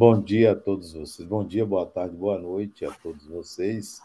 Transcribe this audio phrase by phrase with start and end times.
[0.00, 1.28] Bom dia a todos vocês.
[1.28, 4.00] Bom dia, boa tarde, boa noite a todos vocês.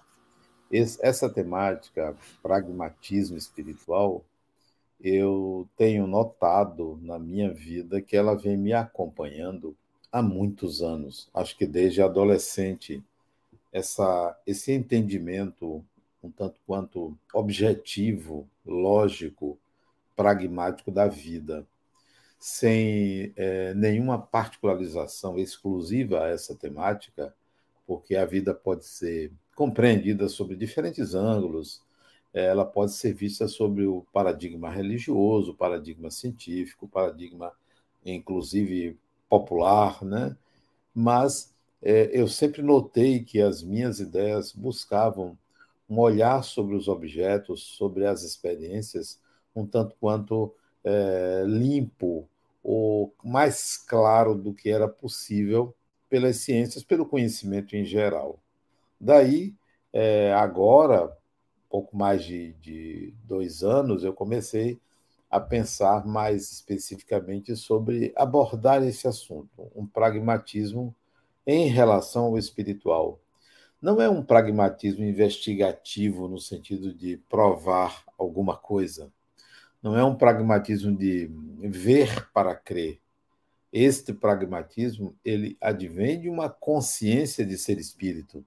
[0.70, 2.14] Essa temática,
[2.44, 4.21] pragmatismo espiritual,
[5.00, 9.73] eu tenho notado na minha vida que ela vem me acompanhando
[10.12, 11.30] há muitos anos.
[11.34, 13.02] Acho que desde adolescente,
[13.71, 15.82] essa, esse entendimento
[16.21, 19.57] um tanto quanto objetivo, lógico,
[20.13, 21.66] pragmático da vida,
[22.48, 27.34] sem é, nenhuma particularização exclusiva a essa temática,
[27.88, 31.81] porque a vida pode ser compreendida sobre diferentes ângulos,
[32.31, 37.52] ela pode ser vista sobre o paradigma religioso, o paradigma científico, o paradigma,
[38.05, 38.96] inclusive,
[39.27, 40.38] popular, né?
[40.93, 41.52] Mas
[41.82, 45.35] é, eu sempre notei que as minhas ideias buscavam
[45.90, 49.20] um olhar sobre os objetos, sobre as experiências,
[49.55, 52.29] um tanto quanto é, limpo
[52.68, 55.76] ou mais claro do que era possível
[56.10, 58.40] pelas ciências, pelo conhecimento em geral.
[58.99, 59.54] Daí,
[59.94, 61.16] é, agora,
[61.70, 64.80] pouco mais de, de dois anos, eu comecei
[65.30, 70.96] a pensar mais especificamente sobre abordar esse assunto, um pragmatismo
[71.46, 73.19] em relação ao espiritual.
[73.79, 79.12] Não é um pragmatismo investigativo no sentido de provar alguma coisa.
[79.86, 83.00] Não é um pragmatismo de ver para crer.
[83.72, 88.44] Este pragmatismo, ele advém de uma consciência de ser espírito.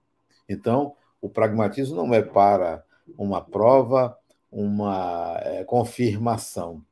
[0.49, 2.85] Então, o pragmatismo não é para
[3.17, 4.19] uma prova,
[4.51, 6.85] uma é, confirmação,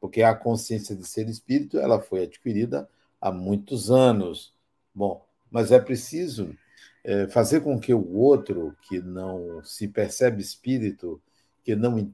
[0.00, 2.88] porque a consciência de ser espírito ela foi adquirida
[3.20, 4.52] há muitos anos.
[4.92, 6.52] Bom, mas é preciso
[7.04, 11.22] é, fazer com que o outro que não se percebe espírito,
[11.62, 12.12] que não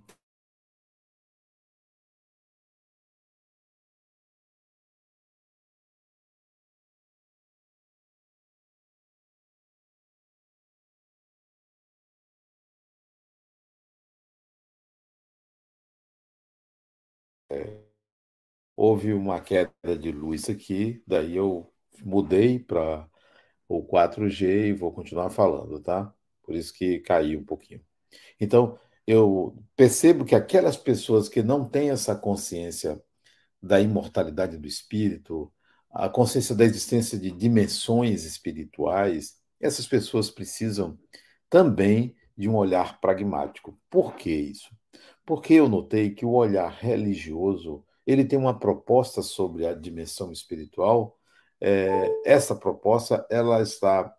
[18.79, 21.69] houve uma queda de luz aqui, daí eu
[22.05, 23.09] mudei para
[23.69, 26.15] o 4G e vou continuar falando, tá?
[26.45, 27.81] Por isso que caiu um pouquinho.
[28.41, 33.03] Então, eu percebo que aquelas pessoas que não têm essa consciência
[33.61, 35.53] da imortalidade do espírito,
[35.91, 40.97] a consciência da existência de dimensões espirituais, essas pessoas precisam
[41.51, 43.77] também de um olhar pragmático.
[43.91, 44.71] Por que isso?
[45.27, 51.19] Porque eu notei que o olhar religioso ele tem uma proposta sobre a dimensão espiritual.
[51.61, 54.11] É, essa proposta ela está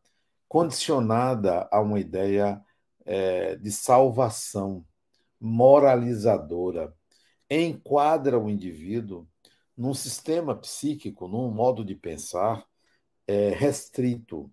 [0.47, 2.63] condicionada a uma ideia
[3.03, 4.85] é, de salvação
[5.41, 6.94] moralizadora.
[7.49, 9.28] Enquadra o indivíduo
[9.75, 12.63] num sistema psíquico, num modo de pensar
[13.25, 14.51] é, restrito.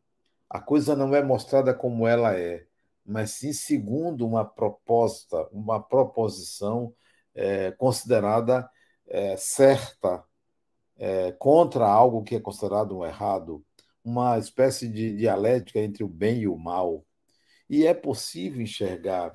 [0.48, 2.66] A coisa não é mostrada como ela é,
[3.04, 6.94] mas sim segundo uma proposta, uma proposição
[7.34, 8.66] é, considerada
[9.08, 10.24] é, certa
[10.96, 13.64] é, contra algo que é considerado um errado,
[14.04, 17.04] uma espécie de dialética entre o bem e o mal.
[17.68, 19.34] E é possível enxergar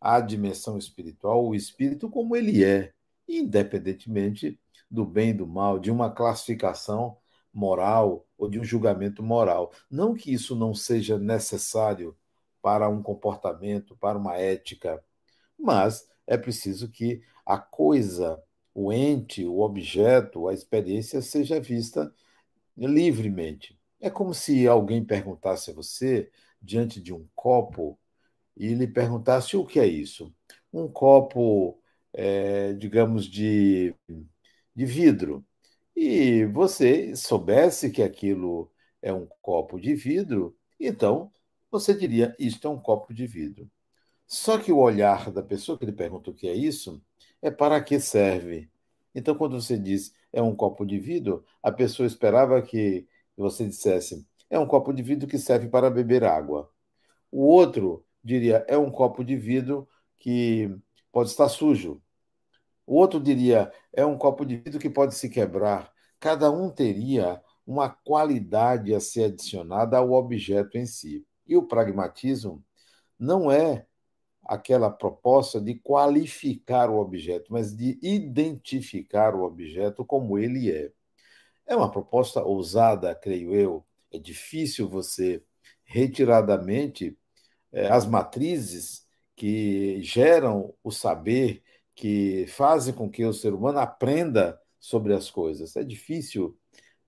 [0.00, 2.92] a dimensão espiritual, o espírito como ele é,
[3.28, 4.58] independentemente
[4.90, 7.16] do bem e do mal, de uma classificação
[7.52, 9.72] moral ou de um julgamento moral.
[9.90, 12.16] Não que isso não seja necessário
[12.62, 15.02] para um comportamento, para uma ética,
[15.58, 18.42] mas é preciso que a coisa
[18.74, 22.12] o ente, o objeto, a experiência seja vista
[22.76, 23.78] livremente.
[24.00, 26.30] É como se alguém perguntasse a você,
[26.62, 27.98] diante de um copo,
[28.56, 30.34] e lhe perguntasse o que é isso.
[30.72, 31.80] Um copo,
[32.12, 33.94] é, digamos, de,
[34.74, 35.44] de vidro.
[35.96, 38.70] E você soubesse que aquilo
[39.02, 41.32] é um copo de vidro, então
[41.70, 43.70] você diria: Isto é um copo de vidro.
[44.26, 47.02] Só que o olhar da pessoa que lhe pergunta o que é isso
[47.42, 48.70] é para que serve.
[49.14, 53.06] Então, quando você diz é um copo de vidro, a pessoa esperava que
[53.36, 56.70] você dissesse é um copo de vidro que serve para beber água.
[57.30, 59.88] O outro diria é um copo de vidro
[60.18, 60.76] que
[61.12, 62.02] pode estar sujo.
[62.84, 65.92] O outro diria é um copo de vidro que pode se quebrar.
[66.18, 71.24] Cada um teria uma qualidade a ser adicionada ao objeto em si.
[71.46, 72.64] E o pragmatismo
[73.16, 73.86] não é
[74.50, 80.90] aquela proposta de qualificar o objeto, mas de identificar o objeto como ele é.
[81.64, 83.86] É uma proposta ousada, creio eu.
[84.10, 85.40] É difícil você
[85.84, 87.16] retirar da mente
[87.70, 89.06] é, as matrizes
[89.36, 91.62] que geram o saber,
[91.94, 95.76] que fazem com que o ser humano aprenda sobre as coisas.
[95.76, 96.58] É difícil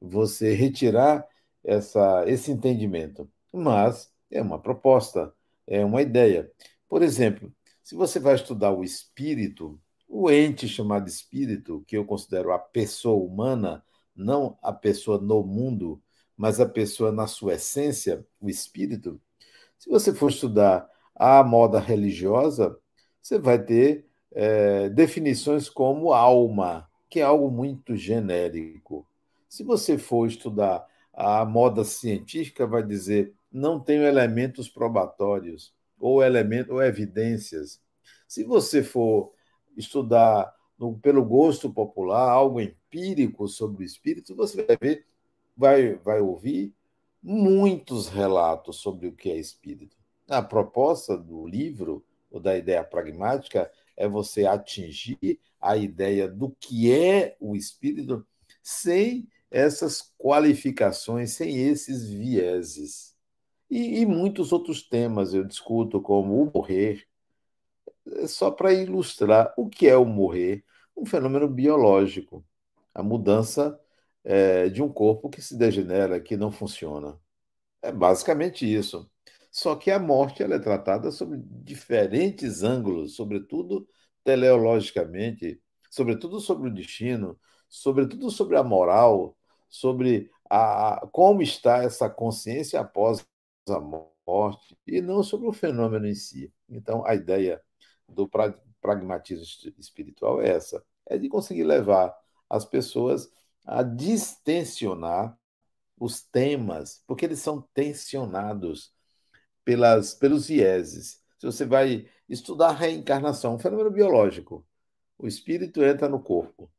[0.01, 1.27] você retirar
[1.65, 3.29] essa, esse entendimento.
[3.53, 5.35] Mas é uma proposta,
[5.67, 6.49] é uma ideia.
[6.93, 7.51] Por exemplo,
[7.83, 13.17] se você vai estudar o espírito, o ente chamado espírito, que eu considero a pessoa
[13.25, 13.83] humana,
[14.15, 16.03] não a pessoa no mundo,
[16.37, 19.19] mas a pessoa na sua essência, o espírito.
[19.79, 20.87] Se você for estudar
[21.17, 22.79] a moda religiosa,
[23.23, 29.07] você vai ter é, definições como alma, que é algo muito genérico.
[29.49, 36.73] Se você for estudar a moda científica, vai dizer não tenho elementos probatórios ou elementos
[36.73, 37.81] ou evidências.
[38.27, 39.33] Se você for
[39.77, 45.07] estudar no, pelo gosto popular algo empírico sobre o espírito, você vai ver,
[45.57, 46.75] vai, vai ouvir
[47.23, 49.97] muitos relatos sobre o que é espírito.
[50.29, 56.91] A proposta do livro ou da ideia pragmática é você atingir a ideia do que
[56.91, 58.27] é o espírito
[58.61, 63.12] sem essas qualificações, sem esses vieses.
[63.73, 67.09] E, e muitos outros temas eu discuto, como o morrer,
[68.07, 70.63] é só para ilustrar o que é o morrer,
[70.95, 72.45] um fenômeno biológico,
[72.95, 73.81] a mudança
[74.25, 77.19] é, de um corpo que se degenera, que não funciona.
[77.83, 79.11] É basicamente isso.
[79.51, 83.89] Só que a morte ela é tratada sob diferentes ângulos, sobretudo
[84.25, 87.41] teleologicamente, sobretudo sobre o destino,
[87.71, 89.35] sobretudo sobre a moral,
[89.71, 93.25] sobre a, como está essa consciência após
[93.69, 96.53] a morte, e não sobre o fenômeno em si.
[96.69, 97.63] Então, a ideia
[98.09, 98.29] do
[98.81, 99.45] pragmatismo
[99.79, 102.15] espiritual é essa: é de conseguir levar
[102.49, 103.31] as pessoas
[103.65, 105.39] a distensionar
[105.99, 108.93] os temas, porque eles são tensionados
[109.65, 111.23] pelas, pelos vieses.
[111.39, 114.67] Se você vai estudar a reencarnação, um fenômeno biológico,
[115.19, 116.71] o espírito entra no corpo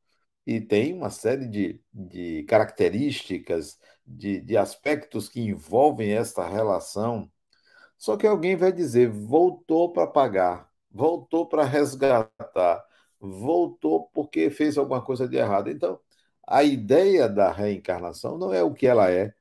[0.45, 7.31] e tem uma série de, de características, de, de aspectos que envolvem esta relação.
[7.97, 12.85] Só que alguém vai dizer, voltou para pagar, voltou para resgatar,
[13.19, 15.69] voltou porque fez alguma coisa de errado.
[15.69, 15.99] Então,
[16.47, 19.33] a ideia da reencarnação não é o que ela é,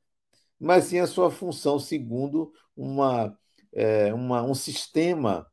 [0.58, 3.36] mas sim a sua função segundo uma,
[3.72, 5.46] é, uma um sistema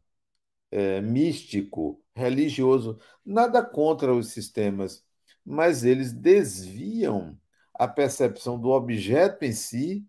[0.72, 3.00] é, místico, religioso.
[3.26, 5.04] Nada contra os sistemas,
[5.50, 7.36] mas eles desviam
[7.74, 10.06] a percepção do objeto em si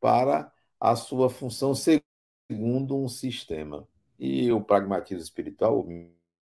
[0.00, 3.88] para a sua função segundo um sistema.
[4.16, 5.84] E o pragmatismo espiritual,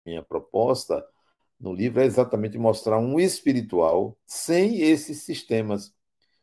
[0.04, 1.02] minha proposta
[1.58, 5.94] no livro, é exatamente mostrar um espiritual sem esses sistemas,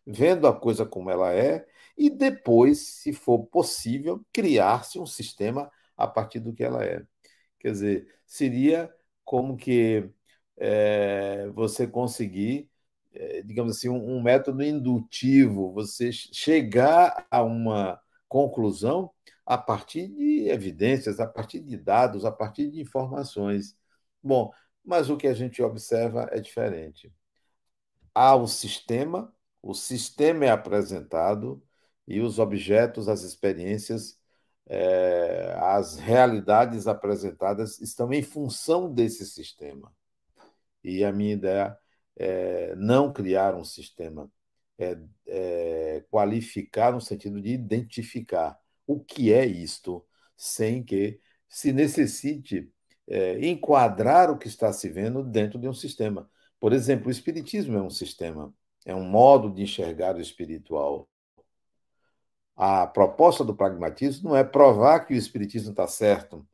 [0.04, 1.64] vendo a coisa como ela é
[1.96, 7.06] e depois, se for possível, criar-se um sistema a partir do que ela é.
[7.60, 8.92] Quer dizer, seria
[9.24, 10.10] como que
[10.58, 12.70] é, você conseguir,
[13.14, 19.12] é, digamos assim, um, um método indutivo, você chegar a uma conclusão
[19.46, 23.76] a partir de evidências, a partir de dados, a partir de informações.
[24.22, 24.52] Bom,
[24.84, 27.12] mas o que a gente observa é diferente.
[28.14, 31.62] Há o sistema, o sistema é apresentado
[32.08, 34.20] e os objetos, as experiências,
[34.68, 39.92] é, as realidades apresentadas estão em função desse sistema.
[40.84, 41.78] E a minha ideia
[42.16, 44.30] é não criar um sistema,
[44.78, 44.98] é,
[45.28, 52.72] é qualificar no sentido de identificar o que é isto, sem que se necessite
[53.08, 56.30] é, enquadrar o que está se vendo dentro de um sistema.
[56.60, 58.54] Por exemplo, o Espiritismo é um sistema,
[58.86, 61.10] é um modo de enxergar o espiritual.
[62.56, 66.48] A proposta do pragmatismo não é provar que o Espiritismo está certo,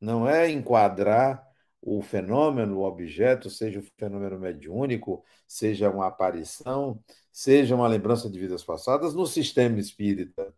[0.00, 1.47] não é enquadrar
[1.80, 8.38] o fenômeno, o objeto, seja o fenômeno mediúnico, seja uma aparição, seja uma lembrança de
[8.38, 10.52] vidas passadas, no sistema espírita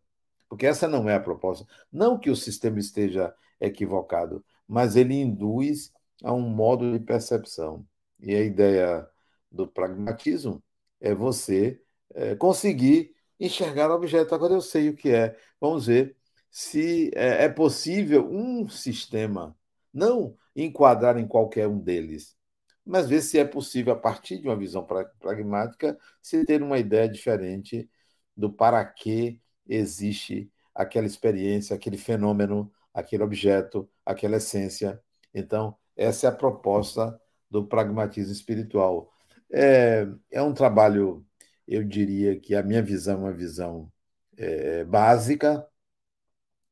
[0.51, 1.65] porque essa não é a proposta.
[1.93, 5.93] Não que o sistema esteja equivocado, mas ele induz
[6.25, 7.87] a um modo de percepção.
[8.19, 9.09] E a ideia
[9.51, 10.63] do pragmatismo
[11.01, 11.81] é você
[12.13, 14.35] é, conseguir enxergar o objeto.
[14.35, 15.37] Agora eu sei o que é.
[15.61, 16.17] Vamos ver
[16.51, 19.57] se é, é possível um sistema
[19.95, 22.37] não enquadrar em qualquer um deles,
[22.85, 24.87] mas ver se é possível, a partir de uma visão
[25.19, 27.89] pragmática, se ter uma ideia diferente
[28.37, 35.01] do para que existe aquela experiência, aquele fenômeno, aquele objeto, aquela essência.
[35.33, 39.13] Então, essa é a proposta do pragmatismo espiritual.
[39.53, 41.25] É, é um trabalho,
[41.67, 43.93] eu diria que a minha visão é uma visão
[44.37, 45.67] é, básica.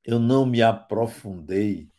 [0.04, 1.90] Eu não me aprofundei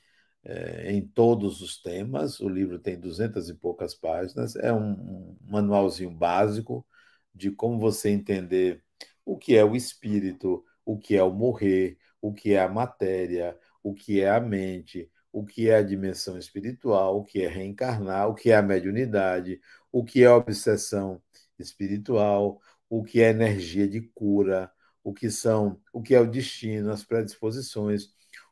[0.44, 2.40] é, em todos os temas.
[2.40, 4.56] O livro tem duzentas e poucas páginas.
[4.56, 6.86] É um, um manualzinho básico
[7.34, 8.84] de como você entender
[9.26, 13.58] o que é o espírito, o que é o morrer, o que é a matéria,
[13.84, 18.30] o que é a mente, o que é a dimensão espiritual, o que é reencarnar,
[18.30, 21.22] o que é a mediunidade, o que é a obsessão
[21.58, 24.72] espiritual, o que é energia de cura,
[25.04, 28.10] o que são, o que é o destino, as predisposições,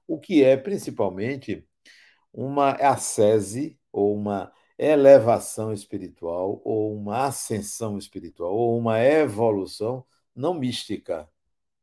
[0.08, 1.68] o que é principalmente
[2.34, 10.06] uma ascese ou uma elevação espiritual ou uma ascensão espiritual ou uma evolução
[10.36, 11.28] não mística,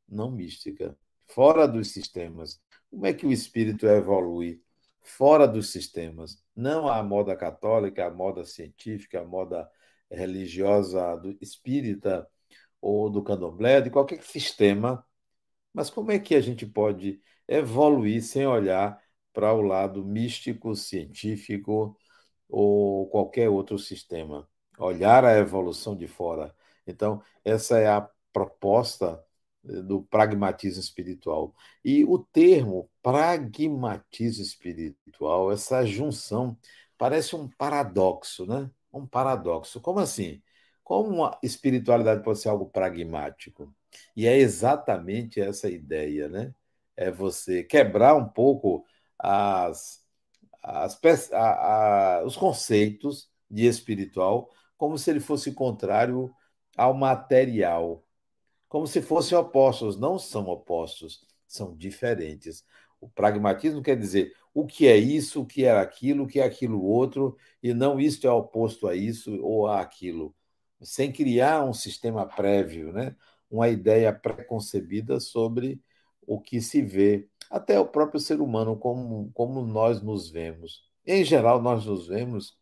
[0.09, 0.97] não mística,
[1.27, 2.61] fora dos sistemas.
[2.91, 4.63] Como é que o espírito evolui
[5.03, 6.43] fora dos sistemas?
[6.55, 9.69] Não a moda católica, a moda científica, a moda
[10.11, 12.29] religiosa do espírita
[12.81, 15.05] ou do candomblé, de qualquer sistema.
[15.73, 19.03] Mas como é que a gente pode evoluir sem olhar
[19.35, 21.97] para o lado místico, científico
[22.49, 24.49] ou qualquer outro sistema?
[24.79, 26.55] Olhar a evolução de fora.
[26.87, 29.23] Então, essa é a proposta
[29.67, 31.55] eh, do pragmatismo espiritual.
[31.85, 36.57] E o termo pragmatismo espiritual, essa junção,
[36.99, 38.71] parece um paradoxo, né?
[38.93, 39.81] Um paradoxo.
[39.81, 40.43] Como assim?
[40.83, 43.75] Como a espiritualidade pode ser algo pragmático?
[44.17, 46.55] E é exatamente essa ideia, né?
[46.97, 48.85] É você quebrar um pouco
[49.19, 50.03] as,
[50.63, 51.01] as,
[51.33, 56.31] a, a, os conceitos de espiritual como se ele fosse contrário
[56.77, 58.05] ao material,
[58.69, 59.99] como se fossem opostos.
[59.99, 62.65] Não são opostos, são diferentes.
[63.01, 66.45] O pragmatismo quer dizer o que é isso, o que é aquilo, o que é
[66.45, 70.35] aquilo outro, e não isto é oposto a isso ou a aquilo,
[70.83, 73.17] sem criar um sistema prévio, né?
[73.51, 75.81] uma ideia preconcebida sobre
[76.27, 80.83] o que se vê, até o próprio ser humano, como, como nós nos vemos.
[81.07, 82.59] Em geral, nós nos vemos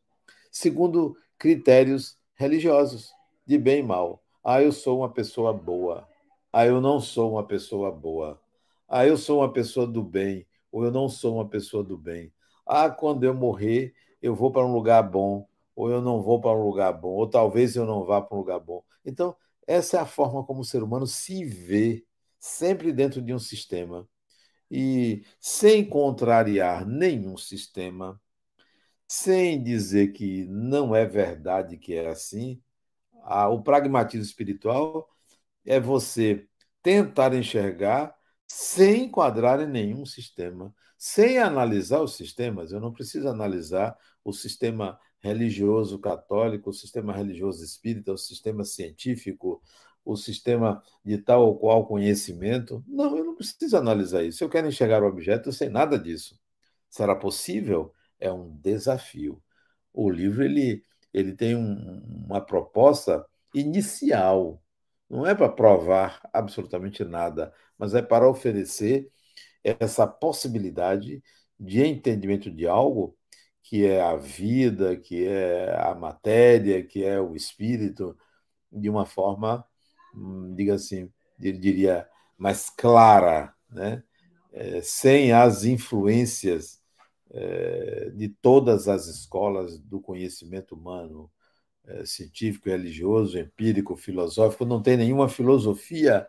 [0.50, 3.10] segundo critérios religiosos,
[3.46, 4.22] de bem e mal.
[4.44, 6.06] Ah, eu sou uma pessoa boa.
[6.52, 8.38] Ah, eu não sou uma pessoa boa.
[8.86, 10.46] Ah, eu sou uma pessoa do bem.
[10.70, 12.30] Ou eu não sou uma pessoa do bem.
[12.66, 15.48] Ah, quando eu morrer, eu vou para um lugar bom.
[15.74, 17.14] Ou eu não vou para um lugar bom.
[17.14, 18.84] Ou talvez eu não vá para um lugar bom.
[19.06, 19.34] Então,
[19.66, 22.04] essa é a forma como o ser humano se vê,
[22.38, 24.06] sempre dentro de um sistema.
[24.74, 28.18] E sem contrariar nenhum sistema,
[29.06, 32.58] sem dizer que não é verdade que é assim,
[33.50, 35.06] o pragmatismo espiritual
[35.66, 36.48] é você
[36.82, 38.14] tentar enxergar
[38.46, 42.72] sem enquadrar em nenhum sistema, sem analisar os sistemas.
[42.72, 49.62] Eu não preciso analisar o sistema religioso católico, o sistema religioso espírita, o sistema científico,
[50.04, 52.84] o sistema de tal ou qual conhecimento.
[52.86, 54.42] Não, eu não preciso analisar isso.
[54.44, 56.38] Eu quero enxergar o objeto sem nada disso.
[56.90, 57.92] Será possível?
[58.18, 59.42] É um desafio.
[59.92, 64.62] O livro ele ele tem um, uma proposta inicial.
[65.08, 69.10] Não é para provar absolutamente nada, mas é para oferecer
[69.64, 71.22] essa possibilidade
[71.58, 73.16] de entendimento de algo
[73.62, 78.16] que é a vida, que é a matéria, que é o espírito,
[78.70, 79.64] de uma forma,
[80.54, 84.02] diga assim, diria, mais clara, né?
[84.52, 86.82] É, sem as influências
[87.30, 91.30] é, de todas as escolas do conhecimento humano,
[91.86, 96.28] é, científico, religioso, empírico, filosófico, não tem nenhuma filosofia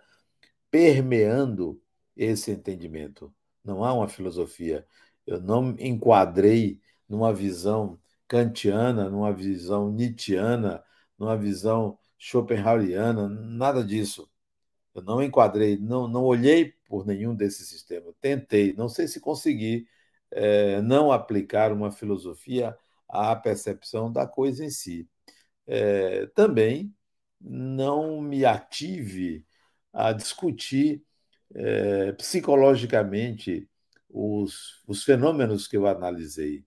[0.72, 1.82] permeando
[2.16, 3.34] esse entendimento.
[3.64, 4.86] Não há uma filosofia.
[5.26, 10.84] Eu não enquadrei numa visão kantiana, numa visão nietzschiana,
[11.18, 14.30] numa visão schopenhaueriana, nada disso.
[14.96, 18.16] Eu não enquadrei, não, não olhei por nenhum desses sistemas.
[18.22, 19.88] Tentei, não sei se consegui,
[20.32, 22.78] é, não aplicar uma filosofia
[23.10, 25.08] à percepção da coisa em si.
[25.68, 26.96] É, também
[27.42, 29.46] não me ative
[29.92, 31.04] a discutir
[31.56, 33.70] é, psicologicamente
[34.10, 36.66] os, os fenômenos que eu analisei.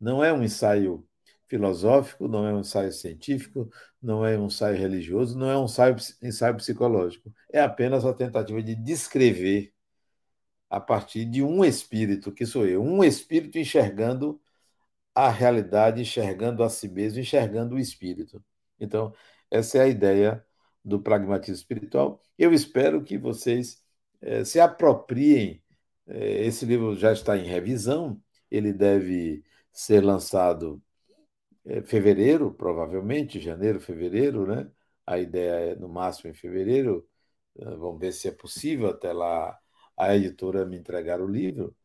[0.00, 1.06] Não é um ensaio
[1.48, 3.70] filosófico, não é um ensaio científico,
[4.02, 7.32] não é um ensaio religioso, não é um ensaio, ensaio psicológico.
[7.52, 9.72] É apenas a tentativa de descrever
[10.70, 14.40] a partir de um espírito, que sou eu, um espírito enxergando
[15.14, 18.44] a realidade, enxergando a si mesmo, enxergando o espírito.
[18.80, 19.14] Então,
[19.50, 20.44] essa é a ideia
[20.84, 22.20] do pragmatismo espiritual.
[22.38, 23.82] Eu espero que vocês
[24.20, 25.62] eh, se apropriem.
[26.06, 28.20] Eh, esse livro já está em revisão,
[28.50, 30.82] ele deve ser lançado
[31.84, 34.70] fevereiro, provavelmente, janeiro, fevereiro, né?
[35.06, 37.08] A ideia é no máximo em fevereiro.
[37.56, 39.58] Vamos ver se é possível até lá
[39.96, 41.76] a editora me entregar o livro,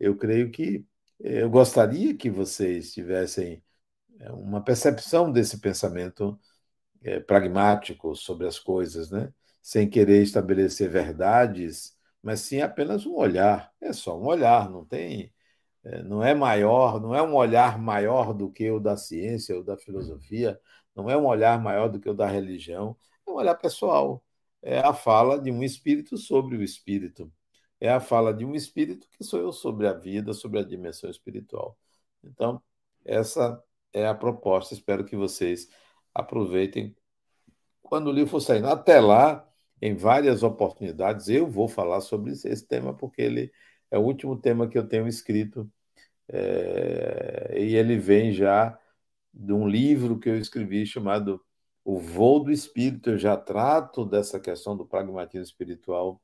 [0.00, 0.86] eu creio que
[1.22, 3.62] eh, eu gostaria que vocês tivessem
[4.32, 6.38] uma percepção desse pensamento
[7.02, 9.32] é, pragmático sobre as coisas, né?
[9.62, 13.72] sem querer estabelecer verdades, mas sim apenas um olhar.
[13.80, 15.32] É só um olhar, não tem, é,
[16.04, 19.76] não é maior, não é um olhar maior do que o da ciência ou da
[19.76, 20.58] filosofia,
[20.94, 24.24] não é um olhar maior do que o da religião, é um olhar pessoal.
[24.62, 27.30] É a fala de um espírito sobre o espírito.
[27.80, 31.10] É a fala de um espírito que sou eu sobre a vida, sobre a dimensão
[31.10, 31.78] espiritual.
[32.22, 32.62] Então,
[33.04, 33.62] essa
[33.92, 34.74] é a proposta.
[34.74, 35.68] Espero que vocês
[36.14, 36.96] aproveitem
[37.82, 38.68] quando o livro for saindo.
[38.68, 39.46] Até lá,
[39.82, 43.52] em várias oportunidades, eu vou falar sobre esse tema, porque ele
[43.90, 45.70] é o último tema que eu tenho escrito.
[46.28, 48.78] É, e ele vem já
[49.32, 51.40] de um livro que eu escrevi chamado
[51.84, 53.10] O Voo do Espírito.
[53.10, 56.20] Eu já trato dessa questão do pragmatismo espiritual.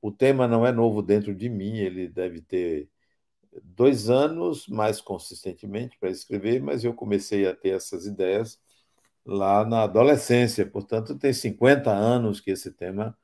[0.00, 2.88] O tema não é novo dentro de mim, ele deve ter
[3.62, 8.60] dois anos mais consistentemente para escrever, mas eu comecei a ter essas ideias
[9.24, 13.16] lá na adolescência, portanto, tem 50 anos que esse tema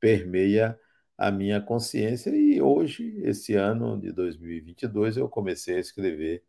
[0.00, 0.78] permeia
[1.16, 6.42] a minha consciência e hoje, esse ano de 2022, eu comecei a escrever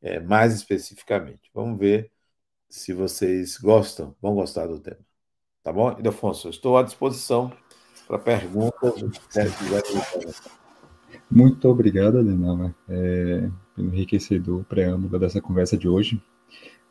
[0.00, 1.50] é, mais especificamente.
[1.54, 2.10] Vamos ver
[2.68, 4.98] se vocês gostam, vão gostar do tema.
[5.62, 5.92] Tá bom?
[5.92, 7.52] Ildefonso, estou à disposição
[8.08, 9.02] para perguntas.
[11.30, 16.22] Muito obrigado, Adenauer, é, pelo enriquecedor preâmbulo dessa conversa de hoje.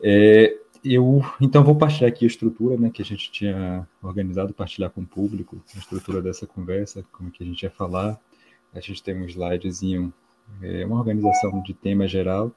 [0.02, 4.90] É, eu então vou partilhar aqui a estrutura né, que a gente tinha organizado, partilhar
[4.90, 8.20] com o público, a estrutura dessa conversa, como que a gente ia falar.
[8.74, 10.14] A gente tem um slidezinho,
[10.62, 12.52] é, uma organização de tema geral,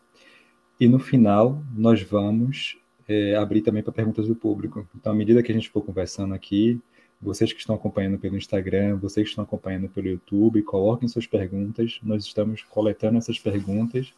[0.78, 2.78] e no final nós vamos
[3.08, 4.86] é, abrir também para perguntas do público.
[4.94, 6.80] Então, à medida que a gente for conversando aqui,
[7.20, 11.98] vocês que estão acompanhando pelo Instagram, vocês que estão acompanhando pelo YouTube, coloquem suas perguntas.
[12.02, 14.12] Nós estamos coletando essas perguntas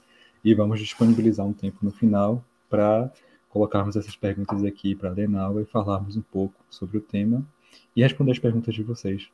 [0.44, 3.12] e vamos disponibilizar um tempo no final para
[3.50, 7.46] colocarmos essas perguntas aqui para a Lenal e falarmos um pouco sobre o tema
[7.94, 9.28] e responder as perguntas de vocês.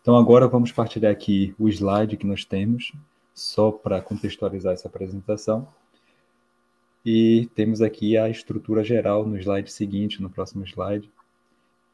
[0.00, 2.92] Então agora vamos partilhar aqui o slide que nós temos,
[3.34, 5.68] só para contextualizar essa apresentação.
[7.04, 11.10] E temos aqui a estrutura geral no slide seguinte, no próximo slide,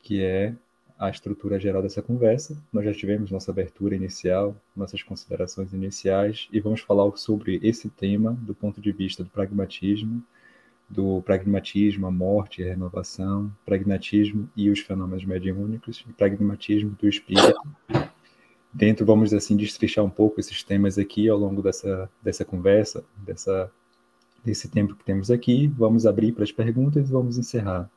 [0.02, 0.54] que é
[0.98, 2.60] a estrutura geral dessa conversa.
[2.72, 8.32] Nós já tivemos nossa abertura inicial, nossas considerações iniciais, e vamos falar sobre esse tema
[8.42, 10.22] do ponto de vista do pragmatismo,
[10.88, 17.60] do pragmatismo, a morte e a renovação, pragmatismo e os fenômenos mediúnicos, pragmatismo do espírito.
[18.72, 23.70] Dentro, vamos assim, destrichar um pouco esses temas aqui ao longo dessa, dessa conversa, dessa,
[24.44, 25.66] desse tempo que temos aqui.
[25.68, 27.90] Vamos abrir para as perguntas e vamos encerrar.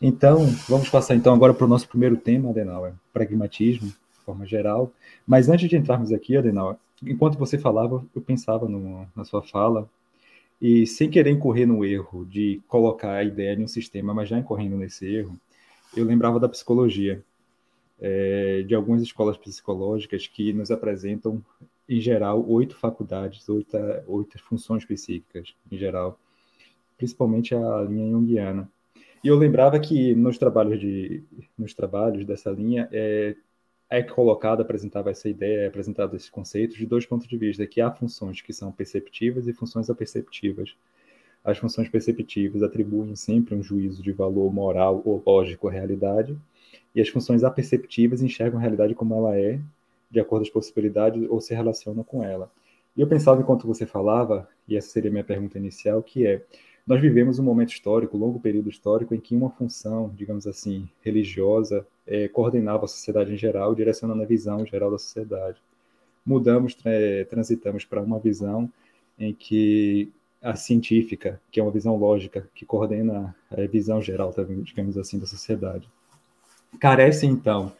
[0.00, 4.92] Então, vamos passar então agora para o nosso primeiro tema, Adenauer, pragmatismo, de forma geral.
[5.26, 9.88] Mas antes de entrarmos aqui, Adenauer, enquanto você falava, eu pensava no, na sua fala
[10.60, 14.38] e sem querer incorrer no erro de colocar a ideia em um sistema, mas já
[14.38, 15.38] incorrendo nesse erro,
[15.96, 17.22] eu lembrava da psicologia,
[18.00, 21.42] é, de algumas escolas psicológicas que nos apresentam,
[21.88, 26.18] em geral, oito faculdades, oito, oito funções psíquicas, em geral,
[26.96, 28.70] principalmente a linha junguiana.
[29.22, 31.22] E eu lembrava que nos trabalhos, de,
[31.58, 33.34] nos trabalhos dessa linha, é,
[33.88, 37.80] é colocado, apresentava essa ideia, é apresentado esse conceito de dois pontos de vista, que
[37.80, 40.74] há funções que são perceptivas e funções aperceptivas.
[41.44, 46.36] As funções perceptivas atribuem sempre um juízo de valor moral ou lógico à realidade,
[46.94, 49.60] e as funções aperceptivas enxergam a realidade como ela é,
[50.10, 52.50] de acordo com as possibilidades, ou se relacionam com ela.
[52.96, 56.42] E eu pensava, enquanto você falava, e essa seria a minha pergunta inicial, que é,
[56.86, 60.88] nós vivemos um momento histórico, um longo período histórico, em que uma função, digamos assim,
[61.02, 65.60] religiosa, é, coordenava a sociedade em geral, direcionando a visão geral da sociedade.
[66.24, 66.90] Mudamos, tra
[67.28, 68.70] transitamos para uma visão
[69.18, 74.96] em que a científica, que é uma visão lógica, que coordena a visão geral, digamos
[74.96, 75.88] assim, da sociedade.
[76.78, 77.72] Carece, então,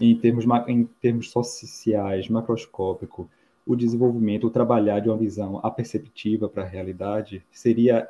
[0.00, 3.30] em termos, em termos sociais, macroscópico,
[3.66, 8.08] o desenvolvimento, o trabalhar de uma visão aperceptiva para a realidade seria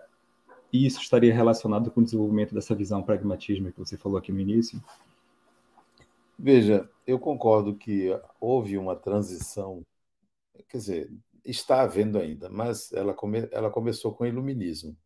[0.73, 4.83] isso estaria relacionado com o desenvolvimento dessa visão pragmatismo que você falou aqui no início?
[6.45, 8.09] Veja, eu concordo que
[8.41, 9.87] houve uma transição,
[10.69, 11.13] quer dizer,
[11.45, 14.97] está havendo ainda, mas ela, come, ela começou com o iluminismo.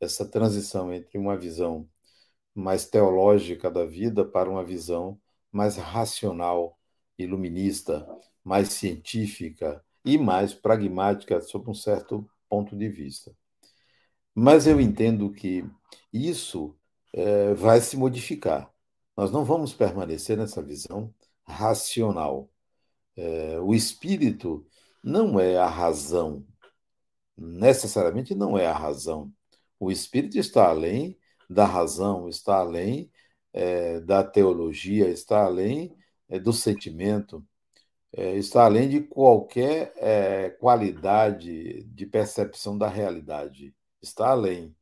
[0.00, 1.88] Essa transição entre uma visão
[2.54, 5.20] mais teológica da vida para uma visão
[5.52, 6.78] mais racional,
[7.18, 8.06] iluminista,
[8.44, 13.36] mais científica e mais pragmática sob um certo ponto de vista.
[14.34, 15.64] Mas eu entendo que
[16.12, 16.76] isso
[17.12, 18.72] é, vai se modificar.
[19.16, 22.50] Nós não vamos permanecer nessa visão racional.
[23.16, 24.66] É, o espírito
[25.02, 26.46] não é a razão,
[27.36, 29.32] necessariamente não é a razão.
[29.80, 33.10] O espírito está além da razão, está além
[33.52, 35.96] é, da teologia, está além
[36.28, 37.46] é, do sentimento,
[38.12, 44.74] é, está além de qualquer é, qualidade de percepção da realidade, está além.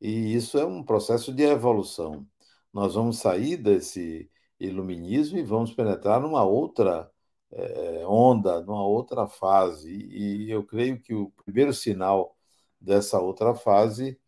[0.00, 2.26] E isso é um processo de evolução.
[2.74, 7.08] Nós vamos sair desse iluminismo e vamos penetrar numa outra
[7.52, 9.90] é, onda, numa outra fase.
[9.92, 12.36] E eu creio que o primeiro sinal
[12.80, 14.18] dessa outra fase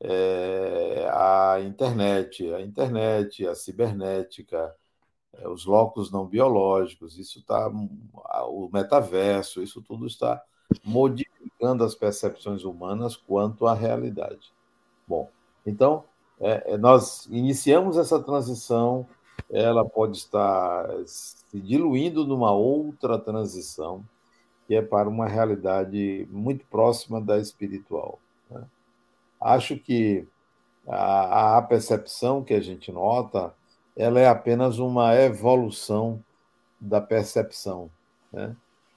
[0.00, 4.74] é a internet, a internet, a cibernética,
[5.32, 10.42] é, os locos não biológicos, isso está o metaverso, isso tudo está
[10.84, 14.52] modificando as percepções humanas quanto à realidade.
[15.08, 15.30] Bom,
[15.64, 16.04] então
[16.40, 19.06] é, é nós iniciamos essa transição,
[19.50, 24.04] ela pode estar se diluindo numa outra transição
[24.66, 28.18] que é para uma realidade muito próxima da espiritual.
[28.50, 28.64] Né?
[29.40, 30.26] Acho que
[30.86, 33.54] a, a percepção que a gente nota
[33.96, 36.22] ela é apenas uma evolução
[36.80, 37.88] da percepção.
[38.32, 38.56] Né?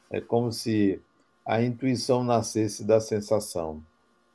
[0.09, 0.99] É como se
[1.45, 3.83] a intuição nascesse da sensação.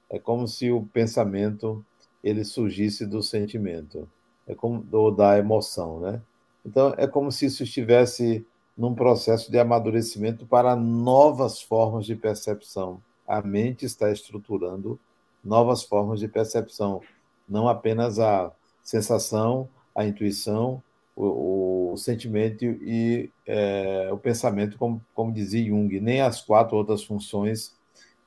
[0.09, 1.85] É como se o pensamento
[2.23, 4.09] ele surgisse do sentimento,
[4.47, 6.23] é como ou da emoção, né?
[6.65, 13.03] Então é como se isso estivesse num processo de amadurecimento para novas formas de percepção.
[13.27, 14.99] A mente está estruturando
[15.45, 17.01] novas formas de percepção,
[17.49, 20.83] não apenas a sensação, a intuição,
[21.15, 27.03] o, o sentimento e é, o pensamento, como, como dizia Jung, nem as quatro outras
[27.03, 27.75] funções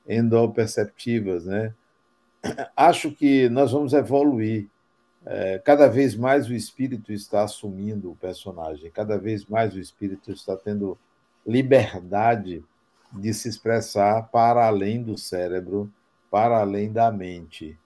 [0.08, 1.74] endoperceptivas, né?
[2.76, 4.68] Acho que nós vamos evoluir.
[5.24, 10.30] É, cada vez mais o espírito está assumindo o personagem, cada vez mais o espírito
[10.30, 10.96] está tendo
[11.44, 12.64] liberdade
[13.12, 15.92] de se expressar para além do cérebro,
[16.30, 17.76] para além da mente.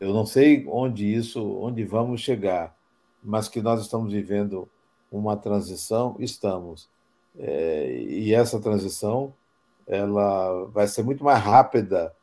[0.00, 2.76] Eu não sei onde isso, onde vamos chegar,
[3.22, 4.68] mas que nós estamos vivendo
[5.10, 6.88] uma transição, estamos.
[7.38, 9.32] É, e essa transição
[9.86, 12.14] ela vai ser muito mais rápida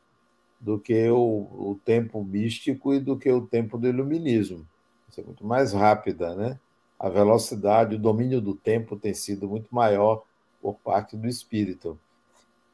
[0.60, 4.66] do que o, o tempo místico e do que o tempo do iluminismo.
[5.06, 6.58] Vai ser muito mais rápida, né?
[6.98, 10.24] A velocidade, o domínio do tempo tem sido muito maior
[10.60, 11.98] por parte do espírito.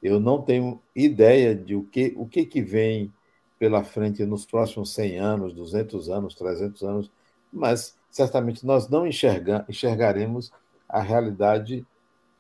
[0.03, 3.13] Eu não tenho ideia de o que o que, que vem
[3.59, 7.11] pela frente nos próximos 100 anos, 200 anos, 300 anos,
[7.53, 10.53] mas certamente nós não enxerga, enxergaremos
[10.89, 11.87] a realidade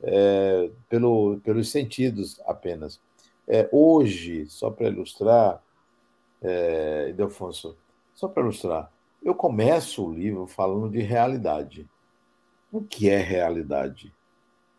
[0.02, 3.00] é, pelo, pelos sentidos apenas.
[3.46, 5.62] É, hoje, só para ilustrar,
[6.42, 7.14] é,
[8.14, 8.90] só para ilustrar,
[9.22, 11.88] eu começo o livro falando de realidade.
[12.72, 14.12] O que é realidade?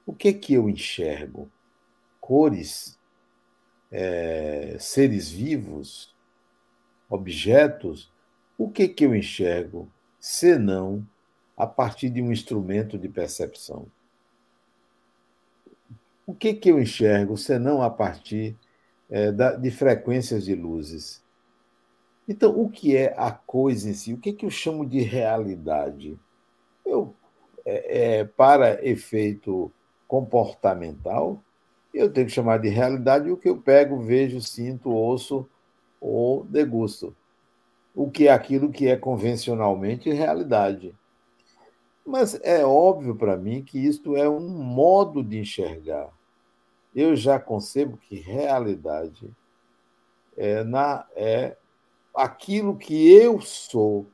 [0.05, 1.49] O que é que eu enxergo?
[2.19, 2.99] Cores,
[3.91, 6.13] é, seres vivos,
[7.09, 8.11] objetos?
[8.57, 9.89] O que é que eu enxergo?
[10.25, 11.07] senão
[11.55, 13.85] a partir de um instrumento de percepção.
[16.25, 18.55] O que, que eu enxergo, senão a partir
[19.09, 21.23] é, da, de frequências de luzes?
[22.27, 24.13] Então, o que é a coisa em si?
[24.13, 26.17] O que, que eu chamo de realidade?
[26.85, 27.13] Eu,
[27.65, 29.71] é, é, para efeito
[30.07, 31.41] comportamental,
[31.93, 35.47] eu tenho que chamar de realidade o que eu pego, vejo, sinto, ouço
[36.01, 37.15] ou degusto
[37.95, 40.93] o que é aquilo que é convencionalmente realidade.
[42.05, 46.09] Mas é óbvio para mim que isto é um modo de enxergar.
[46.95, 49.29] Eu já concebo que realidade
[50.37, 51.57] é, na, é
[52.15, 54.07] aquilo que eu sou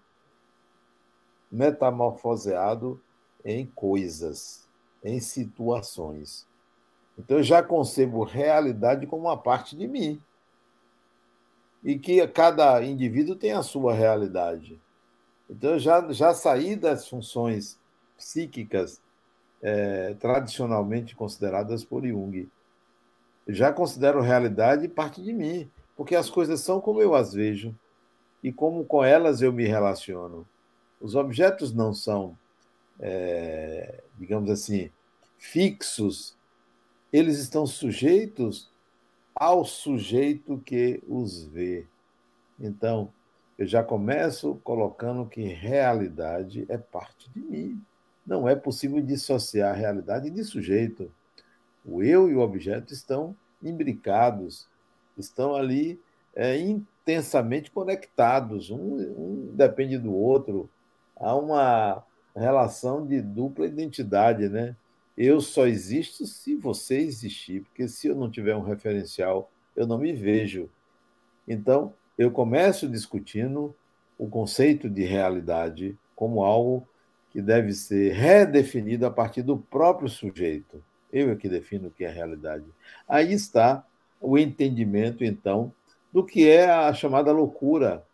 [1.52, 3.00] metamorfoseado
[3.46, 4.68] em coisas,
[5.04, 6.48] em situações.
[7.18, 10.22] Então eu já concebo realidade como uma parte de mim
[11.84, 14.80] e que cada indivíduo tem a sua realidade.
[15.50, 17.78] Então, já, já saí das funções
[18.18, 19.02] psíquicas
[19.62, 22.50] é, tradicionalmente consideradas por Jung.
[23.48, 27.76] Já considero realidade parte de mim, porque as coisas são como eu as vejo
[28.44, 30.48] e como com elas eu me relaciono.
[31.00, 32.38] Os objetos não são,
[33.00, 34.90] é, digamos assim,
[35.38, 36.36] fixos,
[37.12, 38.72] eles estão sujeitos
[39.36, 41.88] ao sujeito que os vê.
[42.60, 43.12] Então,
[43.58, 47.82] eu já começo colocando que realidade é parte de mim.
[48.26, 51.12] Não é possível dissociar realidade de sujeito.
[51.86, 54.68] O eu e o objeto estão imbricados,
[55.18, 56.00] estão ali
[56.36, 60.70] é, intensamente conectados, um, um depende do outro.
[61.16, 62.04] Há uma
[62.36, 64.76] relação de dupla identidade, né?
[65.18, 69.98] Eu só existo se você existir, porque se eu não tiver um referencial, eu não
[69.98, 70.70] me vejo.
[71.48, 73.76] Então, eu começo discutindo
[74.18, 76.88] o conceito de realidade como algo
[77.32, 80.84] que deve ser redefinido a partir do próprio sujeito.
[81.12, 82.66] Eu é que defino o que é realidade.
[83.08, 83.86] Aí está
[84.20, 85.74] o entendimento, então,
[86.12, 88.06] do que é a chamada loucura,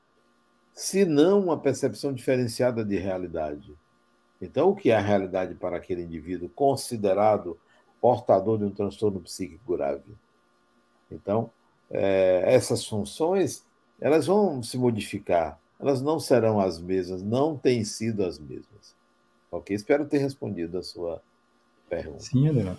[0.73, 3.73] se não uma percepção diferenciada de realidade.
[4.41, 7.57] Então, o que é a realidade para aquele indivíduo considerado
[7.99, 10.15] portador de um transtorno psíquico grave?
[11.11, 11.49] Então,
[11.89, 13.65] é, essas funções
[13.99, 18.95] elas vão se modificar, elas não serão as mesmas, não têm sido as mesmas.
[19.51, 19.75] Ok?
[19.75, 21.21] Espero ter respondido a sua
[21.89, 22.19] pergunta.
[22.19, 22.77] Sim, Adriano.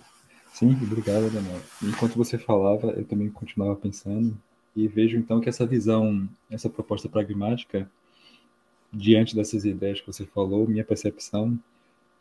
[0.53, 1.61] Sim, obrigado, Adriano.
[1.83, 4.37] Enquanto você falava, eu também continuava pensando
[4.75, 7.89] e vejo então que essa visão, essa proposta pragmática,
[8.91, 11.57] diante dessas ideias que você falou, minha percepção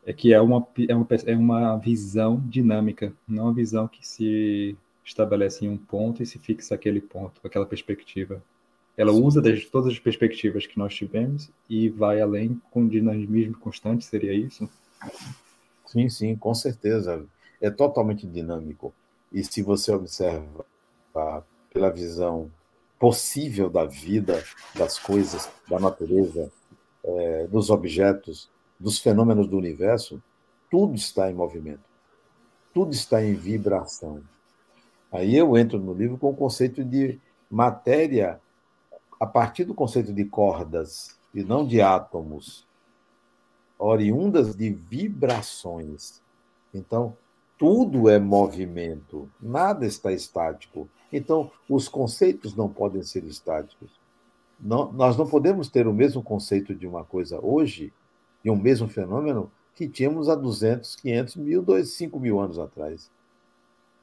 [0.04, 4.76] é que é uma, é uma, é uma visão dinâmica, não uma visão que se
[5.04, 8.42] estabelece em um ponto e se fixa aquele ponto, aquela perspectiva.
[8.96, 9.22] Ela sim.
[9.22, 14.32] usa das, todas as perspectivas que nós tivemos e vai além com dinamismo constante, seria
[14.32, 14.68] isso?
[15.86, 17.24] Sim, sim, com certeza.
[17.60, 18.92] É totalmente dinâmico.
[19.32, 20.64] E se você observa
[21.72, 22.50] pela visão
[22.98, 24.42] possível da vida,
[24.74, 26.50] das coisas, da natureza,
[27.04, 30.22] é, dos objetos, dos fenômenos do universo,
[30.70, 31.84] tudo está em movimento,
[32.74, 34.22] tudo está em vibração.
[35.10, 37.18] Aí eu entro no livro com o conceito de
[37.50, 38.40] matéria
[39.18, 42.66] a partir do conceito de cordas e não de átomos,
[43.78, 46.20] oriundas de vibrações.
[46.74, 47.16] Então,
[47.58, 50.88] tudo é movimento, nada está estático.
[51.12, 53.90] Então, os conceitos não podem ser estáticos.
[54.60, 57.92] Não, nós não podemos ter o mesmo conceito de uma coisa hoje,
[58.44, 63.10] e um mesmo fenômeno, que tínhamos há 200, 500 mil, 2, 5 mil anos atrás.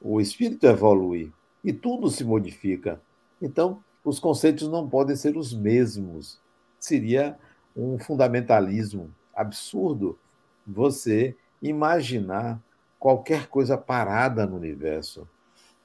[0.00, 1.32] O espírito evolui
[1.64, 3.00] e tudo se modifica.
[3.40, 6.38] Então, os conceitos não podem ser os mesmos.
[6.78, 7.38] Seria
[7.76, 10.18] um fundamentalismo absurdo
[10.66, 12.60] você imaginar
[12.98, 15.28] qualquer coisa parada no universo,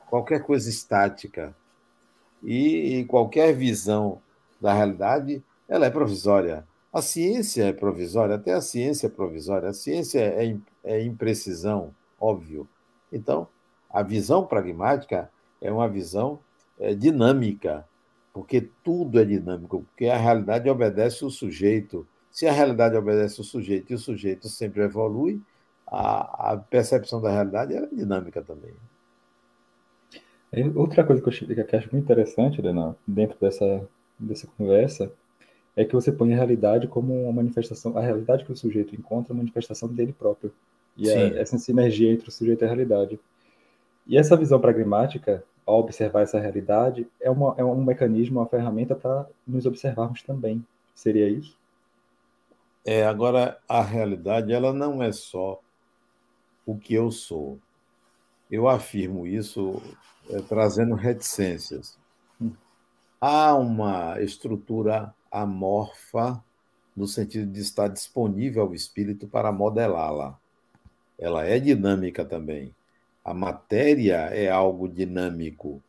[0.10, 1.56] qualquer coisa estática.
[2.44, 4.20] E qualquer visão
[4.60, 6.68] da realidade, ela é provisória.
[6.92, 9.70] A ciência é provisória, até a ciência é provisória.
[9.70, 12.68] A ciência é, é imprecisão, óbvio.
[13.12, 13.48] Então,
[13.90, 16.40] a visão pragmática é uma visão
[16.80, 17.88] é, dinâmica,
[18.34, 22.08] porque tudo é dinâmico, porque a realidade obedece o sujeito.
[22.32, 25.42] Se a realidade obedece o sujeito e o sujeito sempre evolui,
[25.92, 28.72] a, a percepção da realidade é dinâmica também.
[30.76, 35.12] Outra coisa que eu, que eu acho muito interessante, Helena, dentro dessa, dessa conversa,
[35.76, 39.32] é que você põe a realidade como uma manifestação, a realidade que o sujeito encontra
[39.32, 40.54] é uma manifestação dele próprio.
[40.98, 43.20] E é essa sinergia entre o sujeito e a realidade.
[44.06, 48.94] E essa visão pragmática, ao observar essa realidade, é, uma, é um mecanismo, uma ferramenta
[48.94, 50.66] para nos observarmos também.
[50.94, 51.58] Seria isso?
[52.84, 55.62] É, agora, a realidade ela não é só
[56.66, 57.60] o que eu sou.
[58.50, 59.82] Eu afirmo isso
[60.30, 61.98] é, trazendo reticências.
[63.20, 66.44] Há uma estrutura amorfa
[66.96, 70.38] no sentido de estar disponível ao espírito para modelá-la.
[71.18, 72.76] Ela é dinâmica também.
[73.24, 75.82] A matéria é algo dinâmico,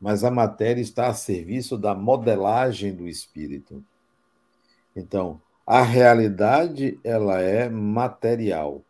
[0.00, 3.84] mas a matéria está a serviço da modelagem do espírito.
[4.94, 8.82] Então, a realidade ela é material,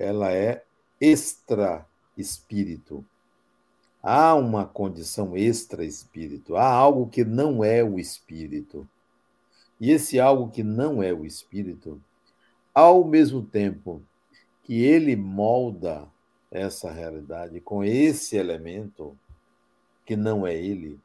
[0.00, 0.64] ela é
[0.98, 1.86] extra
[2.16, 3.04] espírito.
[4.02, 8.88] Há uma condição extra espírito, há algo que não é o espírito.
[9.78, 12.00] E esse algo que não é o espírito,
[12.74, 14.02] ao mesmo tempo
[14.62, 16.08] que ele molda
[16.50, 19.16] essa realidade com esse elemento
[20.06, 20.98] que não é ele,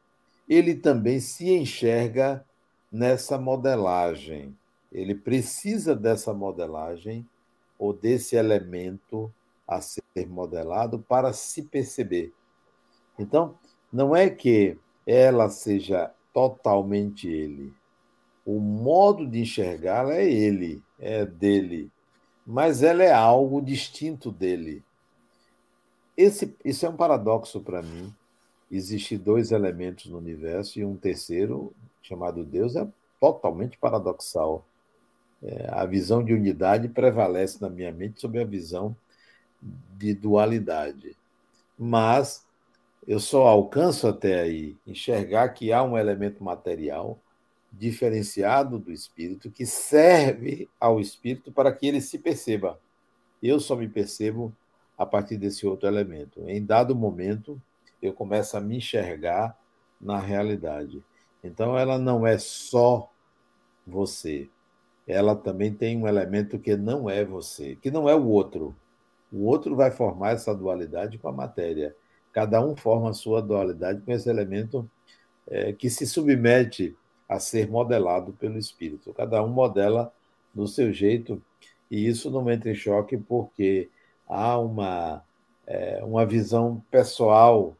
[0.48, 2.46] ele também se enxerga
[2.90, 4.56] nessa modelagem.
[4.90, 7.28] Ele precisa dessa modelagem
[7.78, 9.32] ou desse elemento
[9.68, 12.34] a ser modelado para se perceber.
[13.18, 13.56] Então,
[13.92, 17.74] não é que ela seja totalmente ele.
[18.46, 21.90] O modo de enxergá-la é ele, é dele,
[22.46, 24.84] mas ela é algo distinto dele.
[26.16, 28.14] Esse, isso é um paradoxo para mim.
[28.72, 32.88] Existem dois elementos no universo e um terceiro, chamado Deus, é
[33.20, 34.66] totalmente paradoxal.
[35.44, 38.96] É, a visão de unidade prevalece na minha mente sobre a visão
[39.98, 41.16] de dualidade.
[41.78, 42.46] Mas
[43.08, 47.20] eu só alcanço até aí enxergar que há um elemento material
[47.72, 52.80] diferenciado do espírito que serve ao espírito para que ele se perceba.
[53.44, 54.56] Eu só me percebo
[54.98, 56.42] a partir desse outro elemento.
[56.48, 57.62] Em dado momento,
[58.02, 59.58] eu começo a me enxergar
[60.00, 61.04] na realidade.
[61.44, 63.10] Então, ela não é só
[63.86, 64.50] você,
[65.08, 68.76] ela também tem um elemento que não é você, que não é o outro.
[69.32, 71.96] O outro vai formar essa dualidade com a matéria.
[72.32, 74.90] Cada um forma a sua dualidade com esse elemento
[75.48, 76.96] é, que se submete
[77.30, 79.14] a ser modelado pelo espírito.
[79.14, 80.12] Cada um modela
[80.54, 81.42] do seu jeito,
[81.90, 83.90] e isso não entra em choque porque
[84.28, 85.24] há uma,
[85.68, 87.76] é, uma visão pessoal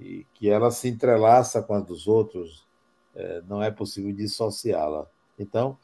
[0.00, 2.66] e que ela se entrelaça com a dos outros,
[3.14, 5.06] é, não é possível dissociá-la.
[5.38, 5.76] Então,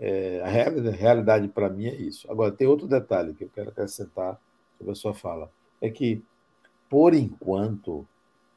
[0.00, 2.30] é, a realidade para mim é isso.
[2.32, 4.40] Agora, tem outro detalhe que eu quero acrescentar
[4.78, 6.22] sobre a sua fala: é que,
[6.88, 8.06] por enquanto,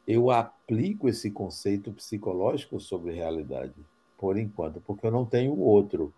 [0.08, 3.74] eu aplico esse conceito psicológico sobre realidade.
[4.18, 6.14] Por enquanto, porque eu não tenho outro.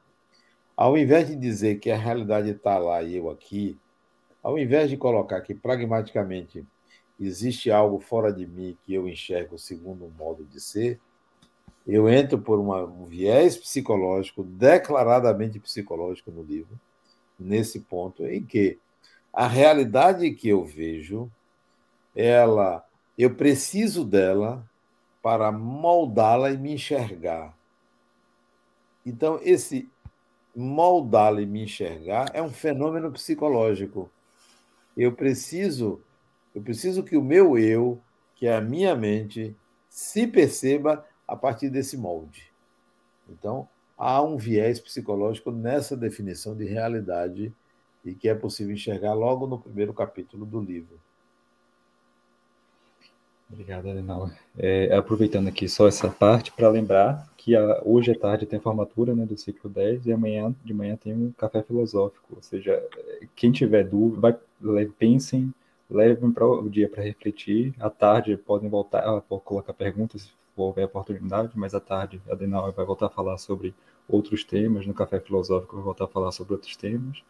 [0.77, 3.77] Ao invés de dizer que a realidade está lá e eu aqui,
[4.43, 6.63] ao invés de colocar que pragmaticamente
[7.19, 10.99] existe algo fora de mim que eu enxergo segundo um modo de ser,
[11.87, 16.79] eu entro por uma, um viés psicológico, declaradamente psicológico no livro,
[17.39, 18.79] nesse ponto em que
[19.31, 21.29] a realidade que eu vejo,
[22.15, 22.83] ela,
[23.17, 24.65] eu preciso dela
[25.21, 27.55] para moldá-la e me enxergar.
[29.05, 29.89] Então, esse
[30.55, 34.09] moldá-la e me enxergar é um fenômeno psicológico.
[34.95, 36.01] Eu preciso,
[36.55, 38.01] eu preciso que o meu eu,
[38.35, 39.55] que é a minha mente,
[39.89, 42.51] se perceba a partir desse molde.
[43.29, 47.53] Então, há um viés psicológico nessa definição de realidade
[48.03, 50.99] e que é possível enxergar logo no primeiro capítulo do livro.
[53.51, 54.31] Obrigado, Adenauer.
[54.57, 59.15] É, aproveitando aqui só essa parte para lembrar que a, hoje à tarde tem formatura
[59.15, 62.35] né, do ciclo 10 e amanhã de manhã tem um café filosófico.
[62.35, 62.83] Ou seja,
[63.35, 65.53] quem tiver dúvida, vai, pensem,
[65.89, 67.73] levem para o dia para refletir.
[67.79, 72.85] À tarde podem voltar, ah, colocar perguntas houver oportunidade, mas à tarde a Adenauer vai
[72.85, 73.73] voltar a falar sobre
[74.07, 77.21] outros temas, no Café Filosófico vai voltar a falar sobre outros temas.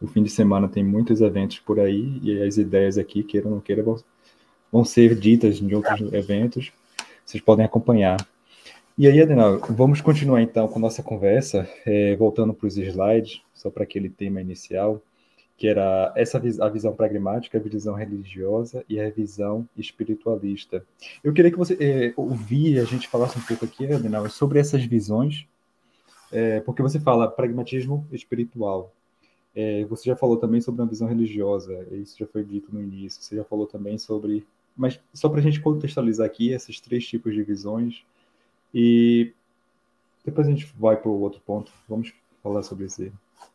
[0.00, 3.54] O fim de semana tem muitos eventos por aí e as ideias aqui, queira ou
[3.54, 3.82] não queira,
[4.70, 6.72] vão, ser ditas em outros eventos.
[7.24, 8.16] Vocês podem acompanhar.
[8.98, 13.70] E aí, Adenauer, vamos continuar então com nossa conversa, é, voltando para os slides, só
[13.70, 15.02] para aquele tema inicial
[15.56, 20.84] que era essa a visão pragmática, a visão religiosa e a visão espiritualista.
[21.24, 22.14] Eu queria que você é,
[22.80, 25.46] a gente falasse um pouco aqui, Adenauer, sobre essas visões,
[26.30, 28.92] é, porque você fala pragmatismo espiritual.
[29.54, 33.22] É, você já falou também sobre uma visão religiosa, isso já foi dito no início.
[33.22, 37.32] Você já falou também sobre, mas só para a gente contextualizar aqui esses três tipos
[37.34, 38.04] de visões
[38.74, 39.32] e
[40.22, 41.72] depois a gente vai para o outro ponto.
[41.88, 43.10] Vamos falar sobre isso.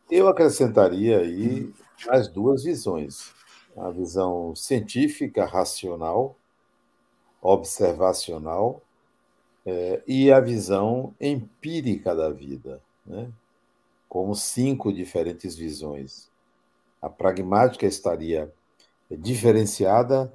[0.09, 1.73] Eu acrescentaria aí
[2.09, 3.33] as duas visões:
[3.77, 6.35] a visão científica, racional,
[7.41, 8.81] observacional,
[9.65, 13.31] é, e a visão empírica da vida, né?
[14.09, 16.29] como cinco diferentes visões.
[17.01, 18.51] A pragmática estaria
[19.09, 20.33] diferenciada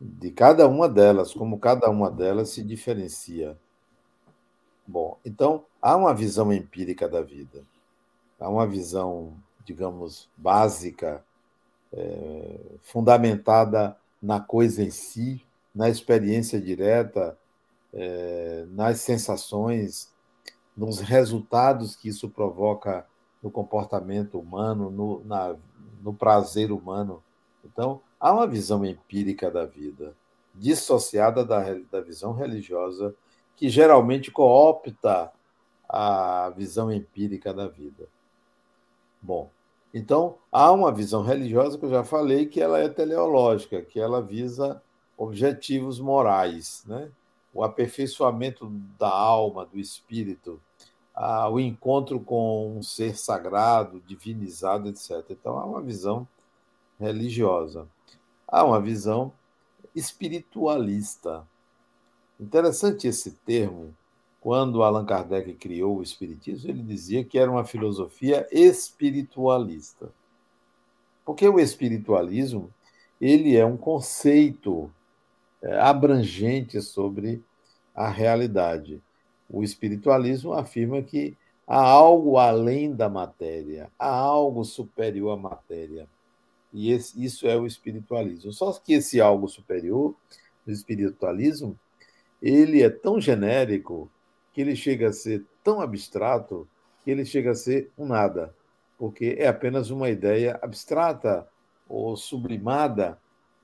[0.00, 3.58] de cada uma delas, como cada uma delas se diferencia.
[4.86, 7.64] Bom, então há uma visão empírica da vida,
[8.38, 11.24] há uma visão digamos, básica,
[11.92, 15.44] é, fundamentada na coisa em si,
[15.74, 17.36] na experiência direta,
[17.92, 20.14] é, nas sensações,
[20.76, 23.04] nos resultados que isso provoca
[23.42, 25.56] no comportamento humano, no, na,
[26.00, 27.22] no prazer humano.
[27.64, 30.14] Então, há uma visão empírica da vida,
[30.54, 33.14] dissociada da, da visão religiosa,
[33.56, 35.32] que geralmente coopta
[35.88, 38.08] a visão empírica da vida.
[39.26, 39.50] Bom,
[39.92, 44.22] então, há uma visão religiosa que eu já falei que ela é teleológica, que ela
[44.22, 44.80] visa
[45.18, 47.10] objetivos morais, né?
[47.52, 50.60] o aperfeiçoamento da alma, do espírito,
[51.50, 55.24] o encontro com um ser sagrado, divinizado, etc.
[55.30, 56.28] Então, há uma visão
[57.00, 57.88] religiosa.
[58.46, 59.32] Há uma visão
[59.92, 61.44] espiritualista.
[62.38, 63.92] Interessante esse termo,
[64.46, 70.08] quando Allan Kardec criou o Espiritismo, ele dizia que era uma filosofia espiritualista.
[71.24, 72.70] Porque o espiritualismo
[73.20, 74.88] ele é um conceito
[75.60, 77.42] é, abrangente sobre
[77.92, 79.02] a realidade.
[79.50, 81.36] O espiritualismo afirma que
[81.66, 86.06] há algo além da matéria, há algo superior à matéria.
[86.72, 88.52] E esse, isso é o espiritualismo.
[88.52, 90.14] Só que esse algo superior,
[90.64, 91.76] o espiritualismo,
[92.40, 94.08] ele é tão genérico
[94.56, 96.66] que ele chega a ser tão abstrato
[97.04, 98.54] que ele chega a ser um nada,
[98.96, 101.46] porque é apenas uma ideia abstrata
[101.86, 103.18] ou sublimada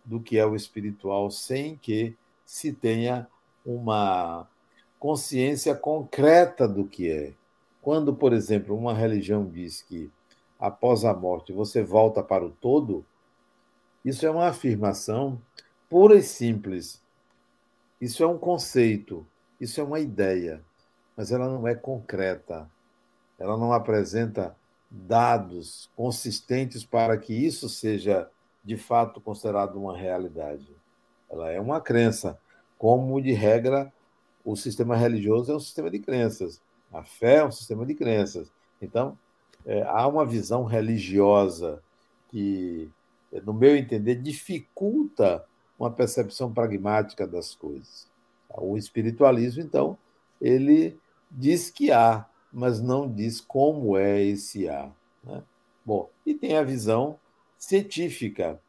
[0.05, 2.15] do que é o espiritual, sem que
[2.45, 3.27] se tenha
[3.65, 4.47] uma
[4.99, 7.33] consciência concreta do que é.
[7.81, 10.11] Quando, por exemplo, uma religião diz que
[10.61, 13.03] após a morte você volta para o todo,
[14.05, 15.41] isso é uma afirmação
[15.89, 17.01] pura e simples.
[17.99, 19.27] Isso é um conceito,
[19.59, 20.63] isso é uma ideia,
[21.17, 22.69] mas ela não é concreta.
[23.39, 24.57] Ela não apresenta
[24.91, 28.29] dados consistentes para que isso seja
[28.65, 30.69] de fato considerado uma realidade.
[31.31, 32.39] Ela é uma crença,
[32.79, 33.93] como de regra
[34.45, 36.61] o sistema religioso é um sistema de crenças.
[36.93, 38.51] A fé é um sistema de crenças.
[38.81, 39.17] Então,
[39.65, 41.83] é, há uma visão religiosa
[42.29, 42.91] que,
[43.45, 45.45] no meu entender, dificulta
[45.79, 48.09] uma percepção pragmática das coisas.
[48.51, 49.97] O espiritualismo, então,
[50.41, 50.99] ele
[51.33, 54.91] diz que há, mas não diz como é esse há.
[55.25, 55.43] Né?
[55.85, 57.19] Bom, e tem a visão
[57.59, 58.61] científica,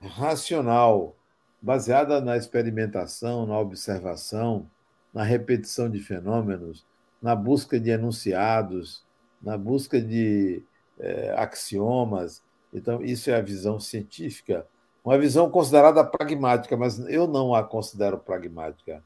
[0.00, 1.16] racional,
[1.60, 4.68] baseada na experimentação, na observação,
[5.12, 6.86] na repetição de fenômenos,
[7.20, 9.04] na busca de enunciados,
[9.40, 10.62] na busca de
[10.98, 12.42] é, axiomas.
[12.72, 14.66] Então, isso é a visão científica,
[15.04, 19.02] uma visão considerada pragmática, mas eu não a considero pragmática.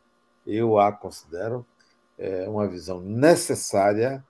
[0.47, 1.67] Eu a considero
[2.19, 4.25] é, uma visão necessária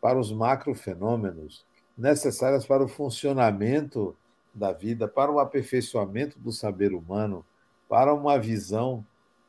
[0.00, 1.64] para os macrofenômenos,
[1.96, 4.16] necessárias para o funcionamento
[4.52, 7.44] da vida, para o aperfeiçoamento do saber humano,
[7.88, 9.04] para uma visão,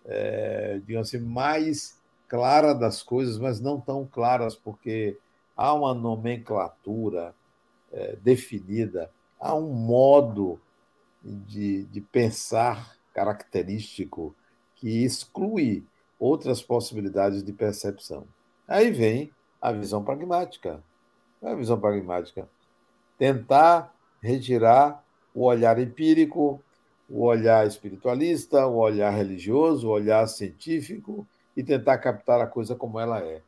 [0.06, 5.18] é, digamos assim, mais clara das coisas, mas não tão claras, porque
[5.56, 7.34] há uma nomenclatura
[7.92, 9.10] é, definida,
[9.40, 10.60] há um modo
[11.24, 14.36] de, de pensar característico
[14.76, 15.86] que exclui
[16.24, 18.26] outras possibilidades de percepção.
[18.66, 19.30] Aí vem
[19.62, 20.82] a visão pragmática.
[21.42, 22.48] A visão pragmática.
[23.18, 25.04] Tentar retirar
[25.36, 26.64] o olhar empírico,
[27.10, 33.02] o olhar espiritualista, o olhar religioso, o olhar científico e tentar captar a coisa como
[33.02, 33.42] ela é.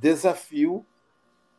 [0.00, 0.84] Desafio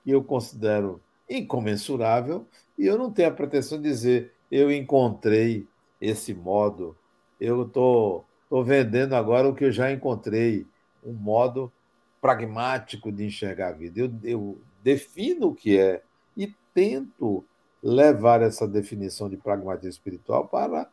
[0.04, 2.46] que eu considero incomensurável
[2.78, 5.66] e eu não tenho a pretensão de dizer eu encontrei
[6.02, 6.98] esse modo,
[7.40, 10.68] eu estou tô vendendo agora o que eu já encontrei,
[11.04, 11.74] um modo
[12.22, 14.02] pragmático de enxergar a vida.
[14.02, 16.04] Eu, eu defino o que é
[16.38, 17.44] e tento
[17.82, 20.88] levar essa definição de pragmatismo espiritual para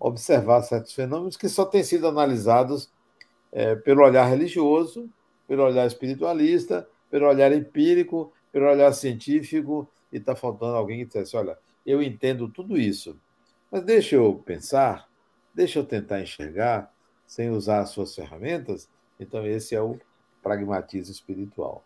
[0.00, 2.90] observar certos fenômenos que só têm sido analisados
[3.52, 5.06] é, pelo olhar religioso,
[5.46, 11.36] pelo olhar espiritualista, pelo olhar empírico, pelo olhar científico, e está faltando alguém que dissesse:
[11.36, 13.20] olha, eu entendo tudo isso,
[13.70, 15.06] mas deixa eu pensar,
[15.54, 16.90] deixa eu tentar enxergar,
[17.32, 18.90] sem usar as suas ferramentas.
[19.18, 19.98] Então, esse é o
[20.42, 21.82] pragmatismo espiritual.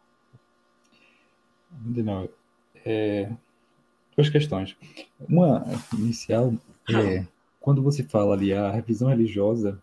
[1.85, 2.29] Não,
[2.85, 3.31] é,
[4.17, 4.77] duas questões.
[5.29, 6.53] Uma inicial
[6.91, 7.25] é
[7.61, 9.81] quando você fala ali a revisão religiosa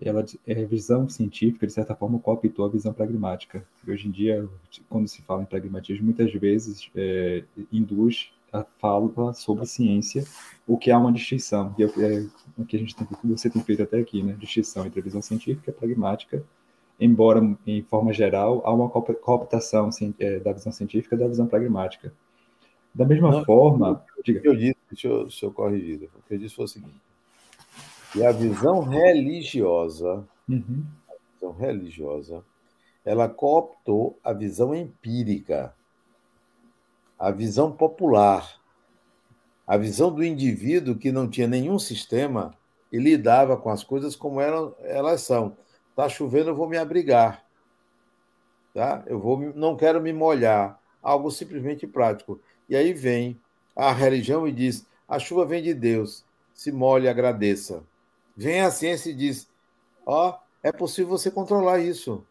[0.00, 3.66] ela é visão científica, de certa forma, cooptou a visão pragmática.
[3.88, 4.46] Hoje em dia,
[4.90, 10.24] quando se fala em pragmatismo, muitas vezes é, induz a fala sobre ciência,
[10.66, 12.26] o que há uma distinção, e é, é
[12.56, 14.34] o que a gente tem, que você tem feito até aqui, né?
[14.38, 16.42] Distinção entre a visão científica e pragmática,
[16.98, 22.12] embora, em forma geral, há uma cooptação é, da visão científica da visão pragmática.
[22.94, 24.02] Da mesma Não, forma.
[24.18, 26.68] O que eu disse, deixa eu, deixa eu corrigir, o que eu disse foi o
[26.68, 27.06] seguinte
[28.16, 30.84] e a visão religiosa, uhum.
[31.08, 32.42] a visão religiosa,
[33.04, 35.74] ela cooptou a visão empírica,
[37.18, 38.58] a visão popular,
[39.66, 42.54] a visão do indivíduo que não tinha nenhum sistema
[42.92, 45.56] e lidava com as coisas como elas, são.
[45.90, 47.44] Está chovendo, eu vou me abrigar.
[48.72, 49.02] Tá?
[49.06, 50.78] Eu vou, não quero me molhar.
[51.02, 52.40] Algo simplesmente prático.
[52.68, 53.40] E aí vem
[53.74, 57.82] a religião e diz: a chuva vem de Deus, se molhe, agradeça.
[58.36, 59.48] Vem a ciência e diz:
[60.04, 62.24] ó, oh, é possível você controlar isso.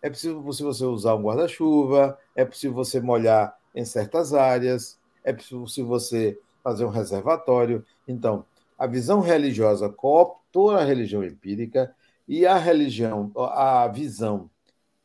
[0.00, 5.86] É possível você usar um guarda-chuva, é possível você molhar em certas áreas, é possível
[5.86, 7.84] você fazer um reservatório.
[8.06, 8.44] Então,
[8.78, 11.94] a visão religiosa cooptou a religião empírica
[12.26, 14.50] e a religião, a visão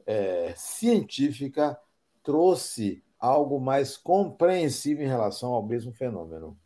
[0.05, 1.77] é, científica
[2.21, 6.57] trouxe algo mais compreensível em relação ao mesmo fenômeno,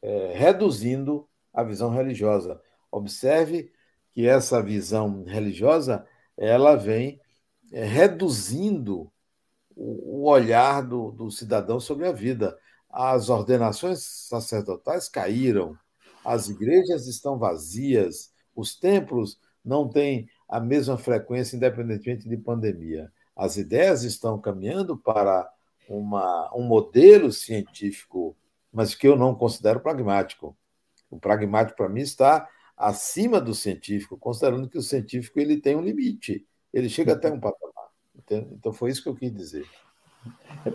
[0.00, 2.60] é, reduzindo a visão religiosa.
[2.90, 3.70] Observe
[4.12, 7.20] que essa visão religiosa ela vem
[7.72, 9.10] é, reduzindo
[9.76, 12.58] o olhar do, do cidadão sobre a vida.
[12.90, 15.76] As ordenações sacerdotais caíram,
[16.24, 23.12] as igrejas estão vazias, os templos não têm a mesma frequência, independentemente de pandemia.
[23.34, 25.48] As ideias estão caminhando para
[25.88, 28.36] uma, um modelo científico,
[28.72, 30.56] mas que eu não considero pragmático.
[31.10, 35.82] O pragmático, para mim, está acima do científico, considerando que o científico ele tem um
[35.82, 37.90] limite, ele chega até um patamar.
[38.30, 39.66] Então foi isso que eu quis dizer.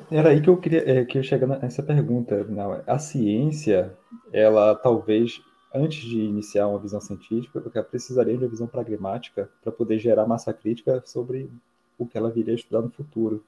[0.10, 2.43] Era aí que eu queria é, que eu chegar nessa pergunta.
[2.45, 3.93] Não, a ciência,
[4.32, 5.41] ela talvez
[5.74, 10.54] antes de iniciar uma visão científica, precisaria de uma visão pragmática para poder gerar massa
[10.54, 11.49] crítica sobre
[11.97, 13.43] o que ela viria a estudar no futuro.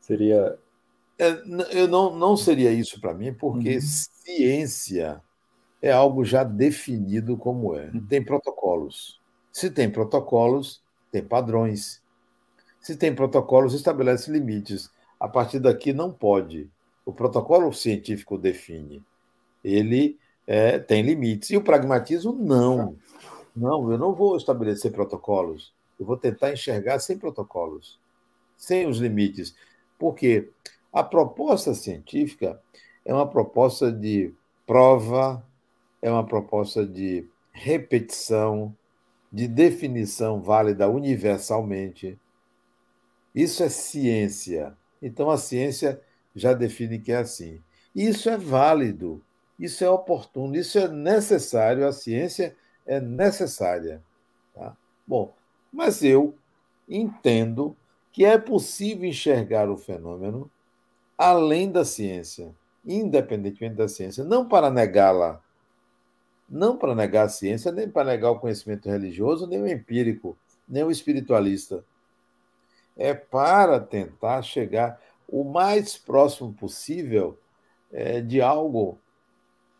[0.00, 0.58] Seria.
[1.18, 3.80] É, eu não, não seria isso para mim, porque uhum.
[3.80, 5.22] ciência
[5.80, 7.90] é algo já definido como é.
[7.90, 8.06] Uhum.
[8.06, 9.20] Tem protocolos.
[9.52, 12.01] Se tem protocolos, tem padrões.
[12.82, 14.90] Se tem protocolos, estabelece limites.
[15.18, 16.68] A partir daqui não pode.
[17.06, 19.02] O protocolo científico define.
[19.62, 21.50] Ele é, tem limites.
[21.50, 22.96] E o pragmatismo, não.
[23.54, 25.72] Não, eu não vou estabelecer protocolos.
[25.98, 28.00] Eu vou tentar enxergar sem protocolos,
[28.56, 29.54] sem os limites.
[29.96, 30.50] Porque
[30.92, 32.60] a proposta científica
[33.04, 34.34] é uma proposta de
[34.66, 35.44] prova,
[36.00, 38.74] é uma proposta de repetição,
[39.30, 42.18] de definição válida universalmente.
[43.34, 44.76] Isso é ciência.
[45.00, 46.00] Então a ciência
[46.34, 47.60] já define que é assim.
[47.94, 49.22] Isso é válido
[49.62, 54.02] isso é oportuno, isso é necessário, a ciência é necessária.
[54.52, 54.76] Tá?
[55.06, 55.32] Bom,
[55.72, 56.34] mas eu
[56.88, 57.76] entendo
[58.10, 60.50] que é possível enxergar o fenômeno
[61.16, 62.52] além da ciência,
[62.84, 65.40] independentemente da ciência, não para negá-la,
[66.48, 70.36] não para negar a ciência, nem para negar o conhecimento religioso, nem o empírico,
[70.68, 71.84] nem o espiritualista.
[72.96, 77.38] É para tentar chegar o mais próximo possível
[77.90, 78.98] é, de algo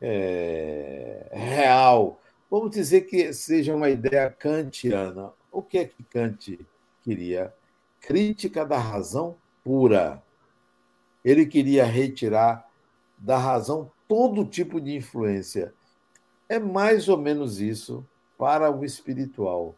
[0.01, 2.19] é, real.
[2.51, 5.33] Vamos dizer que seja uma ideia kantiana.
[5.51, 6.59] O que é que Kant
[7.03, 7.53] queria?
[8.01, 10.23] Crítica da razão pura.
[11.25, 12.69] Ele queria retirar
[13.17, 15.73] da razão todo tipo de influência.
[16.49, 18.05] É mais ou menos isso
[18.37, 19.75] para o espiritual.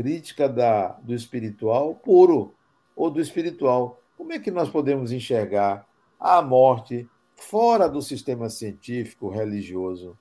[0.00, 2.54] Crítica da, do espiritual puro
[2.96, 4.00] ou do espiritual.
[4.16, 5.86] Como é que nós podemos enxergar
[6.18, 10.16] a morte, fora do sistema científico, religioso,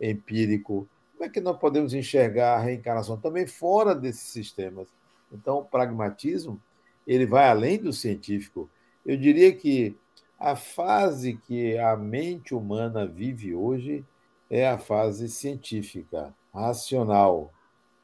[0.00, 0.88] empírico.
[1.12, 4.88] Como é que nós podemos enxergar a reencarnação também fora desses sistemas?
[5.32, 6.60] Então, o pragmatismo
[7.06, 8.68] ele vai além do científico.
[9.06, 9.96] Eu diria que
[10.40, 14.04] a fase que a mente humana vive hoje
[14.50, 17.53] é a fase científica, racional,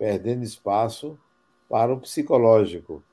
[0.01, 1.19] perdendo espaço
[1.69, 3.05] para o psicológico.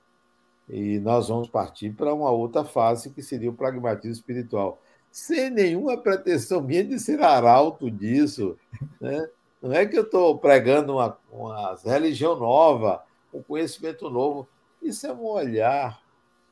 [0.70, 4.82] E nós vamos partir para uma outra fase que seria o pragmatismo espiritual
[5.12, 8.58] sem nenhuma pretensão minha de ser arauto disso.
[9.02, 9.30] Né?
[9.62, 14.48] Não é que eu estou pregando uma, uma religião nova, um conhecimento novo.
[14.82, 16.02] Isso é um olhar,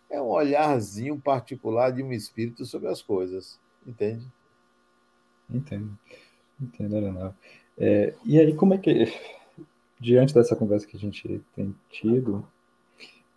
[0.10, 3.60] é um olharzinho particular de um espírito sobre as coisas.
[3.86, 4.26] Entende?
[5.50, 5.98] Entendo.
[6.60, 7.36] Entendo, Leonardo.
[7.78, 9.14] É, e aí, como é que,
[10.00, 12.46] diante dessa conversa que a gente tem tido,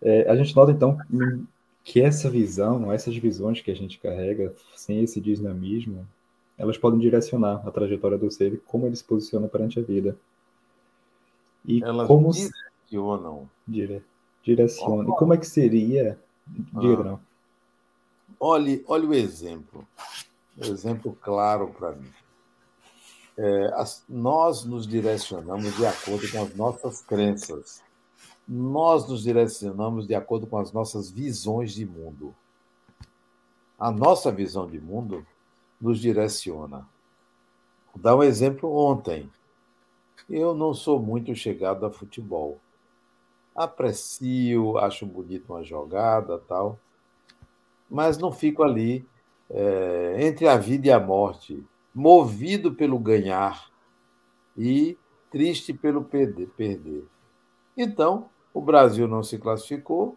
[0.01, 0.97] é, a gente nota, então,
[1.83, 6.07] que essa visão, essas visões que a gente carrega, sem esse dinamismo,
[6.57, 10.17] elas podem direcionar a trajetória do ser e como ele se posiciona perante a vida.
[11.65, 13.49] E elas como direcionam.
[13.67, 14.03] Dire,
[14.43, 15.09] direciona.
[15.09, 16.19] Oh, E como é que seria?
[16.47, 17.19] Diga, ah.
[18.39, 19.87] Olhe, olhe o exemplo.
[20.57, 22.09] exemplo claro para mim.
[23.41, 27.81] É, as, nós nos direcionamos de acordo com as nossas crenças
[28.49, 32.33] nós nos direcionamos de acordo com as nossas visões de mundo.
[33.77, 35.23] A nossa visão de mundo
[35.79, 36.89] nos direciona.
[37.93, 39.29] Vou dar um exemplo ontem.
[40.27, 42.59] Eu não sou muito chegado a futebol.
[43.55, 46.79] Aprecio, acho bonito uma jogada, tal,
[47.89, 49.07] mas não fico ali
[49.49, 51.63] é, entre a vida e a morte,
[51.99, 53.69] movido pelo ganhar
[54.57, 54.97] e
[55.29, 57.03] triste pelo perder.
[57.75, 60.15] Então, o Brasil não se classificou.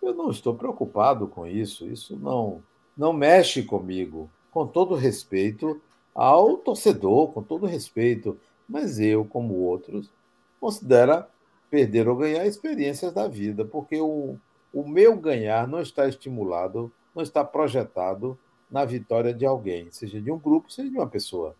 [0.00, 1.86] Eu não estou preocupado com isso.
[1.86, 2.62] Isso não,
[2.96, 4.30] não mexe comigo.
[4.50, 5.78] Com todo respeito
[6.14, 8.40] ao torcedor, com todo respeito.
[8.66, 10.10] Mas eu, como outros,
[10.58, 11.22] considero
[11.68, 14.38] perder ou ganhar experiências da vida, porque o,
[14.72, 18.38] o meu ganhar não está estimulado, não está projetado
[18.70, 21.54] na vitória de alguém, seja de um grupo, seja de uma pessoa.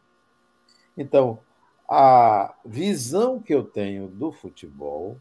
[0.97, 1.39] Então,
[1.89, 5.19] a visão que eu tenho do futebol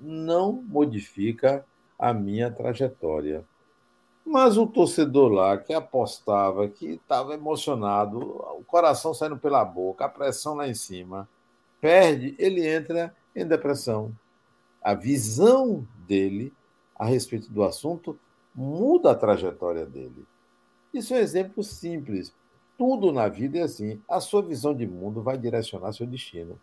[0.00, 1.64] não modifica
[1.98, 3.44] a minha trajetória.
[4.24, 10.08] Mas o torcedor lá que apostava, que estava emocionado, o coração saindo pela boca, a
[10.08, 11.28] pressão lá em cima,
[11.80, 14.14] perde, ele entra em depressão.
[14.82, 16.52] A visão dele
[16.94, 18.18] a respeito do assunto
[18.54, 20.26] muda a trajetória dele.
[20.92, 22.34] Isso é um exemplo simples.
[22.76, 24.00] Tudo na vida é assim.
[24.08, 26.58] A sua visão de mundo vai direcionar seu destino.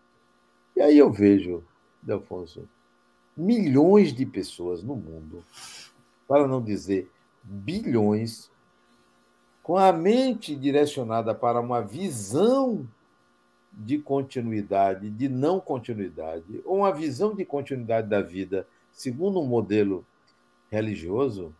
[0.75, 1.63] E aí eu vejo,
[2.01, 2.67] Delfonso,
[3.35, 5.43] milhões de pessoas no mundo,
[6.27, 7.09] para não dizer
[7.43, 8.51] bilhões,
[9.63, 12.87] com a mente direcionada para uma visão
[13.71, 20.05] de continuidade, de não continuidade, ou uma visão de continuidade da vida, segundo um modelo
[20.71, 21.53] religioso,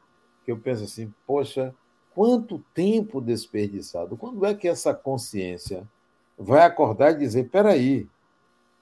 [0.44, 1.76] que eu penso assim, poxa,
[2.18, 4.18] quanto tempo desperdiçado.
[4.18, 5.88] Quando é que essa consciência
[6.36, 8.10] vai acordar e dizer: peraí,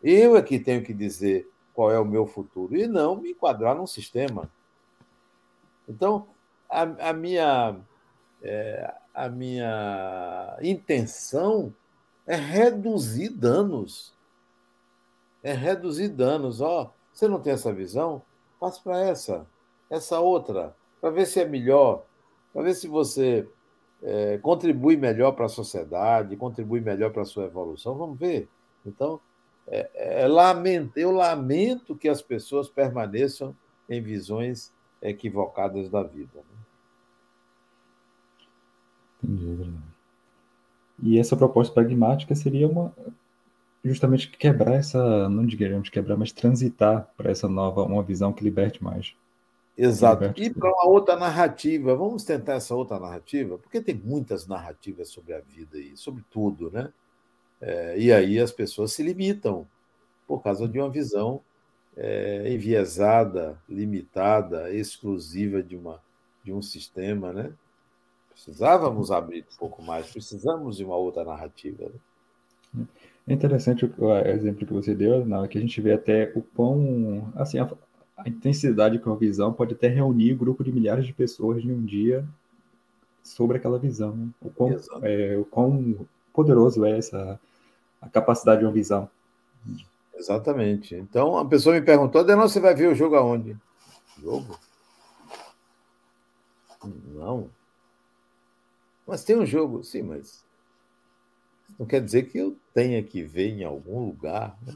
[0.01, 3.75] eu é que tenho que dizer qual é o meu futuro, e não me enquadrar
[3.75, 4.49] num sistema.
[5.85, 6.27] Então,
[6.69, 7.75] a, a minha,
[8.41, 11.73] é, a minha intenção
[12.25, 14.13] é reduzir danos.
[15.43, 16.61] É reduzir danos.
[16.61, 18.21] Ó, oh, você não tem essa visão?
[18.61, 19.45] Passe para essa,
[19.89, 22.05] essa outra, para ver se é melhor,
[22.55, 23.45] para ver se você
[24.01, 27.97] é, contribui melhor para a sociedade, contribui melhor para a sua evolução.
[27.97, 28.47] Vamos ver.
[28.85, 29.19] Então,
[29.67, 33.53] é, é, lamento, eu lamento que as pessoas permaneçam
[33.89, 36.29] em visões equivocadas da vida.
[36.33, 36.43] Né?
[39.21, 39.73] Entendi,
[41.03, 42.93] E essa proposta pragmática seria uma
[43.83, 48.81] justamente quebrar essa, não digamos quebrar, mas transitar para essa nova, uma visão que liberte
[48.81, 49.13] mais.
[49.77, 50.33] Exato.
[50.37, 55.33] E para uma outra narrativa, vamos tentar essa outra narrativa, porque tem muitas narrativas sobre
[55.33, 56.91] a vida e sobre tudo, né?
[57.59, 59.67] É, e aí as pessoas se limitam
[60.27, 61.41] por causa de uma visão
[61.97, 66.01] é, enviesada, limitada, exclusiva de, uma,
[66.43, 67.51] de um sistema, né?
[68.31, 71.91] Precisávamos abrir um pouco mais, precisamos de uma outra narrativa.
[72.73, 72.85] Né?
[73.27, 77.31] É interessante o exemplo que você deu, não, que a gente vê até o quão,
[77.35, 77.69] assim, a,
[78.17, 81.71] a intensidade com a visão pode até reunir um grupo de milhares de pessoas em
[81.71, 82.25] um dia
[83.23, 84.15] sobre aquela visão.
[84.15, 84.29] Né?
[84.41, 87.39] O, quão, é, o quão poderoso é essa
[88.01, 89.09] a capacidade de uma visão.
[90.15, 90.95] Exatamente.
[90.95, 93.57] Então, a pessoa me perguntou, Adenal, você vai ver o jogo aonde?
[94.21, 94.57] Jogo?
[97.13, 97.49] Não.
[99.05, 100.43] Mas tem um jogo, sim, mas
[101.77, 104.57] não quer dizer que eu tenha que ver em algum lugar.
[104.65, 104.73] Né?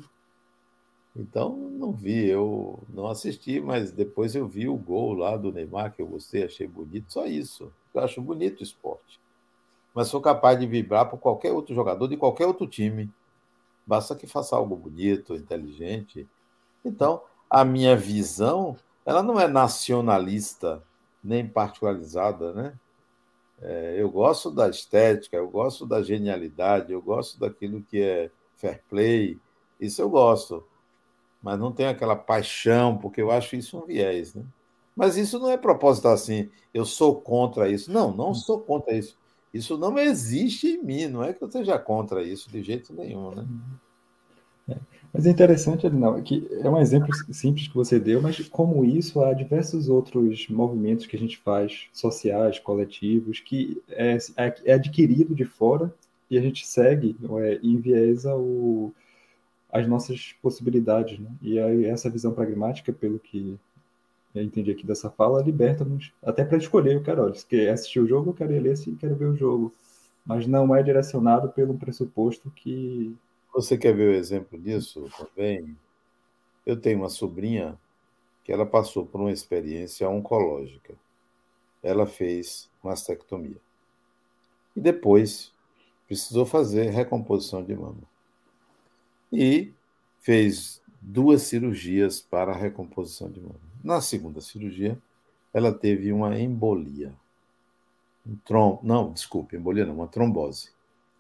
[1.16, 5.94] Então, não vi, eu não assisti, mas depois eu vi o gol lá do Neymar,
[5.94, 7.72] que eu gostei, achei bonito, só isso.
[7.94, 9.20] Eu acho bonito o esporte.
[9.94, 13.12] Mas sou capaz de vibrar por qualquer outro jogador de qualquer outro time.
[13.86, 16.28] Basta que faça algo bonito, inteligente.
[16.86, 20.82] Então, a minha visão, ela não é nacionalista
[21.24, 22.74] nem particularizada, né?
[23.62, 28.82] É, eu gosto da estética, eu gosto da genialidade, eu gosto daquilo que é fair
[28.90, 29.38] play,
[29.80, 30.64] isso eu gosto.
[31.42, 34.44] Mas não tenho aquela paixão, porque eu acho isso um viés, né?
[34.96, 37.92] Mas isso não é propósito assim, eu sou contra isso.
[37.92, 39.18] Não, não sou contra isso.
[39.54, 43.32] Isso não existe em mim, não é que eu seja contra isso de jeito nenhum,
[43.32, 43.48] né?
[44.68, 44.78] É.
[45.12, 49.22] Mas é interessante, Adinal, que é um exemplo simples que você deu, mas como isso,
[49.22, 55.34] há diversos outros movimentos que a gente faz, sociais, coletivos, que é, é, é adquirido
[55.34, 55.92] de fora
[56.30, 58.94] e a gente segue é, enviesa o,
[59.72, 61.20] as nossas possibilidades.
[61.20, 61.30] Né?
[61.42, 63.58] E aí, essa visão pragmática, pelo que
[64.34, 66.96] eu entendi aqui dessa fala, liberta-nos até para escolher.
[66.96, 69.36] Eu quero, olha, se quer assistir o jogo, eu quero ler se quero ver o
[69.36, 69.74] jogo.
[70.26, 73.18] Mas não é direcionado pelo pressuposto que
[73.54, 75.76] você quer ver o exemplo disso também?
[76.66, 77.78] Eu tenho uma sobrinha
[78.44, 80.94] que ela passou por uma experiência oncológica.
[81.82, 83.58] Ela fez mastectomia.
[84.76, 85.52] E depois
[86.08, 88.09] precisou fazer recomposição de mama.
[89.32, 89.72] E
[90.20, 93.56] fez duas cirurgias para a recomposição de mama.
[93.84, 94.98] Na segunda cirurgia,
[95.54, 97.14] ela teve uma embolia.
[98.28, 98.80] Um trom...
[98.84, 100.70] Não, desculpe, embolia não, uma trombose.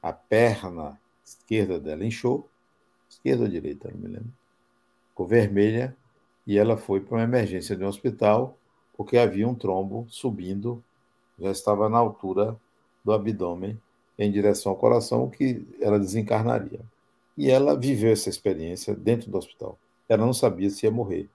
[0.01, 2.47] A perna esquerda dela inchou,
[3.09, 4.33] esquerda ou direita, não me lembro,
[5.09, 5.95] ficou vermelha
[6.45, 8.57] e ela foi para uma emergência de um hospital
[8.95, 10.83] porque havia um trombo subindo,
[11.39, 12.59] já estava na altura
[13.03, 13.79] do abdômen
[14.17, 16.81] em direção ao coração, que ela desencarnaria.
[17.39, 19.79] E ela viveu essa experiência dentro do hospital.
[20.09, 21.29] Ela não sabia se ia morrer.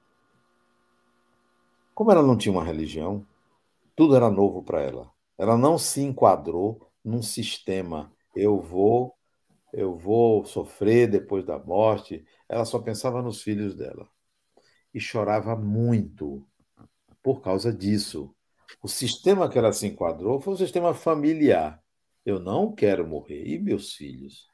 [1.95, 3.27] Como ela não tinha uma religião,
[3.97, 5.11] tudo era novo para ela.
[5.39, 8.13] Ela não se enquadrou num sistema.
[8.37, 9.15] Eu vou
[9.73, 12.23] eu vou sofrer depois da morte.
[12.51, 14.07] Ela só pensava nos filhos dela.
[14.93, 16.47] E chorava muito
[17.23, 18.31] por causa disso.
[18.83, 21.83] O sistema que ela se enquadrou foi um sistema familiar.
[22.27, 23.47] Eu não quero morrer.
[23.47, 24.53] E meus filhos?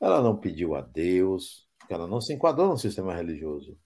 [0.00, 3.78] Ela não pediu a Deus, ela não se enquadrou no sistema religioso.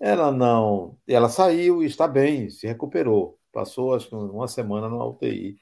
[0.00, 0.98] Ela não.
[1.06, 3.38] Ela saiu e está bem, se recuperou.
[3.52, 5.58] Passou, acho que uma semana no UTI,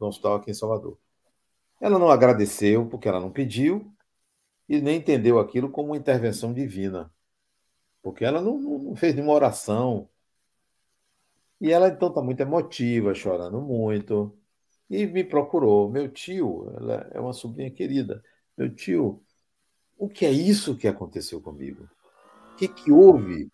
[0.00, 0.98] no hospital aqui em Salvador.
[1.80, 3.92] Ela não agradeceu porque ela não pediu,
[4.68, 7.12] e nem entendeu aquilo como uma intervenção divina.
[8.02, 10.08] Porque ela não, não fez nenhuma oração.
[11.60, 14.36] E ela então está muito emotiva, chorando muito,
[14.90, 15.90] e me procurou.
[15.90, 18.22] Meu tio, ela é uma sobrinha querida.
[18.56, 19.22] Meu tio,
[19.98, 21.88] o que é isso que aconteceu comigo?
[22.52, 23.50] O que, que houve?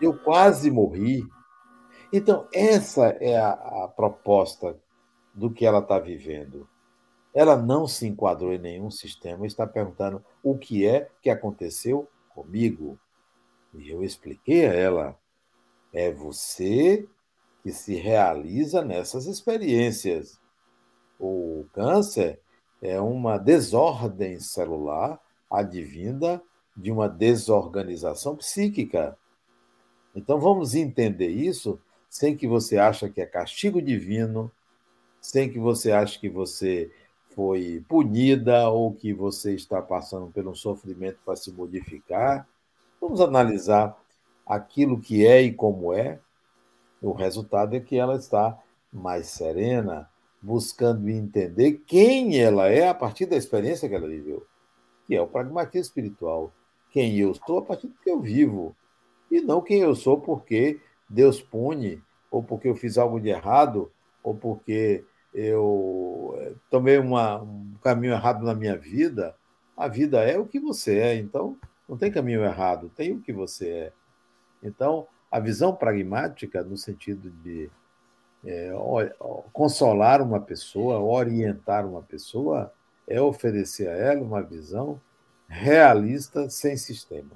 [0.00, 1.24] Eu quase morri.
[2.12, 4.76] Então, essa é a, a proposta
[5.32, 6.68] do que ela está vivendo.
[7.32, 12.98] Ela não se enquadrou em nenhum sistema, está perguntando o que é que aconteceu comigo.
[13.72, 15.18] E eu expliquei a ela:
[15.92, 17.08] é você
[17.62, 20.40] que se realiza nessas experiências.
[21.18, 22.40] O câncer
[22.82, 25.20] é uma desordem celular
[25.52, 26.42] advinda
[26.76, 29.16] de uma desorganização psíquica.
[30.14, 31.78] Então vamos entender isso
[32.08, 34.50] sem que você ache que é castigo divino,
[35.20, 36.90] sem que você ache que você
[37.34, 42.46] foi punida ou que você está passando por um sofrimento para se modificar.
[43.00, 43.96] Vamos analisar
[44.46, 46.18] aquilo que é e como é.
[47.00, 48.58] O resultado é que ela está
[48.92, 50.08] mais serena,
[50.40, 54.46] buscando entender quem ela é a partir da experiência que ela viveu,
[55.12, 56.50] que é o pragmatismo espiritual.
[56.90, 58.74] Quem eu sou a partir do que eu vivo,
[59.30, 63.92] e não quem eu sou porque Deus pune, ou porque eu fiz algo de errado,
[64.22, 65.04] ou porque
[65.34, 69.36] eu eh, tomei uma, um caminho errado na minha vida.
[69.76, 73.34] A vida é o que você é, então não tem caminho errado, tem o que
[73.34, 73.92] você é.
[74.62, 77.68] Então, a visão pragmática, no sentido de
[78.46, 78.72] é,
[79.52, 82.72] consolar uma pessoa, orientar uma pessoa,
[83.12, 85.00] é oferecer a ela uma visão
[85.48, 87.30] realista, sem sistema.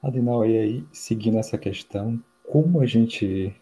[0.00, 3.54] Adinal, e aí, seguindo essa questão, como a gente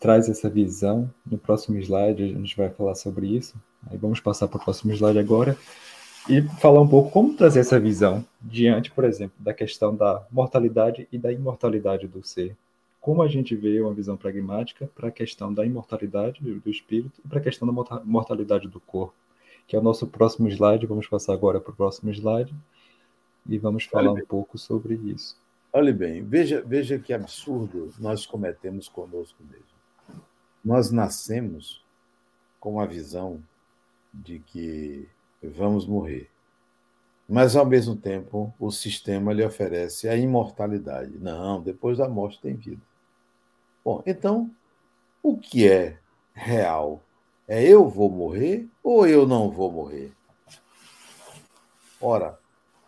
[0.00, 1.08] traz essa visão?
[1.24, 3.54] No próximo slide a gente vai falar sobre isso.
[3.88, 5.56] Aí vamos passar para o próximo slide agora
[6.28, 11.06] e falar um pouco como trazer essa visão diante, por exemplo, da questão da mortalidade
[11.12, 12.56] e da imortalidade do ser
[13.04, 17.28] como a gente vê uma visão pragmática para a questão da imortalidade do espírito e
[17.28, 19.12] para a questão da mortalidade do corpo,
[19.66, 20.86] que é o nosso próximo slide.
[20.86, 22.54] Vamos passar agora para o próximo slide
[23.46, 25.36] e vamos falar um pouco sobre isso.
[25.72, 30.22] Olhe bem, veja, veja que absurdo nós cometemos conosco mesmo.
[30.64, 31.84] Nós nascemos
[32.60, 33.42] com a visão
[34.12, 35.08] de que
[35.42, 36.30] vamos morrer.
[37.28, 41.18] Mas, ao mesmo tempo, o sistema lhe oferece a imortalidade.
[41.18, 42.82] Não, depois da morte tem vida.
[43.84, 44.50] Bom, então,
[45.22, 45.98] o que é
[46.34, 47.02] real?
[47.46, 50.12] É eu vou morrer ou eu não vou morrer?
[52.00, 52.38] Ora,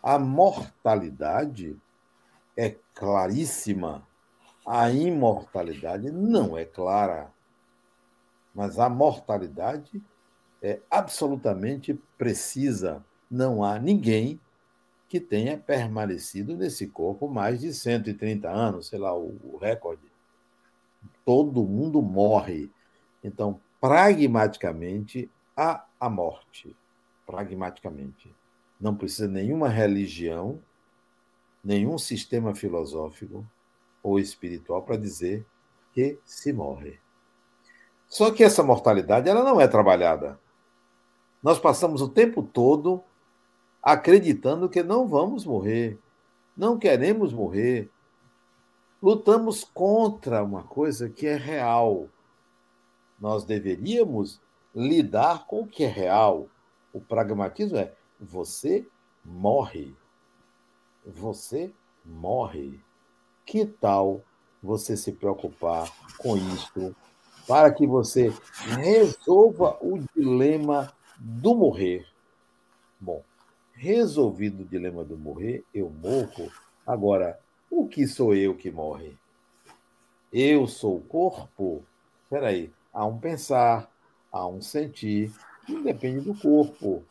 [0.02, 1.76] a mortalidade
[2.56, 4.06] é claríssima,
[4.66, 7.30] a imortalidade não é clara.
[8.54, 10.02] Mas a mortalidade
[10.62, 13.04] é absolutamente precisa.
[13.30, 14.40] Não há ninguém
[15.08, 20.06] que tenha permanecido nesse corpo mais de 130 anos, sei lá, o recorde
[21.24, 22.70] todo mundo morre.
[23.22, 26.76] Então, pragmaticamente, há a morte.
[27.26, 28.34] Pragmaticamente.
[28.80, 30.60] Não precisa nenhuma religião,
[31.64, 33.44] nenhum sistema filosófico
[34.02, 35.44] ou espiritual para dizer
[35.92, 37.00] que se morre.
[38.08, 40.38] Só que essa mortalidade ela não é trabalhada.
[41.42, 43.02] Nós passamos o tempo todo
[43.82, 45.98] acreditando que não vamos morrer,
[46.56, 47.90] não queremos morrer,
[49.02, 52.08] lutamos contra uma coisa que é real.
[53.20, 54.40] Nós deveríamos
[54.74, 56.48] lidar com o que é real.
[56.92, 58.86] O pragmatismo é você
[59.24, 59.94] morre.
[61.04, 61.72] Você
[62.04, 62.80] morre.
[63.44, 64.22] Que tal
[64.62, 66.94] você se preocupar com isto
[67.46, 68.32] para que você
[68.80, 72.06] resolva o dilema do morrer?
[73.00, 73.22] Bom,
[73.72, 76.50] resolvido o dilema do morrer, eu morro.
[76.86, 77.38] Agora,
[77.70, 79.16] o que sou eu que morre?
[80.32, 81.84] Eu sou o corpo?
[82.24, 83.90] Espera aí, há um pensar,
[84.32, 85.30] há um sentir,
[85.66, 87.04] que depende do corpo,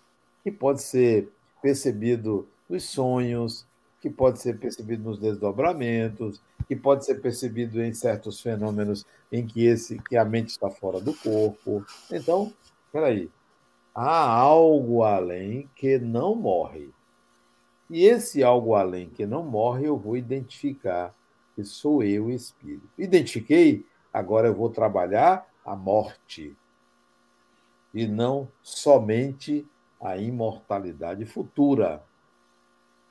[0.44, 1.32] que pode ser
[1.62, 3.68] percebido nos sonhos,
[4.02, 9.64] que pode ser percebido nos desdobramentos, que pode ser percebido em certos fenômenos em que
[9.64, 11.86] esse que a mente está fora do corpo.
[12.12, 12.52] Então,
[12.88, 13.30] espera aí,
[13.94, 16.90] há algo além que não morre.
[17.92, 21.14] E esse algo além que não morre, eu vou identificar
[21.56, 22.90] que sou eu, espírito.
[22.98, 26.56] Identifiquei, agora eu vou trabalhar a morte
[27.94, 29.66] e não somente
[30.00, 32.04] a imortalidade futura.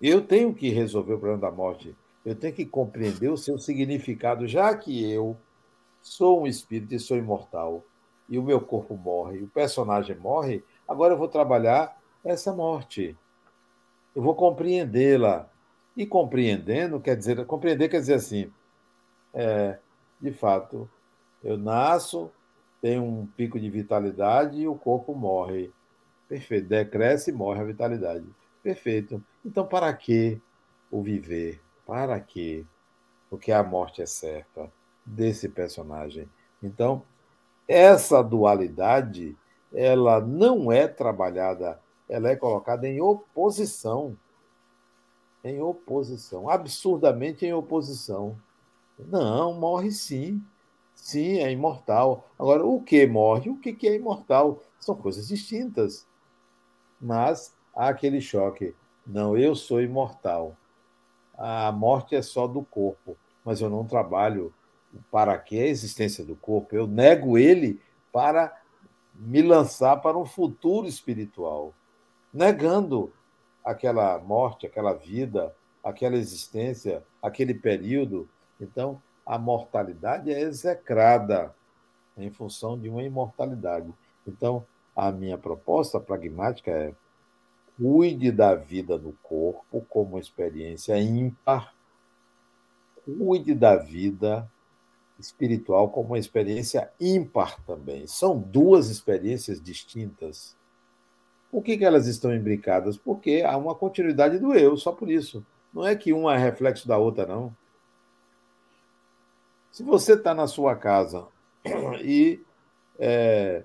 [0.01, 1.97] Eu tenho que resolver o problema da morte.
[2.25, 5.37] Eu tenho que compreender o seu significado, já que eu
[6.01, 7.83] sou um espírito e sou imortal
[8.29, 13.17] e o meu corpo morre, o personagem morre, agora eu vou trabalhar essa morte
[14.15, 15.51] eu vou compreendê-la.
[15.97, 18.53] E compreendendo quer dizer, compreender quer dizer assim,
[19.33, 19.79] é,
[20.21, 20.91] de fato,
[21.43, 22.33] eu nasço,
[22.85, 25.73] tenho um pico de vitalidade e o corpo morre.
[26.29, 26.69] Perfeito.
[26.69, 28.27] Decresce e morre a vitalidade.
[28.63, 29.25] Perfeito.
[29.43, 30.39] Então, para que
[30.91, 31.63] o viver?
[31.87, 32.67] Para que?
[33.31, 34.71] Porque a morte é certa
[35.03, 36.29] desse personagem.
[36.63, 37.03] Então,
[37.67, 39.35] essa dualidade,
[39.73, 44.15] ela não é trabalhada, ela é colocada em oposição.
[45.43, 48.39] Em oposição, absurdamente em oposição.
[48.99, 50.45] Não, morre sim.
[51.05, 52.31] Sim, é imortal.
[52.39, 53.51] Agora, o que morre?
[53.51, 54.63] O que é imortal?
[54.81, 56.07] São coisas distintas.
[56.99, 58.75] Mas há aquele choque.
[59.07, 60.57] Não, eu sou imortal.
[61.37, 64.51] A morte é só do corpo, mas eu não trabalho
[65.11, 66.75] para que a existência do corpo.
[66.75, 68.59] Eu nego ele para
[69.15, 71.75] me lançar para um futuro espiritual,
[72.33, 73.13] negando
[73.63, 78.27] aquela morte, aquela vida, aquela existência, aquele período.
[78.59, 81.55] Então, a mortalidade é execrada
[82.17, 83.93] em função de uma imortalidade.
[84.27, 84.65] Então,
[84.95, 86.95] a minha proposta pragmática é
[87.77, 91.75] cuide da vida no corpo como experiência ímpar,
[93.05, 94.49] cuide da vida
[95.19, 98.07] espiritual como uma experiência ímpar também.
[98.07, 100.57] São duas experiências distintas.
[101.51, 102.97] Por que, que elas estão imbricadas?
[102.97, 105.45] Porque há uma continuidade do eu, só por isso.
[105.73, 107.55] Não é que uma é reflexo da outra, não.
[109.75, 111.27] Se você está na sua casa
[112.01, 112.41] e
[112.97, 113.65] é,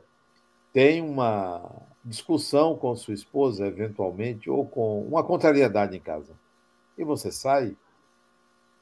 [0.73, 1.71] tem uma
[2.03, 6.33] discussão com sua esposa, eventualmente, ou com uma contrariedade em casa,
[6.97, 7.77] e você sai,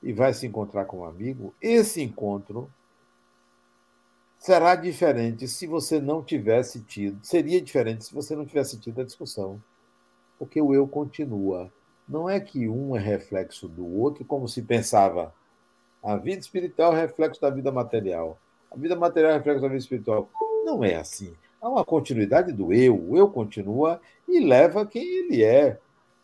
[0.02, 2.72] e vai se encontrar com um amigo, esse encontro
[4.40, 9.04] será diferente se você não tivesse tido, seria diferente se você não tivesse tido a
[9.04, 9.62] discussão.
[10.40, 11.70] Porque o eu continua.
[12.08, 15.36] Não é que um é reflexo do outro, como se pensava.
[16.08, 18.40] A vida espiritual é reflexo da vida material.
[18.72, 20.30] A vida material é reflexo da vida espiritual.
[20.64, 21.36] Não é assim.
[21.62, 22.96] Há uma continuidade do eu.
[23.10, 25.78] O eu continua e leva quem ele é.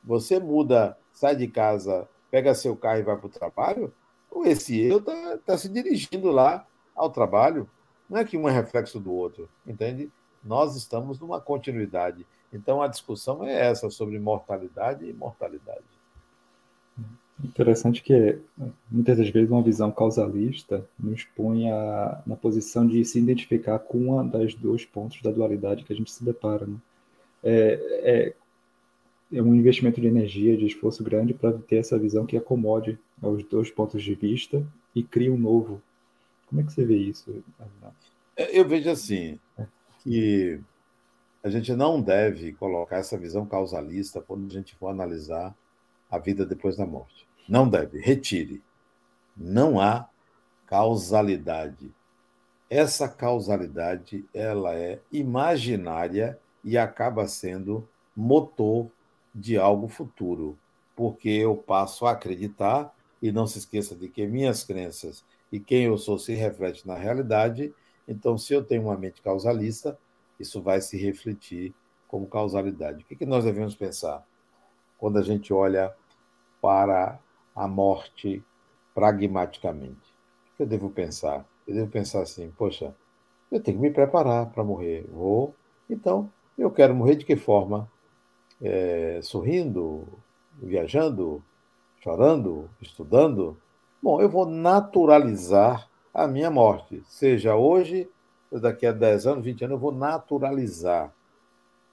[0.04, 3.94] Você muda, sai de casa pega seu carro e vai para o trabalho,
[4.32, 6.66] ou esse eu está tá se dirigindo lá
[6.96, 7.70] ao trabalho.
[8.10, 10.12] Não é que um é reflexo do outro, entende?
[10.44, 12.26] Nós estamos numa continuidade.
[12.52, 15.84] Então a discussão é essa sobre mortalidade e mortalidade.
[17.42, 18.38] Interessante que
[18.92, 23.98] muitas das vezes uma visão causalista nos põe a, na posição de se identificar com
[23.98, 26.66] uma das dois pontos da dualidade que a gente se depara.
[26.66, 26.76] Né?
[27.44, 28.34] É,
[29.32, 33.00] é, é um investimento de energia, de esforço grande para ter essa visão que acomode
[33.22, 34.64] aos dois pontos de vista
[34.96, 35.82] e crie um novo.
[36.48, 37.44] Como é que você vê isso?
[38.38, 39.40] É, eu vejo assim,
[40.04, 40.60] que
[41.44, 45.54] a gente não deve colocar essa visão causalista quando a gente for analisar
[46.14, 47.28] a vida depois da morte.
[47.50, 48.62] Não deve, retire.
[49.36, 50.08] Não há
[50.68, 51.92] causalidade.
[52.70, 58.92] Essa causalidade, ela é imaginária e acaba sendo motor
[59.34, 60.56] de algo futuro,
[60.96, 65.86] porque eu passo a acreditar, e não se esqueça de que minhas crenças e quem
[65.86, 67.74] eu sou se reflete na realidade,
[68.08, 69.98] então, se eu tenho uma mente causalista,
[70.40, 71.74] isso vai se refletir
[72.08, 73.04] como causalidade.
[73.04, 74.24] O que, que nós devemos pensar
[75.00, 75.92] quando a gente olha
[76.64, 77.20] para
[77.54, 78.42] a morte
[78.96, 80.16] pragmaticamente?
[80.54, 81.46] O que eu devo pensar?
[81.68, 82.96] Eu devo pensar assim: poxa,
[83.52, 85.06] eu tenho que me preparar para morrer.
[85.12, 85.54] Vou,
[85.90, 87.92] então, eu quero morrer de que forma?
[88.64, 90.08] é, sorrindo,
[90.62, 91.44] viajando,
[92.02, 93.58] chorando, estudando,
[94.02, 97.04] bom, eu vou naturalizar a minha morte.
[97.08, 98.10] Seja hoje,
[98.52, 101.14] daqui a 10 anos, 20 anos, eu vou naturalizar,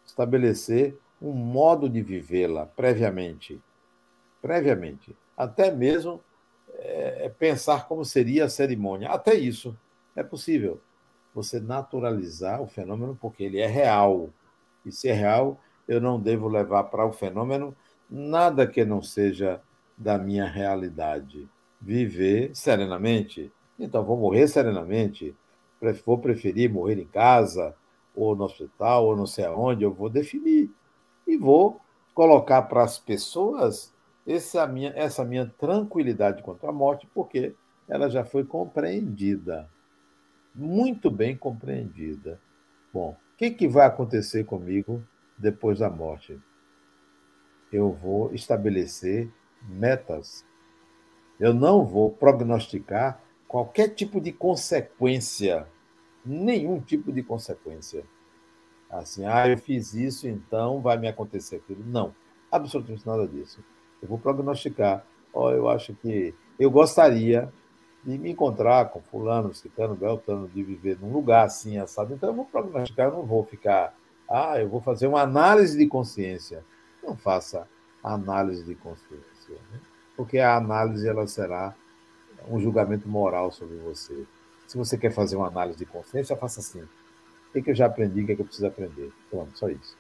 [0.07, 3.61] estabelecer um modo de vivê-la previamente.
[4.41, 5.17] Previamente.
[5.37, 6.21] Até mesmo
[6.75, 9.11] é, pensar como seria a cerimônia.
[9.11, 9.77] Até isso
[10.17, 10.81] é possível.
[11.35, 14.31] Você naturalizar o fenômeno porque ele é real.
[14.85, 17.75] E se é real, eu não devo levar para o fenômeno
[18.09, 19.61] nada que não seja
[19.97, 21.49] da minha realidade.
[21.81, 23.53] Viver serenamente.
[23.79, 25.35] Então, vou morrer serenamente.
[26.05, 27.75] Vou preferir morrer em casa,
[28.15, 30.71] ou no hospital, ou não sei aonde, eu vou definir.
[31.27, 31.81] E vou
[32.15, 33.95] colocar para as pessoas
[34.27, 37.55] essa minha, essa minha tranquilidade contra a morte, porque
[37.89, 39.69] ela já foi compreendida.
[40.55, 42.41] Muito bem compreendida.
[42.93, 45.03] Bom, o que, que vai acontecer comigo
[45.41, 46.39] depois da morte.
[47.73, 50.45] Eu vou estabelecer metas.
[51.39, 55.67] Eu não vou prognosticar qualquer tipo de consequência,
[56.25, 58.05] nenhum tipo de consequência.
[58.91, 61.83] Assim, ah, eu fiz isso, então vai me acontecer aquilo.
[61.87, 62.15] Não,
[62.51, 63.65] absolutamente nada disso.
[64.03, 65.05] Eu vou prognosticar.
[65.33, 67.53] Oh, eu acho que eu gostaria
[68.05, 72.15] de me encontrar com fulano, ciclano, beltano, de viver num lugar assim, assado.
[72.15, 73.95] Então eu vou pragmaticar, eu não vou ficar,
[74.29, 76.65] ah, eu vou fazer uma análise de consciência.
[77.03, 77.67] Não faça
[78.03, 79.81] análise de consciência, né?
[80.17, 81.75] porque a análise ela será
[82.49, 84.25] um julgamento moral sobre você.
[84.67, 86.83] Se você quer fazer uma análise de consciência, faça assim.
[87.55, 89.13] O que eu já aprendi, o que, é que eu preciso aprender?
[89.29, 89.97] Pronto, só isso.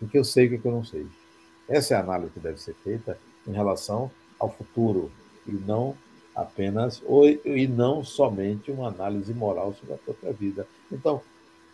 [0.00, 1.06] O que eu sei, o que, é que eu não sei.
[1.70, 3.16] Essa é a análise que deve ser feita
[3.46, 5.10] em relação ao futuro
[5.46, 5.96] e não
[6.34, 10.66] apenas ou, e não somente uma análise moral sobre a própria vida.
[10.90, 11.22] Então,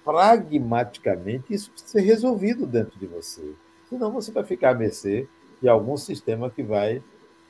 [0.05, 3.55] pragmaticamente, isso precisa ser resolvido dentro de você.
[3.89, 5.27] Senão você vai ficar à mercê
[5.63, 7.03] de algum sistema que vai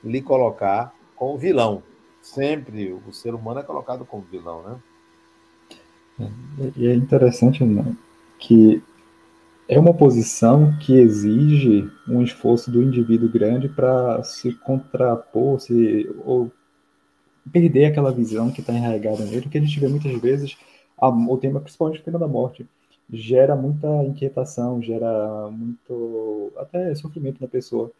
[0.04, 1.82] lhe colocar como vilão.
[2.22, 6.30] Sempre o ser humano é colocado como vilão, né?
[6.76, 7.94] E é interessante né,
[8.38, 8.82] que
[9.68, 16.50] é uma posição que exige um esforço do indivíduo grande para se contrapor, se, ou
[17.52, 20.56] perder aquela visão que está enraizada nele, que a gente vê muitas vezes,
[20.96, 22.66] a, o tema, principalmente o tema da morte,
[23.12, 27.90] gera muita inquietação, gera muito, até sofrimento na pessoa,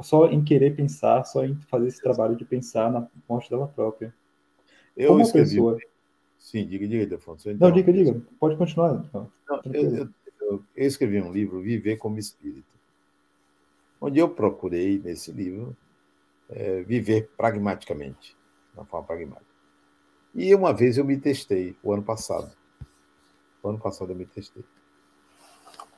[0.00, 4.12] só em querer pensar, só em fazer esse trabalho de pensar na morte dela própria.
[4.96, 5.50] Eu Como escrevi...
[5.50, 5.78] pessoa...
[6.38, 7.50] Sim, diga, diga, Afonso.
[7.50, 7.68] Então...
[7.68, 9.04] Não, diga, diga, pode continuar.
[9.08, 9.28] Então.
[9.48, 10.08] Não, eu, eu,
[10.46, 12.66] eu escrevi um livro, Viver como Espírito,
[14.00, 15.76] onde eu procurei, nesse livro,
[16.48, 18.36] é, viver pragmaticamente
[18.74, 19.46] na forma pragmática.
[20.34, 22.54] E uma vez eu me testei, o ano passado.
[23.62, 24.64] O ano passado eu me testei.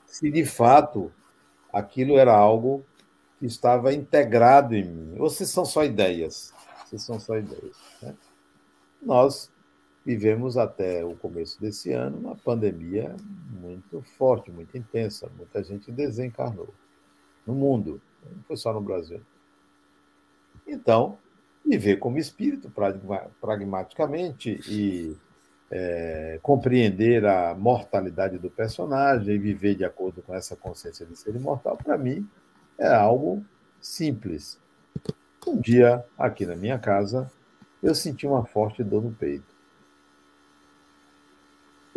[0.06, 1.12] Se de fato
[1.72, 2.84] aquilo era algo
[3.38, 6.54] que estava integrado em mim, ou se são só ideias.
[6.86, 7.76] Se são só ideias.
[8.00, 8.14] Né?
[9.02, 9.50] Nós
[10.08, 13.14] vivemos até o começo desse ano uma pandemia
[13.60, 15.30] muito forte, muito intensa.
[15.36, 16.72] Muita gente desencarnou
[17.46, 19.20] no mundo, não foi só no Brasil.
[20.66, 21.18] Então,
[21.62, 22.72] viver como espírito
[23.38, 25.14] pragmaticamente e
[25.70, 31.36] é, compreender a mortalidade do personagem e viver de acordo com essa consciência de ser
[31.36, 32.26] imortal, para mim,
[32.78, 33.44] é algo
[33.78, 34.58] simples.
[35.46, 37.30] Um dia, aqui na minha casa,
[37.82, 39.57] eu senti uma forte dor no peito.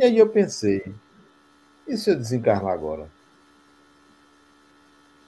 [0.02, 0.96] E aí eu pensei,
[1.88, 3.08] e se eu desencarnar agora?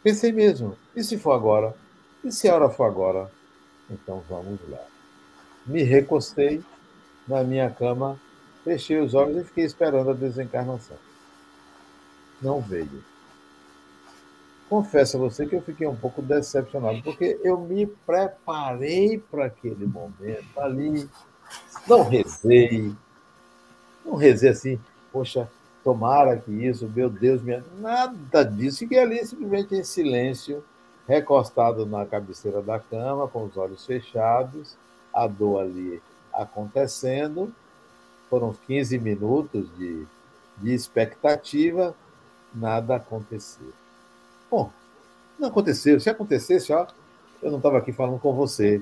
[0.02, 1.76] Pensei mesmo, e se for agora?
[2.24, 3.32] E se a hora for agora?
[3.88, 4.84] Então vamos lá.
[5.64, 6.64] Me recostei
[7.28, 8.20] na minha cama,
[8.64, 10.98] fechei os olhos e fiquei esperando a desencarnação.
[12.42, 13.04] Não veio.
[14.68, 19.86] Confesso a você que eu fiquei um pouco decepcionado, porque eu me preparei para aquele
[19.86, 21.08] momento ali,
[21.88, 22.92] não rezei,
[24.06, 24.80] não rezei assim,
[25.12, 25.50] poxa,
[25.84, 27.64] tomara que isso, meu Deus, minha...
[27.78, 28.80] nada disso.
[28.80, 30.64] Fiquei ali simplesmente em silêncio,
[31.08, 34.76] recostado na cabeceira da cama, com os olhos fechados,
[35.14, 36.02] a dor ali
[36.32, 37.54] acontecendo.
[38.30, 40.06] Foram 15 minutos de,
[40.58, 41.96] de expectativa,
[42.54, 43.72] nada aconteceu.
[44.50, 44.72] Bom,
[45.38, 46.00] não aconteceu.
[46.00, 46.88] Se acontecesse, ó,
[47.42, 48.82] eu não estava aqui falando com você.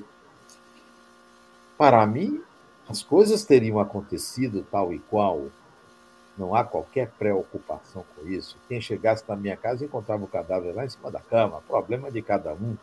[1.76, 2.42] Para mim,
[2.92, 5.46] as coisas teriam acontecido tal e qual.
[6.36, 8.56] Não há qualquer preocupação com isso.
[8.68, 11.62] Quem chegasse na minha casa encontrava o cadáver lá em cima da cama.
[11.66, 12.76] Problema de cada um.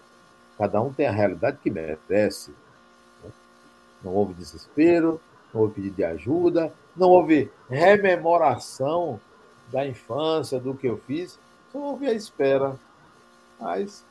[0.58, 2.54] Cada um tem a realidade que merece.
[4.04, 5.22] Não houve desespero,
[5.54, 9.20] não houve pedido de ajuda, não houve rememoração
[9.72, 11.38] da infância, do que eu fiz.
[11.72, 12.76] Só houve a espera.
[13.60, 14.04] Mas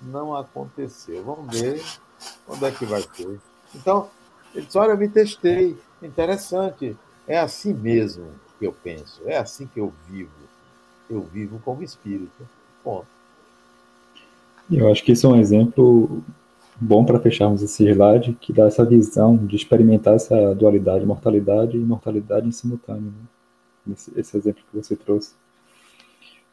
[0.00, 1.24] não aconteceu.
[1.24, 1.82] Vamos ver
[2.46, 3.40] quando é que vai ser.
[3.74, 4.10] Então,
[4.54, 5.76] ele disse: Olha, eu me testei.
[6.02, 6.96] Interessante.
[7.26, 8.26] É assim mesmo
[8.58, 10.30] que eu penso, é assim que eu vivo.
[11.08, 12.48] Eu vivo como espírito.
[12.82, 13.06] Ponto.
[14.70, 16.22] Eu acho que esse é um exemplo
[16.80, 21.80] bom para fecharmos esse slide, que dá essa visão de experimentar essa dualidade, mortalidade e
[21.80, 23.12] imortalidade em simultâneo.
[23.86, 23.92] Né?
[23.94, 25.34] Esse, esse, exemplo que você trouxe.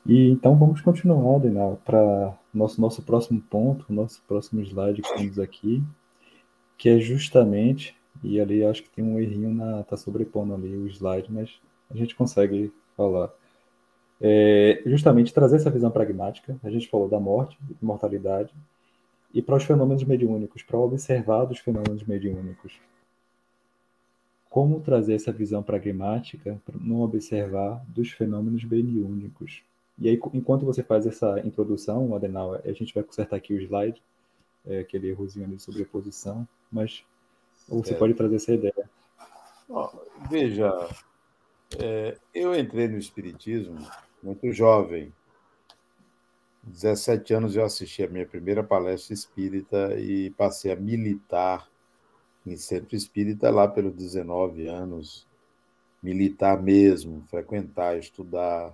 [0.06, 5.39] E então vamos continuar, Denal, para nosso nosso próximo ponto, nosso próximo slide que temos
[5.39, 5.84] aqui,
[6.80, 10.88] que é justamente, e ali acho que tem um errinho na tá sobrepondo ali o
[10.88, 11.60] slide, mas
[11.92, 13.32] a gente consegue falar.
[14.22, 18.54] É, justamente trazer essa visão pragmática, a gente falou da morte, imortalidade,
[19.34, 22.80] e para os fenômenos mediúnicos, para observar dos fenômenos mediúnicos.
[24.50, 29.62] Como trazer essa visão pragmática para não observar dos fenômenos mediúnicos?
[30.00, 34.02] E aí, enquanto você faz essa introdução, Adenauer, a gente vai consertar aqui o slide,
[34.70, 37.03] é, aquele errozinho ali sobre a posição, mas
[37.67, 38.89] você pode trazer essa ideia.
[40.30, 40.72] veja,
[41.78, 43.78] é, eu entrei no Espiritismo
[44.22, 45.11] muito jovem.
[46.63, 51.67] 17 anos eu assisti a minha primeira palestra espírita e passei a militar
[52.45, 55.28] em centro espírita lá pelos 19 anos,
[56.01, 58.74] militar mesmo, frequentar, estudar.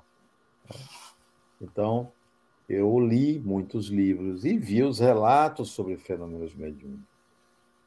[1.62, 2.12] Então,
[2.68, 7.06] eu li muitos livros e vi os relatos sobre fenômenos mediúnicos,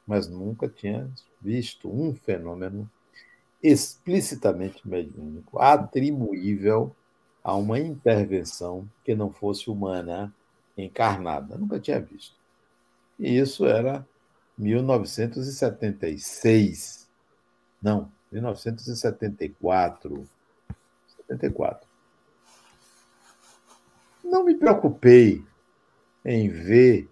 [0.07, 1.09] mas nunca tinha
[1.41, 2.89] visto um fenômeno
[3.61, 6.95] explicitamente mediúnico, atribuível
[7.43, 10.33] a uma intervenção que não fosse humana,
[10.77, 11.57] encarnada.
[11.57, 12.35] Nunca tinha visto.
[13.17, 14.07] E isso era
[14.57, 17.09] 1976.
[17.81, 20.27] Não, 1974.
[21.17, 21.78] 74.
[24.29, 25.43] Não me preocupei
[26.23, 27.09] em ver,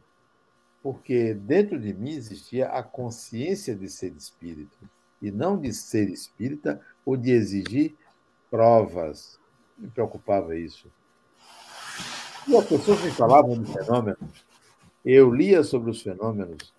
[0.84, 4.78] porque dentro de mim existia a consciência de ser espírito,
[5.20, 7.96] e não de ser espírita ou de exigir
[8.52, 9.40] provas.
[9.76, 10.92] Me preocupava isso.
[12.48, 14.46] E as pessoas me falavam de fenômenos.
[15.04, 16.72] Eu lia sobre os fenômenos,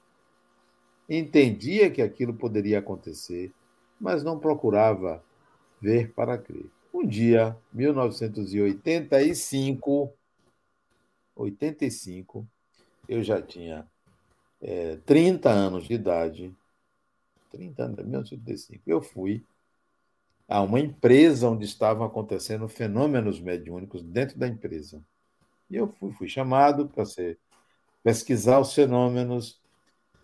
[1.09, 3.53] entendia que aquilo poderia acontecer,
[4.01, 5.21] mas não procurava
[5.81, 6.71] ver para crer.
[6.95, 10.13] Um dia, 1985,
[11.39, 12.47] 85,
[13.09, 13.87] eu já tinha
[14.61, 16.55] é, 30 anos de idade,
[17.51, 19.45] 30 anos, 1985, eu fui
[20.49, 25.03] a uma empresa onde estavam acontecendo fenômenos mediúnicos dentro da empresa.
[25.71, 27.39] E eu fui, fui chamado para ser
[28.03, 29.61] pesquisar os fenômenos,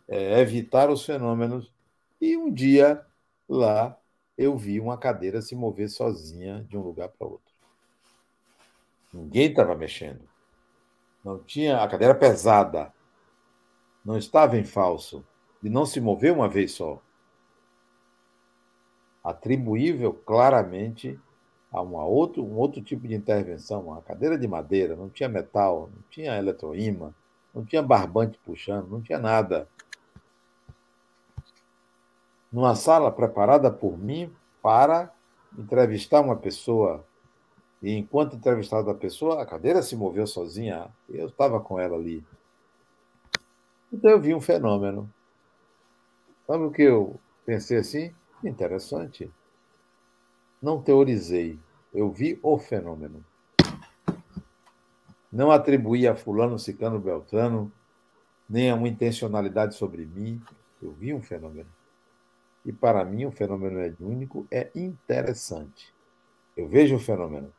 [0.08, 1.70] é, evitar os fenômenos,
[2.20, 3.04] e um dia
[3.48, 3.98] lá
[4.36, 7.54] eu vi uma cadeira se mover sozinha de um lugar para outro.
[9.12, 10.33] Ninguém estava mexendo.
[11.24, 12.92] Não tinha a cadeira pesada.
[14.04, 15.24] Não estava em falso.
[15.62, 17.00] E não se moveu uma vez só.
[19.22, 21.18] Atribuível claramente
[21.72, 25.90] a uma outro, um outro tipo de intervenção, uma cadeira de madeira, não tinha metal,
[25.92, 27.12] não tinha eletroímã,
[27.52, 29.66] não tinha barbante puxando, não tinha nada
[32.54, 35.12] numa sala preparada por mim para
[35.58, 37.04] entrevistar uma pessoa.
[37.84, 40.88] E enquanto entrevistava a pessoa, a cadeira se moveu sozinha.
[41.06, 42.24] Eu estava com ela ali.
[43.92, 45.12] Então eu vi um fenômeno.
[46.46, 48.14] Sabe o que eu pensei assim?
[48.42, 49.30] Interessante.
[50.62, 51.58] Não teorizei.
[51.92, 53.22] Eu vi o fenômeno.
[55.30, 57.70] Não atribuí a fulano, cicano, beltrano,
[58.48, 60.40] nem a uma intencionalidade sobre mim.
[60.82, 61.68] Eu vi um fenômeno.
[62.64, 65.92] E para mim, o fenômeno mediúnico é interessante.
[66.56, 67.52] Eu vejo o fenômeno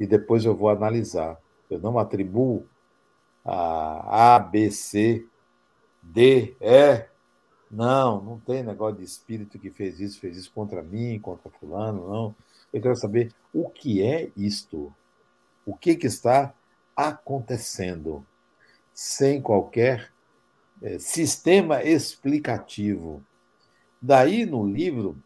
[0.00, 1.38] e depois eu vou analisar.
[1.70, 2.66] Eu não atribuo
[3.44, 5.26] a A, B, C,
[6.02, 7.04] D, E.
[7.70, 12.08] Não, não tem negócio de espírito que fez isso, fez isso contra mim, contra fulano,
[12.08, 12.34] não.
[12.72, 14.92] Eu quero saber o que é isto.
[15.64, 16.52] O que, que está
[16.96, 18.26] acontecendo
[18.92, 20.10] sem qualquer
[20.82, 23.22] é, sistema explicativo.
[24.00, 25.16] Daí, no livro,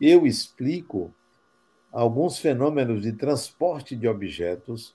[0.00, 1.14] eu explico
[1.96, 4.94] alguns fenômenos de transporte de objetos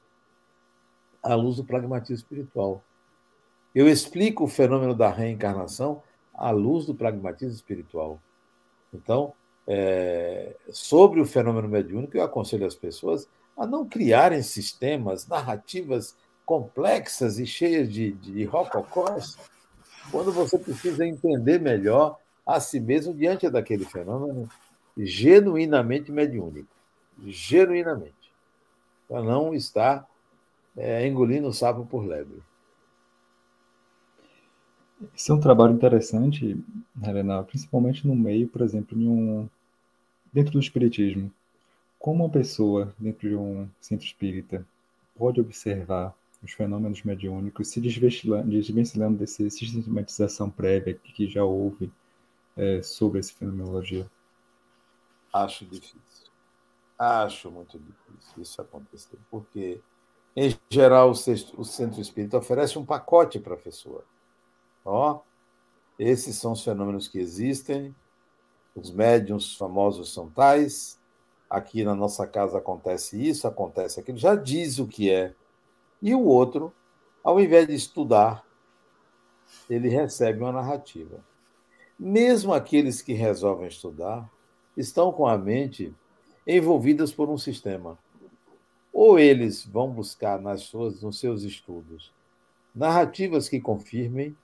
[1.24, 2.84] à luz do pragmatismo espiritual.
[3.74, 8.20] Eu explico o fenômeno da reencarnação à luz do pragmatismo espiritual.
[8.94, 9.34] Então,
[9.68, 13.28] é, sobre o fenômeno mediúnico, eu aconselho as pessoas
[13.58, 16.16] a não criarem sistemas, narrativas
[16.46, 19.40] complexas e cheias de, de rococós,
[20.12, 24.48] quando você precisa entender melhor a si mesmo diante daquele fenômeno
[24.96, 26.81] genuinamente mediúnico.
[27.26, 28.32] Genuinamente.
[29.08, 30.08] Para não estar
[30.76, 32.42] é, engolindo o sapo por lebre.
[35.16, 36.58] Esse é um trabalho interessante,
[37.04, 39.50] Helena, principalmente no meio, por exemplo, de um,
[40.32, 41.32] dentro do espiritismo.
[41.98, 44.66] Como uma pessoa dentro de um centro espírita
[45.16, 51.92] pode observar os fenômenos mediúnicos se desvencilhando dessa sistematização prévia que já houve
[52.58, 54.10] é, sobre essa fenomenologia?
[55.34, 56.31] Acho difícil.
[57.04, 59.82] Acho muito difícil isso acontecer, porque,
[60.36, 61.16] em geral, o
[61.66, 64.04] centro espírita oferece um pacote para a pessoa.
[64.86, 65.22] Ó,
[65.98, 67.96] esses são os fenômenos que existem,
[68.76, 71.00] os médiums famosos são tais,
[71.50, 75.34] aqui na nossa casa acontece isso, acontece aquilo, já diz o que é.
[76.04, 76.72] E o outro,
[77.24, 78.46] ao invés de estudar,
[79.68, 81.20] ele recebe uma narrativa.
[81.98, 84.30] Mesmo aqueles que resolvem estudar
[84.78, 85.96] estão com a mente
[86.46, 87.98] envolvidas por um sistema.
[88.94, 92.12] Ou eles vão buscar nas suas, nos seus estudos
[92.74, 94.36] narrativas que confirmem,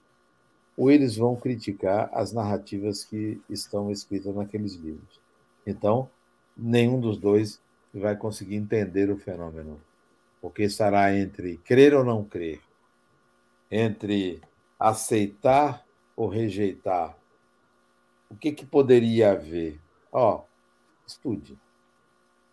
[0.76, 5.20] ou eles vão criticar as narrativas que estão escritas naqueles livros.
[5.66, 6.08] Então,
[6.56, 7.60] nenhum dos dois
[7.92, 9.80] vai conseguir entender o fenômeno,
[10.42, 12.60] porque estará entre crer ou não crer,
[13.70, 14.40] entre
[14.78, 15.84] aceitar
[16.14, 17.18] ou rejeitar
[18.30, 19.80] o que, que poderia haver?
[20.12, 20.42] Ó,
[21.06, 21.58] estude.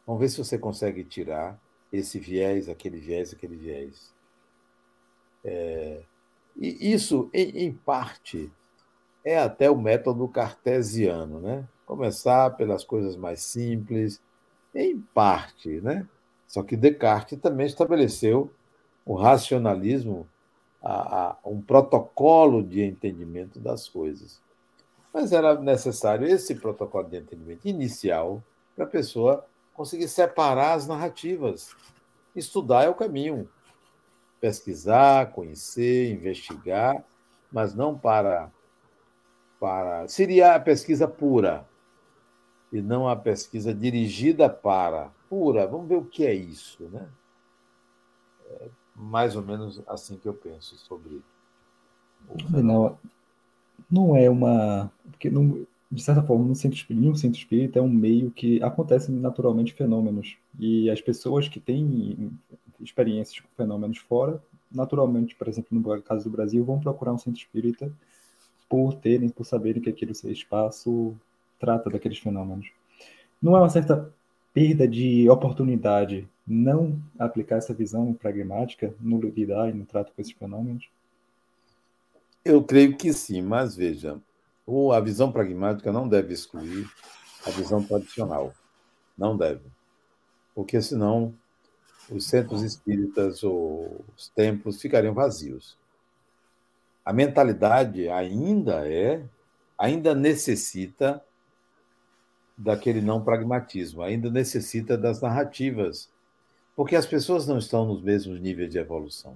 [0.06, 1.60] Vamos ver se você consegue tirar
[1.92, 4.14] esse viés, aquele viés, aquele viés.
[5.44, 6.02] É,
[6.56, 8.52] e isso, em, em, parte,
[9.24, 11.68] é até o método cartesiano, né?
[11.86, 14.22] Começar pelas coisas mais simples,
[14.74, 16.08] em parte, né?
[16.48, 18.52] Só que Descartes também estabeleceu
[19.06, 20.28] o racionalismo,
[20.82, 24.40] a, a, um protocolo de entendimento das coisas.
[25.14, 28.44] Mas era necessário esse protocolo de entendimento inicial
[28.76, 29.46] para a pessoa
[29.76, 31.76] conseguir separar as narrativas.
[32.36, 33.50] Estudar é o caminho.
[34.40, 37.04] Pesquisar, conhecer, investigar,
[37.52, 38.52] mas não para
[39.60, 41.66] para seria a pesquisa pura
[42.72, 45.66] e não a pesquisa dirigida para pura.
[45.66, 47.08] Vamos ver o que é isso, né?
[48.50, 51.22] É mais ou menos assim que eu penso sobre.
[52.50, 52.98] Não,
[53.90, 54.92] não é uma.
[55.12, 55.66] Porque, não,
[55.96, 59.74] de certa forma, no centro, espírita, um centro espírita é um meio que acontecem naturalmente
[59.74, 60.36] fenômenos.
[60.60, 62.32] E as pessoas que têm
[62.82, 64.42] experiências com fenômenos fora,
[64.72, 67.90] naturalmente, por exemplo, no caso do Brasil, vão procurar um centro espírita
[68.68, 71.16] por terem, por saberem que aquele espaço
[71.58, 72.68] trata daqueles fenômenos.
[73.42, 74.12] Não é uma certa
[74.54, 80.34] perda de oportunidade não aplicar essa visão pragmática no lidar e no trato com esses
[80.34, 80.88] fenômenos?
[82.44, 84.20] Eu creio que sim, mas veja,
[84.94, 86.90] a visão pragmática não deve excluir
[87.46, 88.54] a visão tradicional.
[89.18, 89.62] Não deve.
[90.54, 91.34] Porque senão
[92.10, 95.78] os centros espíritas ou os templos ficariam vazios.
[97.04, 99.24] A mentalidade ainda é,
[99.78, 101.24] ainda necessita
[102.58, 106.10] daquele não pragmatismo, ainda necessita das narrativas,
[106.76, 109.36] porque as pessoas não estão nos mesmos níveis de evolução.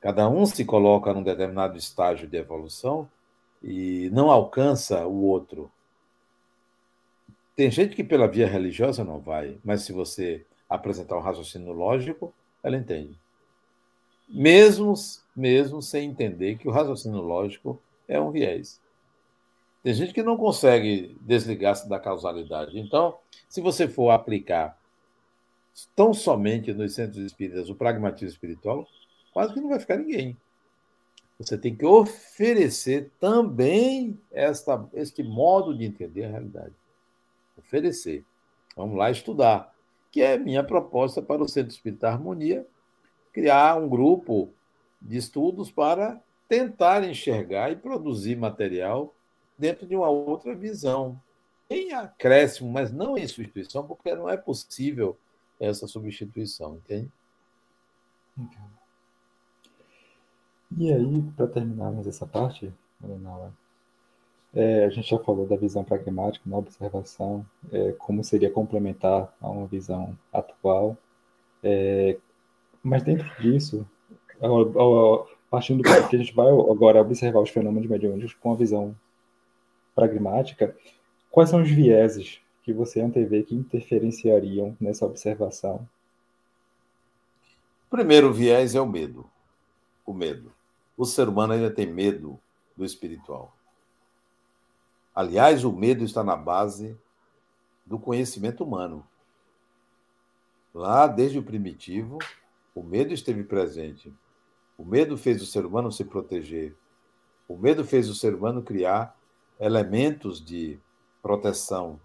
[0.00, 3.08] Cada um se coloca num determinado estágio de evolução
[3.62, 5.70] e não alcança o outro.
[7.54, 12.32] Tem gente que pela via religiosa não vai, mas se você apresentar um raciocínio lógico,
[12.62, 13.18] ela entende.
[14.28, 14.94] Mesmo,
[15.34, 18.80] mesmo sem entender que o raciocínio lógico é um viés.
[19.82, 22.78] Tem gente que não consegue desligar-se da causalidade.
[22.78, 23.16] Então,
[23.48, 24.78] se você for aplicar
[25.96, 28.86] tão somente nos centros espíritas o pragmatismo espiritual,
[29.32, 30.36] quase que não vai ficar ninguém.
[31.40, 36.74] Você tem que oferecer também esta, este modo de entender a realidade.
[37.56, 38.26] Oferecer.
[38.76, 39.74] Vamos lá estudar.
[40.12, 42.66] Que é minha proposta para o Centro Espírita Harmonia,
[43.32, 44.50] criar um grupo
[45.00, 49.14] de estudos para tentar enxergar e produzir material
[49.56, 51.18] dentro de uma outra visão.
[51.70, 55.16] Em acréscimo, mas não em substituição, porque não é possível
[55.58, 57.10] essa substituição, entende?
[58.36, 58.79] Entendo.
[60.78, 62.72] E aí, para terminarmos essa parte,
[64.54, 69.48] é, a gente já falou da visão pragmática na observação, é, como seria complementar a
[69.50, 70.96] uma visão atual,
[71.62, 72.16] é,
[72.82, 73.86] mas dentro disso,
[75.50, 78.96] partindo do que a gente vai agora observar os fenômenos mediúnicos com a visão
[79.94, 80.74] pragmática,
[81.30, 85.86] quais são os vieses que você antevê que interferenciariam nessa observação?
[87.88, 89.28] O primeiro viés é o medo.
[90.06, 90.52] O medo
[91.00, 92.38] o ser humano ainda tem medo
[92.76, 93.56] do espiritual.
[95.14, 96.94] Aliás, o medo está na base
[97.86, 99.02] do conhecimento humano.
[100.74, 102.18] Lá, desde o primitivo,
[102.74, 104.12] o medo esteve presente.
[104.76, 106.76] O medo fez o ser humano se proteger.
[107.48, 109.18] O medo fez o ser humano criar
[109.58, 110.78] elementos de
[111.22, 111.98] proteção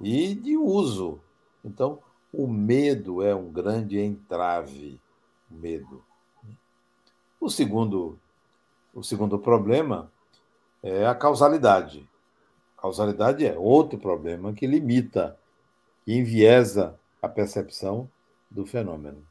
[0.00, 1.20] e de uso.
[1.62, 1.98] Então,
[2.32, 4.98] o medo é um grande entrave.
[5.50, 6.02] O medo.
[7.40, 8.18] O segundo,
[8.94, 10.10] o segundo problema
[10.82, 12.08] é a causalidade.
[12.76, 15.38] Causalidade é outro problema que limita,
[16.04, 18.08] que enviesa a percepção
[18.50, 19.22] do fenômeno.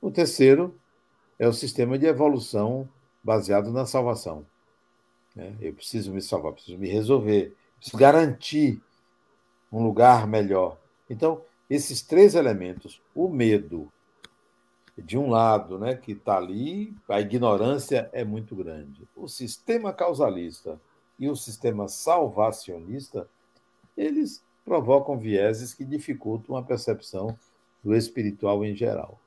[0.00, 0.74] O terceiro
[1.38, 2.88] é o sistema de evolução
[3.22, 4.44] baseado na salvação.
[5.34, 5.54] Né?
[5.60, 8.80] Eu preciso me salvar, preciso me resolver, preciso garantir
[9.70, 10.78] um lugar melhor.
[11.08, 13.92] Então, esses três elementos, o medo,
[14.96, 19.06] de um lado, né, que está ali, a ignorância é muito grande.
[19.14, 20.80] O sistema causalista
[21.18, 23.28] e o sistema salvacionista,
[23.96, 27.38] eles provocam vieses que dificultam a percepção
[27.84, 29.18] do espiritual em geral.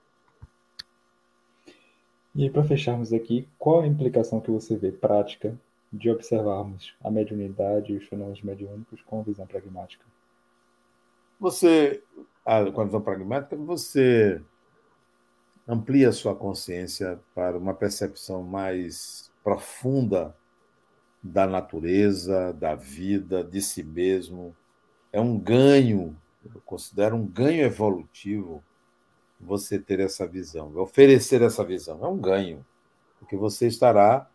[2.35, 5.57] E para fecharmos aqui, qual a implicação que você vê prática
[5.91, 10.05] de observarmos a mediunidade e os fenômenos mediúnicos com visão pragmática?
[11.39, 12.03] Você,
[12.73, 14.41] com a visão pragmática, você
[15.69, 20.35] amplia sua consciência para uma percepção mais profunda
[21.21, 24.55] da natureza, da vida, de si mesmo.
[25.13, 28.63] É um ganho, eu considero um ganho evolutivo
[29.39, 32.03] você ter essa visão, oferecer essa visão.
[32.03, 32.65] É um ganho,
[33.19, 34.27] porque você estará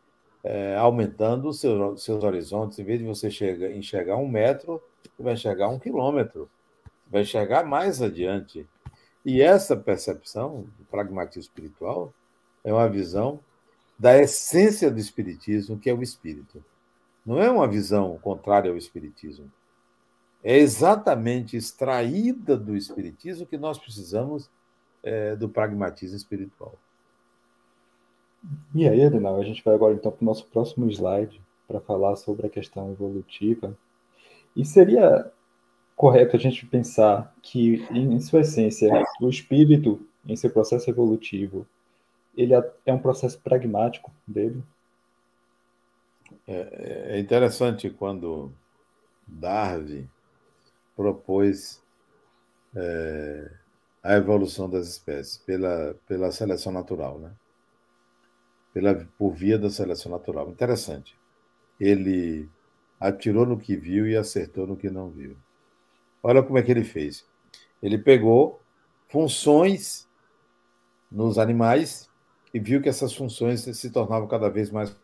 [0.44, 2.78] é, aumentando os seus, seus horizontes.
[2.78, 6.48] Em vez de você chega, enxergar um metro, você vai enxergar um quilômetro,
[7.10, 8.68] vai enxergar mais adiante.
[9.24, 12.12] E essa percepção do pragmatismo espiritual
[12.62, 13.40] é uma visão
[13.98, 16.62] da essência do espiritismo, que é o espírito.
[17.24, 19.50] Não é uma visão contrária ao espiritismo.
[20.42, 24.50] É exatamente extraída do espiritismo que nós precisamos
[25.02, 26.74] é, do pragmatismo espiritual.
[28.74, 32.16] E aí, Adenal, a gente vai agora então para o nosso próximo slide para falar
[32.16, 33.74] sobre a questão evolutiva.
[34.54, 35.32] E seria
[35.96, 38.90] correto a gente pensar que, em sua essência,
[39.20, 41.66] o espírito, em seu processo evolutivo,
[42.36, 42.52] ele
[42.84, 44.62] é um processo pragmático dele?
[46.46, 48.52] É, é interessante quando
[49.26, 50.08] Darwin
[50.96, 51.82] propôs
[52.74, 53.50] é,
[54.02, 57.32] a evolução das espécies pela, pela seleção natural, né?
[58.72, 60.50] Pela, por via da seleção natural.
[60.50, 61.16] Interessante.
[61.78, 62.48] Ele
[62.98, 65.36] atirou no que viu e acertou no que não viu.
[66.26, 67.26] Olha como é que ele fez.
[67.82, 68.62] Ele pegou
[69.08, 70.08] funções
[71.12, 72.08] nos animais
[72.52, 74.96] e viu que essas funções se tornavam cada vez mais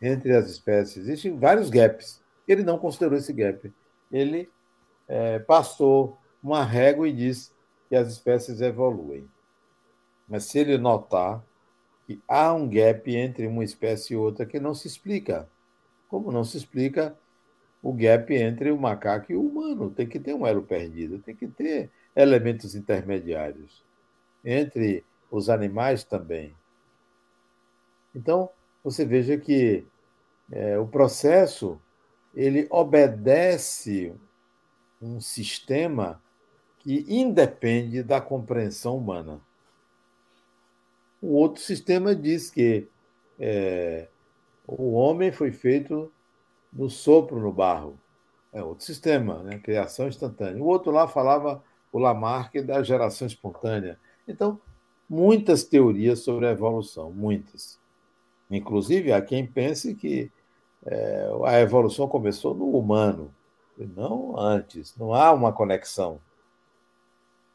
[0.00, 0.96] entre as espécies.
[1.06, 2.22] Existem vários gaps.
[2.48, 3.70] Ele não considerou esse gap.
[4.10, 4.50] Ele
[5.06, 7.52] é, passou uma régua e disse
[7.86, 9.28] que as espécies evoluem.
[10.26, 11.44] Mas se ele notar
[12.10, 15.48] que há um gap entre uma espécie e outra que não se explica,
[16.08, 17.16] como não se explica
[17.80, 21.36] o gap entre o macaco e o humano, tem que ter um elo perdido, tem
[21.36, 23.84] que ter elementos intermediários
[24.44, 26.52] entre os animais também.
[28.12, 28.50] Então,
[28.82, 29.86] você veja que
[30.50, 31.80] é, o processo
[32.34, 34.12] ele obedece
[35.00, 36.20] um sistema
[36.80, 39.40] que independe da compreensão humana.
[41.20, 42.88] O outro sistema diz que
[43.38, 44.08] é,
[44.66, 46.10] o homem foi feito
[46.72, 47.98] no sopro no barro.
[48.52, 49.58] É outro sistema, né?
[49.58, 50.62] criação instantânea.
[50.62, 53.98] O outro lá falava o Lamarck da geração espontânea.
[54.26, 54.60] Então,
[55.08, 57.78] muitas teorias sobre a evolução, muitas.
[58.50, 60.30] Inclusive, há quem pense que
[60.84, 63.32] é, a evolução começou no humano,
[63.76, 64.96] não antes.
[64.96, 66.20] Não há uma conexão.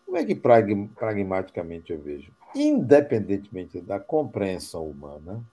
[0.06, 2.32] Como é que pragmaticamente eu vejo?
[2.56, 5.46] Independentemente da compreensão humana,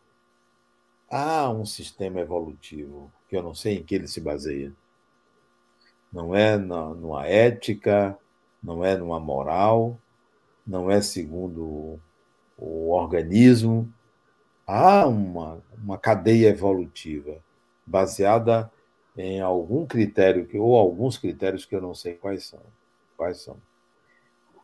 [1.10, 4.72] há um sistema evolutivo que eu não sei em que ele se baseia.
[6.12, 8.16] Não é na, numa ética,
[8.62, 9.98] não é numa moral,
[10.64, 11.98] não é segundo
[12.56, 13.92] o organismo.
[14.64, 17.42] Há uma, uma cadeia evolutiva
[17.84, 18.70] baseada
[19.16, 22.62] em algum critério que, ou alguns critérios que eu não sei quais são.
[23.16, 23.56] Quais são.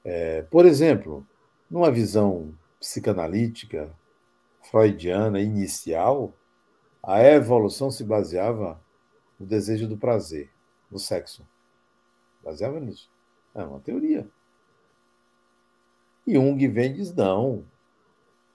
[0.05, 1.27] É, por exemplo,
[1.70, 3.90] numa visão psicanalítica
[4.62, 6.32] freudiana inicial,
[7.03, 8.81] a evolução se baseava
[9.39, 10.51] no desejo do prazer,
[10.90, 11.47] no sexo.
[12.43, 13.11] Baseava nisso.
[13.55, 14.28] É uma teoria.
[16.27, 17.65] E Jung vem e diz: não.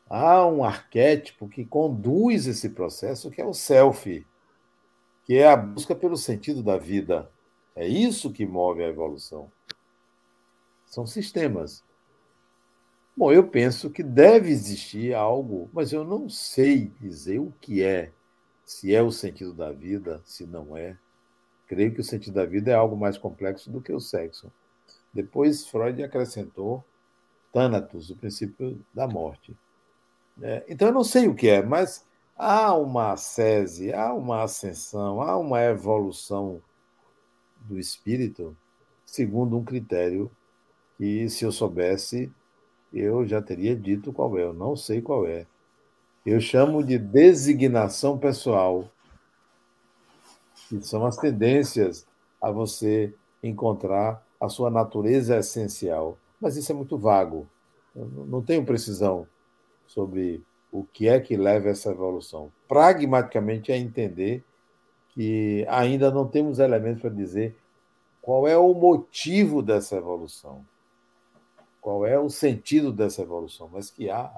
[0.10, 4.24] Há um arquétipo que conduz esse processo, que é o self
[5.26, 7.30] que é a busca pelo sentido da vida.
[7.76, 9.52] É isso que move a evolução.
[10.86, 11.84] São sistemas.
[13.16, 18.12] Bom, eu penso que deve existir algo, mas eu não sei dizer o que é.
[18.66, 20.98] Se é o sentido da vida, se não é.
[21.68, 24.52] Creio que o sentido da vida é algo mais complexo do que o sexo.
[25.14, 26.84] Depois, Freud acrescentou
[27.52, 29.56] Thanatos, o princípio da morte.
[30.42, 32.04] É, então, eu não sei o que é, mas
[32.36, 36.60] há uma ascese, há uma ascensão, há uma evolução
[37.62, 38.58] do espírito
[39.06, 40.32] segundo um critério
[40.98, 42.32] que, se eu soubesse,
[42.94, 44.44] eu já teria dito qual é.
[44.44, 45.46] Eu não sei qual é.
[46.26, 48.90] Eu chamo de designação pessoal,
[50.70, 52.06] que são as tendências
[52.42, 56.18] a você encontrar a sua natureza essencial.
[56.40, 57.48] Mas isso é muito vago.
[57.96, 59.28] Eu não tenho precisão
[59.86, 60.42] sobre
[60.72, 62.52] o que é que leva a essa evolução.
[62.68, 64.44] Pragmaticamente é entender
[65.10, 67.56] que ainda não temos elementos para dizer
[68.22, 70.66] qual é o motivo dessa evolução,
[71.84, 74.32] qual é o sentido dessa evolução, mas que há.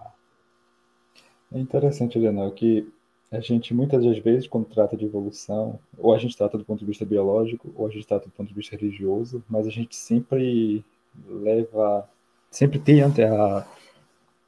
[1.53, 2.91] É interessante, Leonel, que
[3.31, 6.79] a gente muitas das vezes, quando trata de evolução, ou a gente trata do ponto
[6.79, 9.95] de vista biológico, ou a gente trata do ponto de vista religioso, mas a gente
[9.95, 10.83] sempre
[11.27, 12.09] leva,
[12.49, 13.65] sempre tem a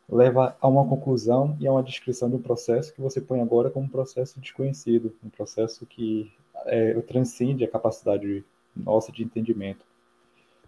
[0.09, 3.69] leva a uma conclusão e a uma descrição de um processo que você põe agora
[3.69, 6.31] como um processo desconhecido, um processo que
[6.65, 8.43] é, transcende a capacidade
[8.75, 9.85] nossa de entendimento.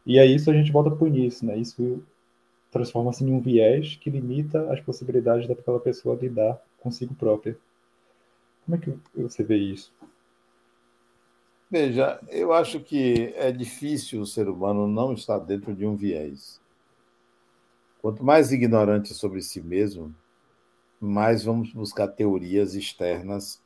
[0.06, 1.58] E aí isso a gente volta para o início, né?
[1.58, 2.04] Isso
[2.72, 7.58] transforma-se em um viés que limita as possibilidades daquela pessoa lidar consigo própria.
[8.66, 9.92] Como é que você vê isso?
[11.72, 16.60] Veja, eu acho que é difícil o ser humano não estar dentro de um viés.
[18.02, 20.14] Quanto mais ignorante sobre si mesmo,
[21.00, 23.62] mais vamos buscar teorias externas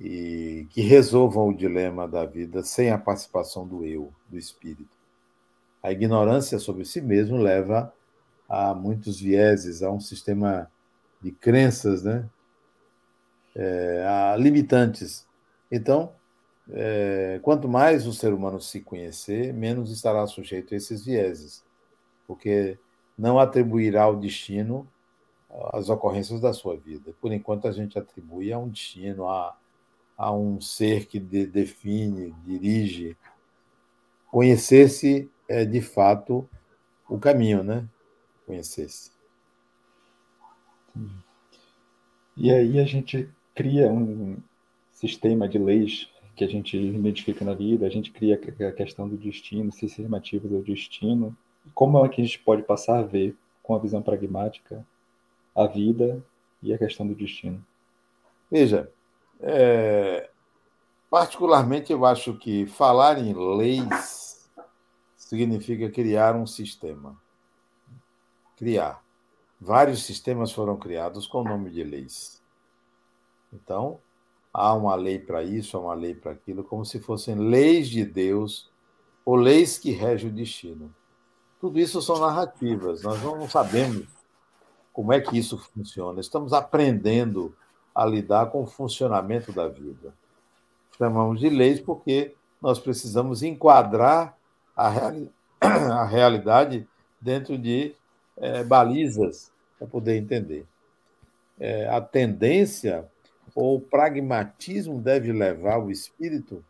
[0.00, 4.96] e que resolvam o dilema da vida sem a participação do eu, do espírito.
[5.82, 7.92] A ignorância sobre si mesmo leva
[8.52, 10.70] a muitos vieses, a um sistema
[11.22, 12.28] de crenças, né?
[13.56, 15.26] É, a limitantes.
[15.70, 16.12] Então,
[16.70, 21.64] é, quanto mais o ser humano se conhecer, menos estará sujeito a esses vieses,
[22.26, 22.78] porque
[23.16, 24.86] não atribuirá ao destino
[25.72, 27.14] as ocorrências da sua vida.
[27.22, 29.56] Por enquanto, a gente atribui a um destino, a,
[30.14, 33.16] a um ser que de, define, dirige.
[34.30, 36.46] Conhecer-se é, de fato,
[37.08, 37.88] o caminho, né?
[38.52, 39.10] Conhecer-se.
[42.36, 44.36] E aí a gente cria um
[44.90, 48.38] sistema de leis que a gente identifica na vida, a gente cria
[48.68, 51.34] a questão do destino, sistemativa do destino.
[51.74, 54.86] Como é que a gente pode passar a ver, com a visão pragmática,
[55.54, 56.22] a vida
[56.62, 57.64] e a questão do destino?
[58.50, 58.92] Veja,
[59.40, 60.28] é,
[61.08, 64.46] particularmente eu acho que falar em leis
[65.16, 67.18] significa criar um sistema.
[68.62, 69.02] Criar.
[69.60, 72.40] Vários sistemas foram criados com o nome de leis.
[73.52, 73.98] Então,
[74.54, 78.04] há uma lei para isso, há uma lei para aquilo, como se fossem leis de
[78.04, 78.70] Deus
[79.24, 80.94] ou leis que regem o destino.
[81.60, 84.06] Tudo isso são narrativas, nós não sabemos
[84.92, 86.20] como é que isso funciona.
[86.20, 87.52] Estamos aprendendo
[87.92, 90.14] a lidar com o funcionamento da vida.
[90.96, 94.38] Chamamos de leis porque nós precisamos enquadrar
[94.76, 96.88] a, reali a realidade
[97.20, 97.96] dentro de
[98.42, 100.66] é, balizas para poder entender.
[101.58, 103.08] É, a tendência
[103.54, 106.64] ou o pragmatismo deve levar o espírito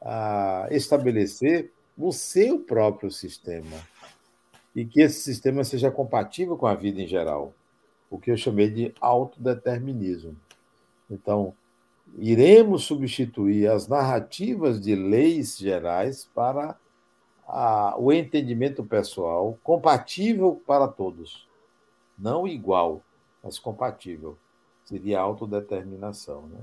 [0.00, 3.76] a estabelecer o seu próprio sistema
[4.74, 7.52] e que esse sistema seja compatível com a vida em geral,
[8.08, 10.36] o que eu chamei de autodeterminismo.
[11.10, 11.52] Então,
[12.16, 16.76] iremos substituir as narrativas de leis gerais para
[17.48, 21.48] a, o entendimento pessoal compatível para todos,
[22.18, 23.00] não igual,
[23.42, 24.36] mas compatível
[24.84, 26.42] seria a autodeterminação.
[26.46, 26.60] Né?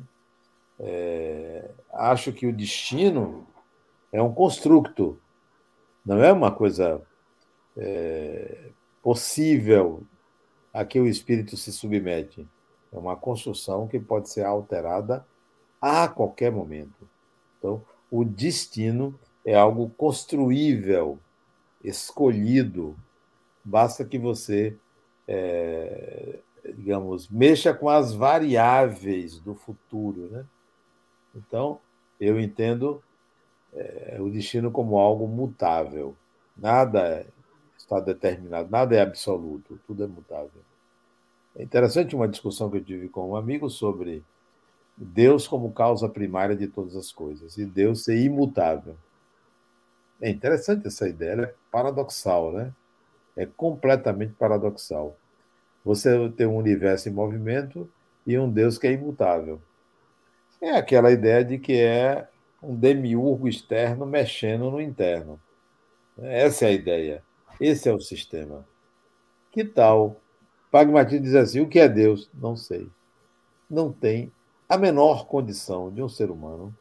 [0.79, 3.47] É, acho que o destino
[4.11, 5.19] é um construto,
[6.05, 7.01] não é uma coisa
[7.75, 8.69] é,
[9.01, 10.03] possível
[10.71, 12.47] a que o espírito se submete.
[12.91, 15.25] É uma construção que pode ser alterada
[15.81, 17.09] a qualquer momento.
[17.57, 21.19] Então, o destino é algo construível,
[21.83, 22.95] escolhido.
[23.63, 24.75] Basta que você
[25.27, 26.39] é,
[26.73, 30.29] digamos, mexa com as variáveis do futuro.
[30.31, 30.45] Né?
[31.35, 31.79] Então,
[32.19, 33.03] eu entendo
[33.73, 36.15] é, o destino como algo mutável.
[36.57, 37.25] Nada
[37.77, 40.61] está determinado, nada é absoluto, tudo é mutável.
[41.55, 44.23] É interessante uma discussão que eu tive com um amigo sobre
[44.97, 48.95] Deus como causa primária de todas as coisas e Deus ser imutável.
[50.21, 52.73] É interessante essa ideia, é paradoxal, né?
[53.35, 55.17] É completamente paradoxal.
[55.83, 57.89] Você tem um universo em movimento
[58.25, 59.61] e um Deus que é imutável.
[60.61, 62.27] É aquela ideia de que é
[62.63, 65.39] um demiurgo externo mexendo no interno.
[66.17, 67.23] Essa é a ideia.
[67.59, 68.65] Esse é o sistema.
[69.51, 70.19] Que tal?
[70.71, 72.29] Pragmatismo diz assim: o que é Deus?
[72.33, 72.89] Não sei.
[73.69, 74.31] Não tem
[74.67, 76.75] a menor condição de um ser humano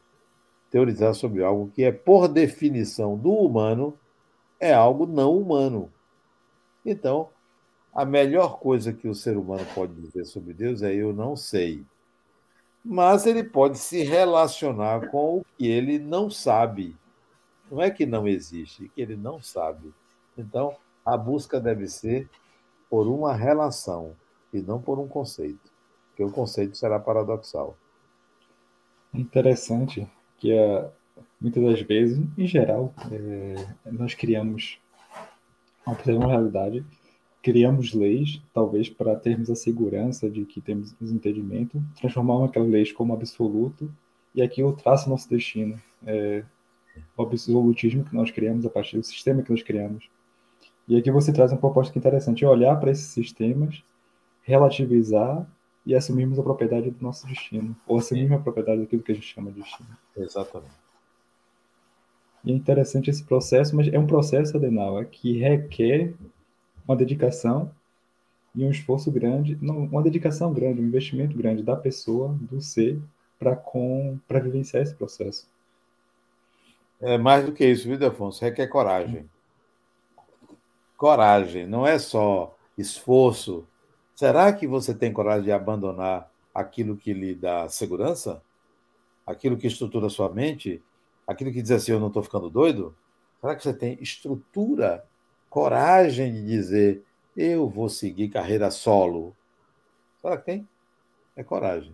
[0.75, 3.97] teorizar sobre algo que é, por definição do humano,
[4.59, 5.89] é algo não humano.
[6.85, 7.29] Então,
[7.93, 11.85] a melhor coisa que o ser humano pode dizer sobre Deus é eu não sei.
[12.83, 16.93] Mas ele pode se relacionar com o que ele não sabe.
[17.71, 19.93] Não é que não existe, é que ele não sabe.
[20.37, 20.75] Então,
[21.05, 22.29] a busca deve ser
[22.89, 24.13] por uma relação
[24.51, 25.71] e não por um conceito,
[26.09, 27.77] porque o conceito será paradoxal.
[29.13, 30.05] Interessante
[30.37, 30.89] que uh,
[31.39, 34.79] muitas das vezes, em geral, é, nós criamos
[35.85, 36.85] uma realidade
[37.45, 43.13] criamos leis, talvez para termos a segurança de que temos entendimento, transformar aquelas leis como
[43.13, 43.87] absoluto
[44.33, 45.79] e aquilo traça nosso destino.
[46.07, 46.43] É,
[47.15, 50.09] o absolutismo que nós criamos a partir do sistema que nós criamos.
[50.87, 53.83] E aqui você traz uma proposta que é interessante, é olhar para esses sistemas
[54.41, 55.47] relativizar
[55.85, 59.27] e assumirmos a propriedade do nosso destino, ou assumirmos a propriedade daquilo que a gente
[59.27, 59.89] chama de destino.
[60.17, 60.73] Exatamente.
[62.43, 66.13] E é interessante esse processo, mas é um processo, Adenal, que requer
[66.87, 67.71] uma dedicação
[68.55, 72.99] e um esforço grande, não, uma dedicação grande, um investimento grande da pessoa, do ser,
[73.37, 75.47] para com para vivenciar esse processo.
[77.01, 78.43] É mais do que isso, viu, Afonso?
[78.43, 79.29] Requer coragem.
[80.95, 83.67] Coragem, não é só esforço.
[84.15, 88.41] Será que você tem coragem de abandonar aquilo que lhe dá segurança?
[89.27, 90.81] Aquilo que estrutura sua mente?
[91.27, 92.95] Aquilo que diz assim, eu não estou ficando doido?
[93.41, 95.05] Será que você tem estrutura,
[95.49, 97.03] coragem de dizer,
[97.35, 99.35] eu vou seguir carreira solo?
[100.21, 100.67] Será que tem?
[101.35, 101.91] É coragem.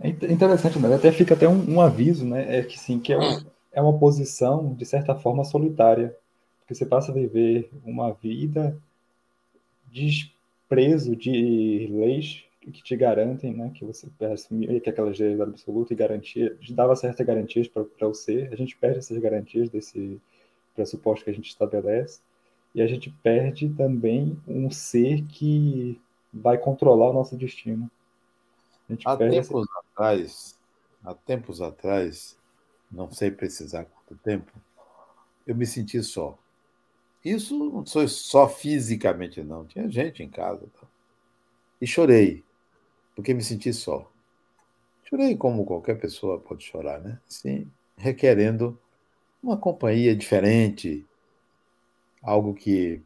[0.00, 0.94] É, é interessante, né?
[0.94, 2.58] Até fica até um, um, aviso, né?
[2.58, 6.14] É que sim, que é, um, é uma posição de certa forma solitária,
[6.60, 8.76] porque você passa a viver uma vida
[10.72, 13.70] desprezo de leis que te garantem, né?
[13.74, 18.52] Que você assumir que aquelas leis absoluta e garantia dava certas garantias para o ser.
[18.52, 20.20] A gente perde essas garantias desse
[20.74, 22.20] pressuposto que a gente estabelece
[22.74, 26.00] e a gente perde também um ser que
[26.32, 27.90] vai controlar o nosso destino
[29.04, 29.78] há tempos essa...
[29.78, 30.58] atrás,
[31.04, 32.38] há tempos atrás,
[32.90, 34.52] não sei precisar quanto tempo,
[35.46, 36.38] eu me senti só.
[37.24, 39.64] Isso não foi só fisicamente, não.
[39.64, 40.66] Tinha gente em casa.
[40.80, 40.86] Tá?
[41.80, 42.44] E chorei,
[43.14, 44.10] porque me senti só.
[45.04, 47.20] Chorei como qualquer pessoa pode chorar, né?
[47.28, 48.78] Sim, requerendo
[49.42, 51.04] uma companhia diferente,
[52.22, 53.02] algo que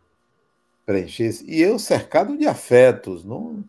[0.84, 1.44] preenchesse.
[1.51, 3.64] E eu cercado de afetos, não,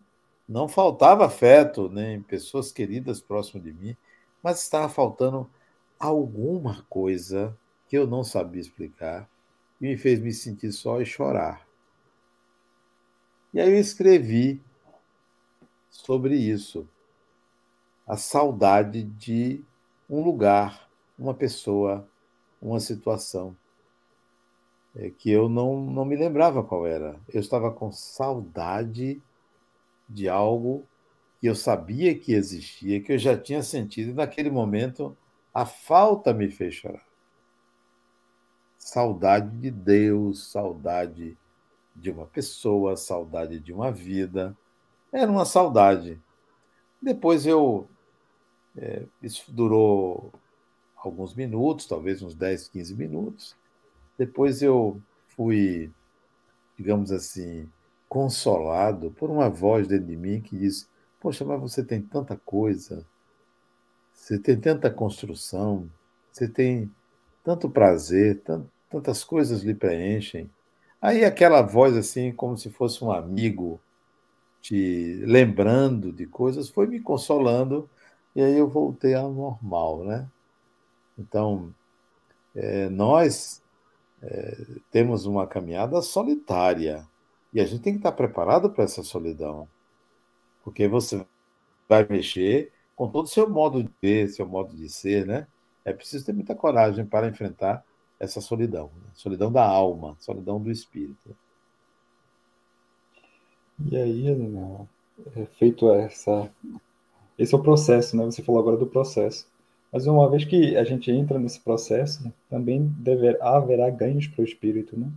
[0.48, 3.96] não faltava afeto, nem pessoas queridas próximo de mim,
[4.42, 5.50] mas estava faltando
[5.98, 7.56] alguma coisa
[7.88, 9.28] que eu não sabia explicar
[9.80, 11.66] me fez me sentir só e chorar.
[13.52, 14.60] E aí eu escrevi
[15.90, 16.86] sobre isso.
[18.06, 19.62] A saudade de
[20.08, 20.88] um lugar,
[21.18, 22.08] uma pessoa,
[22.60, 23.56] uma situação
[24.96, 27.18] é, que eu não, não me lembrava qual era.
[27.32, 29.22] Eu estava com saudade
[30.08, 30.84] de algo
[31.40, 35.16] que eu sabia que existia, que eu já tinha sentido, e naquele momento
[35.54, 37.07] a falta me fez chorar.
[38.78, 41.36] Saudade de Deus, saudade
[41.94, 44.56] de uma pessoa, saudade de uma vida.
[45.12, 46.20] Era uma saudade.
[47.02, 47.88] Depois eu.
[48.76, 50.32] É, isso durou
[50.96, 53.56] alguns minutos, talvez uns 10, 15 minutos.
[54.16, 55.90] Depois eu fui,
[56.76, 57.68] digamos assim,
[58.08, 60.88] consolado por uma voz dentro de mim que diz:
[61.20, 63.04] Poxa, mas você tem tanta coisa,
[64.12, 65.90] você tem tanta construção,
[66.30, 66.90] você tem
[67.48, 68.42] tanto prazer,
[68.90, 70.50] tantas coisas lhe preenchem.
[71.00, 73.80] Aí aquela voz, assim, como se fosse um amigo
[74.60, 77.88] te lembrando de coisas, foi me consolando
[78.36, 80.28] e aí eu voltei ao normal, né?
[81.18, 81.74] Então,
[82.54, 83.62] é, nós
[84.22, 87.08] é, temos uma caminhada solitária
[87.50, 89.66] e a gente tem que estar preparado para essa solidão.
[90.62, 91.24] Porque você
[91.88, 95.46] vai mexer com todo o seu modo de ver, seu modo de ser, né?
[95.88, 97.84] É preciso ter muita coragem para enfrentar
[98.18, 98.90] essa solidão.
[98.96, 99.10] Né?
[99.14, 101.36] Solidão da alma, solidão do espírito.
[103.90, 104.88] E aí, Helena,
[105.36, 106.50] é feito essa.
[107.38, 108.24] Esse é o processo, né?
[108.24, 109.46] Você falou agora do processo.
[109.92, 114.44] Mas uma vez que a gente entra nesse processo, também dever, haverá ganhos para o
[114.44, 115.10] espírito, né?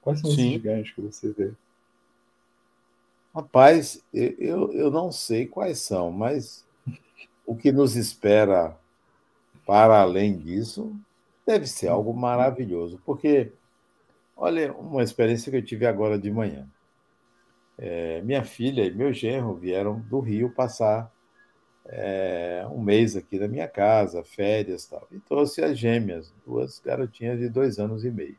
[0.00, 0.50] Quais são Sim.
[0.50, 1.52] esses ganhos que você vê?
[3.34, 6.64] Rapaz, eu, eu não sei quais são, mas
[7.44, 8.78] o que nos espera
[9.66, 10.94] para além disso
[11.46, 13.52] deve ser algo maravilhoso, porque,
[14.36, 16.66] olha, uma experiência que eu tive agora de manhã.
[17.76, 21.12] É, minha filha e meu genro vieram do Rio passar
[21.86, 26.78] é, um mês aqui na minha casa, férias e tal, e trouxe as gêmeas, duas
[26.78, 28.38] garotinhas de dois anos e meio.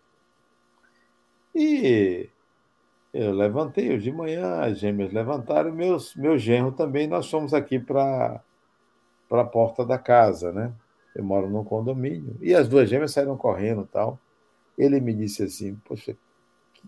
[1.54, 2.30] E
[3.14, 7.80] eu levantei hoje de manhã, as gêmeas levantaram, meus, meu genro também, nós fomos aqui
[7.80, 8.42] para
[9.30, 10.74] a porta da casa, né?
[11.16, 12.36] Eu moro num condomínio.
[12.42, 14.20] E as duas gêmeas saíram correndo tal.
[14.78, 16.18] Ele me disse assim, poxa,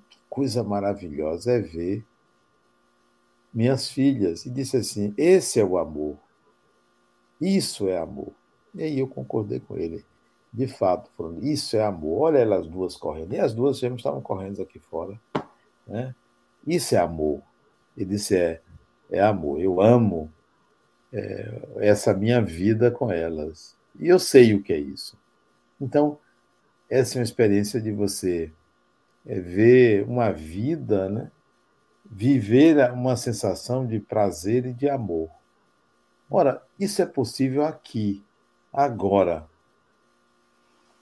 [0.10, 2.06] que coisa maravilhosa é ver
[3.54, 4.46] minhas filhas.
[4.46, 6.18] E disse assim, esse é o amor.
[7.40, 8.34] Isso é amor.
[8.76, 10.04] E aí eu concordei com ele.
[10.52, 12.24] De fato, falando, isso é amor.
[12.24, 13.34] Olha elas duas correndo.
[13.34, 15.20] E as duas gêmeas estavam correndo aqui fora.
[15.88, 16.14] Né?
[16.66, 17.42] Isso é amor.
[17.96, 18.62] Ele disse: é,
[19.10, 19.62] é amor.
[19.62, 20.32] Eu amo
[21.14, 23.77] é, essa minha vida com elas.
[24.00, 25.18] E eu sei o que é isso.
[25.80, 26.18] Então,
[26.90, 28.52] essa é uma experiência de você
[29.26, 31.32] é, ver uma vida né,
[32.10, 35.30] viver uma sensação de prazer e de amor.
[36.30, 38.24] Ora, isso é possível aqui,
[38.72, 39.46] agora.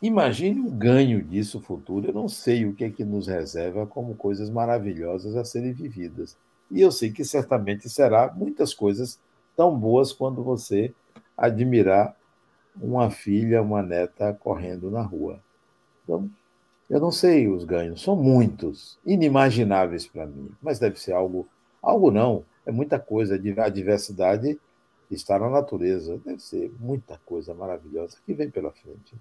[0.01, 2.07] Imagine o ganho disso futuro.
[2.07, 6.37] Eu não sei o que é que nos reserva como coisas maravilhosas a serem vividas.
[6.69, 9.19] E eu sei que certamente será muitas coisas
[9.55, 10.93] tão boas quando você
[11.37, 12.15] admirar
[12.79, 15.39] uma filha, uma neta correndo na rua.
[16.03, 16.29] Então,
[16.89, 21.47] eu não sei os ganhos, são muitos, inimagináveis para mim, mas deve ser algo,
[21.81, 24.59] algo não, é muita coisa, a diversidade
[25.09, 29.15] está na natureza, deve ser muita coisa maravilhosa que vem pela frente.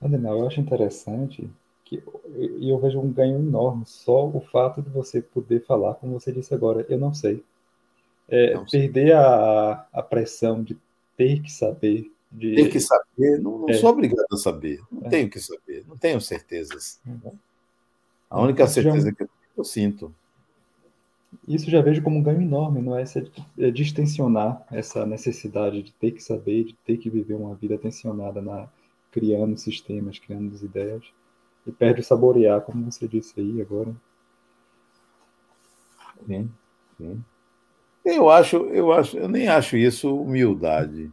[0.00, 1.50] Adenal, eu acho interessante
[1.84, 2.02] que
[2.36, 6.32] e eu vejo um ganho enorme só o fato de você poder falar, como você
[6.32, 7.42] disse agora, eu não sei.
[8.28, 8.82] É, não sei.
[8.82, 10.76] perder a, a pressão de
[11.16, 12.10] ter que saber.
[12.30, 12.54] De...
[12.54, 13.74] Ter que saber, não, não é.
[13.74, 15.10] sou obrigado a saber, não é.
[15.10, 17.00] tenho que saber, não tenho certezas.
[17.06, 17.32] Uhum.
[18.28, 19.12] A única certeza já...
[19.12, 19.26] que
[19.56, 20.14] eu sinto.
[21.46, 23.02] Isso já vejo como um ganho enorme, não é?
[23.02, 23.24] Essa,
[23.58, 28.40] é distensionar essa necessidade de ter que saber, de ter que viver uma vida tensionada
[28.42, 28.68] na
[29.10, 31.04] criando sistemas, criando ideias
[31.66, 33.94] e perde o saborear, como você disse aí agora.
[36.26, 36.50] Sim,
[36.98, 37.24] sim.
[38.04, 41.10] Eu acho, eu acho, eu nem acho isso humildade.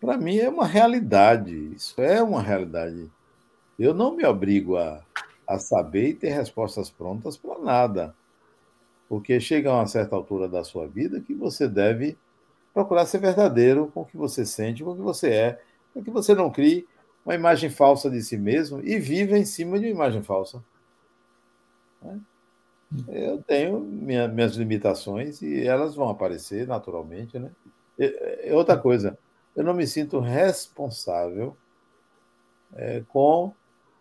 [0.00, 1.54] Para mim é uma realidade.
[1.74, 3.10] Isso é uma realidade.
[3.78, 5.02] Eu não me obrigo a,
[5.46, 8.14] a saber e ter respostas prontas para nada.
[9.08, 12.16] Porque chega a uma certa altura da sua vida que você deve
[12.74, 15.62] procurar ser verdadeiro com o que você sente, com o que você é,
[15.92, 16.86] para que você não crie
[17.24, 20.62] uma imagem falsa de si mesmo e vive em cima de uma imagem falsa.
[22.02, 22.20] Né?
[23.08, 27.50] Eu tenho minha, minhas limitações e elas vão aparecer naturalmente, né?
[27.98, 29.18] E, outra coisa,
[29.58, 31.56] eu não me sinto responsável
[32.76, 33.52] é, com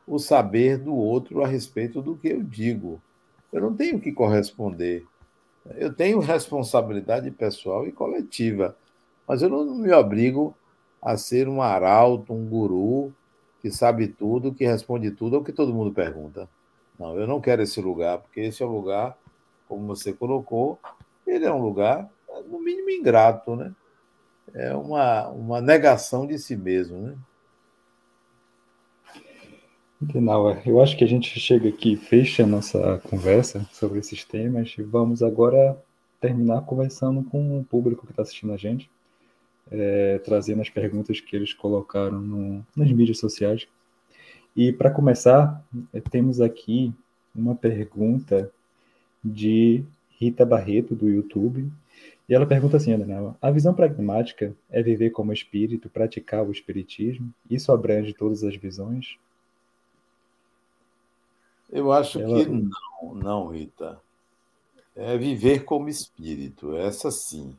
[0.05, 3.01] o saber do outro a respeito do que eu digo.
[3.51, 5.03] Eu não tenho que corresponder.
[5.75, 8.77] Eu tenho responsabilidade pessoal e coletiva,
[9.27, 10.55] mas eu não me obrigo
[11.01, 13.11] a ser um arauto, um guru
[13.59, 16.47] que sabe tudo, que responde tudo ao que todo mundo pergunta.
[16.99, 19.17] Não, eu não quero esse lugar, porque esse é um lugar,
[19.67, 20.77] como você colocou,
[21.25, 22.07] ele é um lugar,
[22.45, 23.73] no mínimo, ingrato, né?
[24.53, 27.15] É uma, uma negação de si mesmo, né?
[30.01, 30.21] Então,
[30.65, 34.83] eu acho que a gente chega aqui, fecha a nossa conversa sobre esses temas e
[34.83, 35.75] vamos agora
[36.21, 38.89] terminar conversando com o público que está assistindo a gente
[39.71, 43.67] é, trazendo as perguntas que eles colocaram no, nas mídias sociais.
[44.55, 45.63] E para começar,
[45.93, 46.93] é, temos aqui
[47.35, 48.51] uma pergunta
[49.23, 49.83] de
[50.19, 51.71] Rita Barreto, do YouTube.
[52.27, 57.33] E ela pergunta assim, Daniela, a visão pragmática é viver como espírito, praticar o espiritismo?
[57.49, 59.17] Isso abrange todas as visões?
[61.71, 62.43] Eu acho ela...
[62.43, 63.99] que não, não, Rita.
[64.95, 67.55] É viver como espírito, essa sim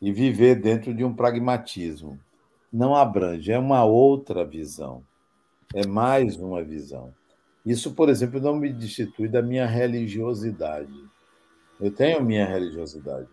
[0.00, 2.18] e viver dentro de um pragmatismo.
[2.72, 5.02] Não abrange, é uma outra visão,
[5.74, 7.14] é mais uma visão.
[7.64, 10.92] Isso, por exemplo, não me destitui da minha religiosidade.
[11.80, 13.28] Eu tenho minha religiosidade,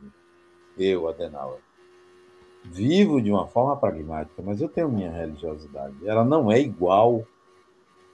[0.78, 1.60] eu, Adenauer.
[2.66, 5.96] Vivo de uma forma pragmática, mas eu tenho minha religiosidade.
[6.06, 7.26] Ela não é igual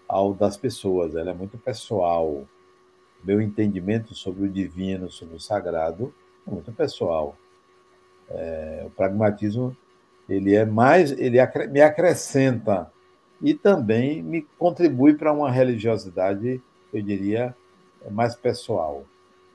[0.08, 2.48] ao das pessoas, ela é muito pessoal.
[3.24, 6.14] Meu entendimento sobre o divino, sobre o sagrado,
[6.48, 7.36] é muito pessoal.
[8.30, 9.76] É, o pragmatismo
[10.28, 11.38] ele é mais, ele
[11.72, 12.92] me acrescenta
[13.42, 16.62] e também me contribui para uma religiosidade,
[16.94, 17.56] eu diria,
[18.12, 19.06] mais pessoal,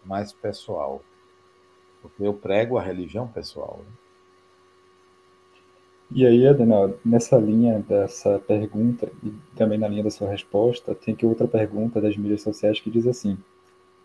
[0.05, 1.03] mais pessoal,
[2.03, 3.81] porque eu prego a religião pessoal.
[3.81, 3.93] Né?
[6.11, 11.15] E aí, Adenal, nessa linha dessa pergunta e também na linha da sua resposta, tem
[11.15, 13.39] aqui outra pergunta das mídias sociais que diz assim: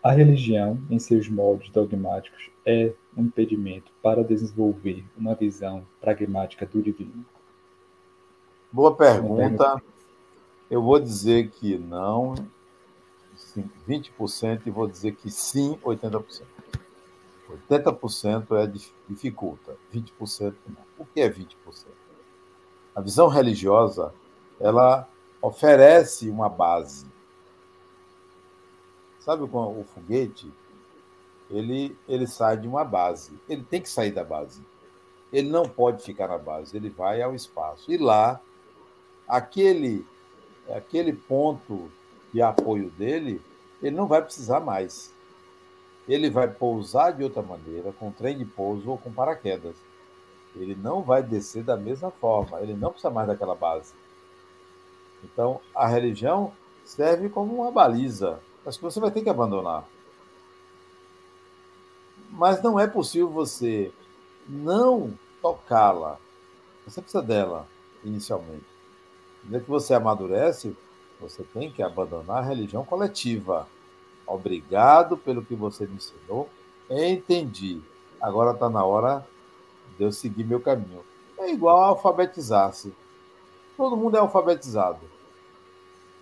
[0.02, 6.82] a religião, em seus moldes dogmáticos, é um impedimento para desenvolver uma visão pragmática do
[6.82, 7.24] divino?
[8.72, 9.80] Boa pergunta.
[10.70, 12.34] Eu vou dizer que não,
[13.88, 16.42] 20%, e vou dizer que sim, 80%.
[17.68, 18.72] 80% é
[19.08, 20.84] dificulta, 20% não.
[20.98, 21.46] O que é 20%?
[22.94, 24.14] A visão religiosa,
[24.60, 25.08] ela
[25.42, 27.10] oferece uma base
[29.20, 30.50] Sabe o foguete?
[31.50, 33.38] Ele, ele sai de uma base.
[33.48, 34.64] Ele tem que sair da base.
[35.32, 36.76] Ele não pode ficar na base.
[36.76, 37.92] Ele vai ao espaço.
[37.92, 38.40] E lá,
[39.28, 40.06] aquele,
[40.74, 41.92] aquele ponto
[42.32, 43.40] de apoio dele,
[43.82, 45.12] ele não vai precisar mais.
[46.08, 49.76] Ele vai pousar de outra maneira, com trem de pouso ou com paraquedas.
[50.56, 52.60] Ele não vai descer da mesma forma.
[52.60, 53.92] Ele não precisa mais daquela base.
[55.22, 56.52] Então, a religião
[56.84, 59.84] serve como uma baliza mas que você vai ter que abandonar.
[62.30, 63.92] Mas não é possível você
[64.48, 65.12] não
[65.42, 66.18] tocá-la.
[66.86, 67.66] Você precisa dela
[68.04, 68.64] inicialmente.
[69.42, 70.76] Desde que você amadurece,
[71.20, 73.68] você tem que abandonar a religião coletiva.
[74.26, 76.48] Obrigado pelo que você me ensinou.
[76.88, 77.80] Entendi.
[78.20, 79.26] Agora está na hora
[79.98, 81.04] de eu seguir meu caminho.
[81.38, 82.92] É igual alfabetizar-se.
[83.76, 85.00] Todo mundo é alfabetizado.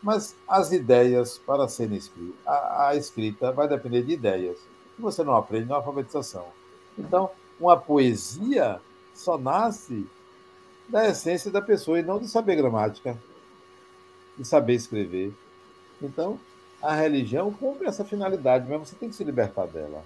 [0.02, 4.58] Mas as ideias para serem escritas, a, a escrita vai depender de ideias.
[4.94, 6.46] Que você não aprende na alfabetização.
[6.96, 8.80] Então, uma poesia
[9.14, 10.06] só nasce
[10.88, 13.18] da essência da pessoa e não de saber gramática,
[14.38, 15.34] de saber escrever.
[16.00, 16.38] Então,
[16.80, 20.04] a religião cumpre essa finalidade, mas você tem que se libertar dela.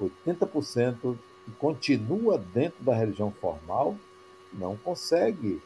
[0.00, 3.96] 80% que continua dentro da religião formal
[4.52, 5.60] não consegue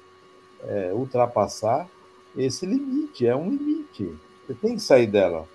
[0.62, 1.88] é, ultrapassar
[2.36, 3.26] esse limite.
[3.26, 4.16] É um limite.
[4.46, 5.46] Você tem que sair dela.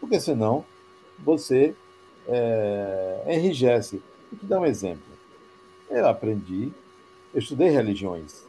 [0.00, 0.64] Porque senão
[1.18, 1.74] você
[2.28, 4.02] é, enrijece.
[4.30, 5.02] Vou te dar um exemplo.
[5.88, 6.72] Eu aprendi,
[7.32, 8.44] eu estudei religiões.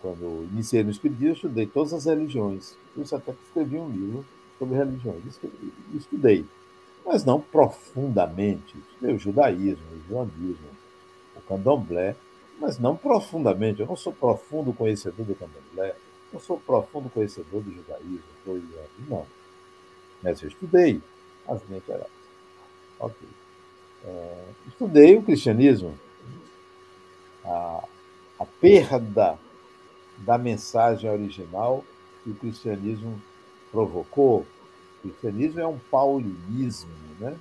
[0.00, 2.76] Quando iniciei no Espiritismo, eu estudei todas as religiões.
[2.94, 4.24] Por isso até que escrevi um livro
[4.58, 5.22] sobre religiões.
[5.94, 6.44] Estudei,
[7.04, 8.76] mas não profundamente.
[8.92, 10.68] Estudei o judaísmo, o islamismo,
[11.36, 12.16] o candomblé,
[12.60, 13.80] mas não profundamente.
[13.80, 15.96] Eu não sou profundo conhecedor do candomblé,
[16.32, 18.62] não sou profundo conhecedor do judaísmo, do
[19.08, 19.26] não.
[20.22, 21.00] Mas eu estudei
[21.46, 22.06] as linhas gerais.
[23.00, 23.28] Ok.
[24.04, 25.98] É, estudei o cristianismo,
[27.44, 27.84] a,
[28.38, 29.38] a perda
[30.18, 31.84] da mensagem original
[32.22, 33.20] que o cristianismo
[33.70, 34.46] provocou.
[34.98, 37.36] O cristianismo é um paulinismo, né?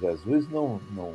[0.00, 1.14] Jesus não, não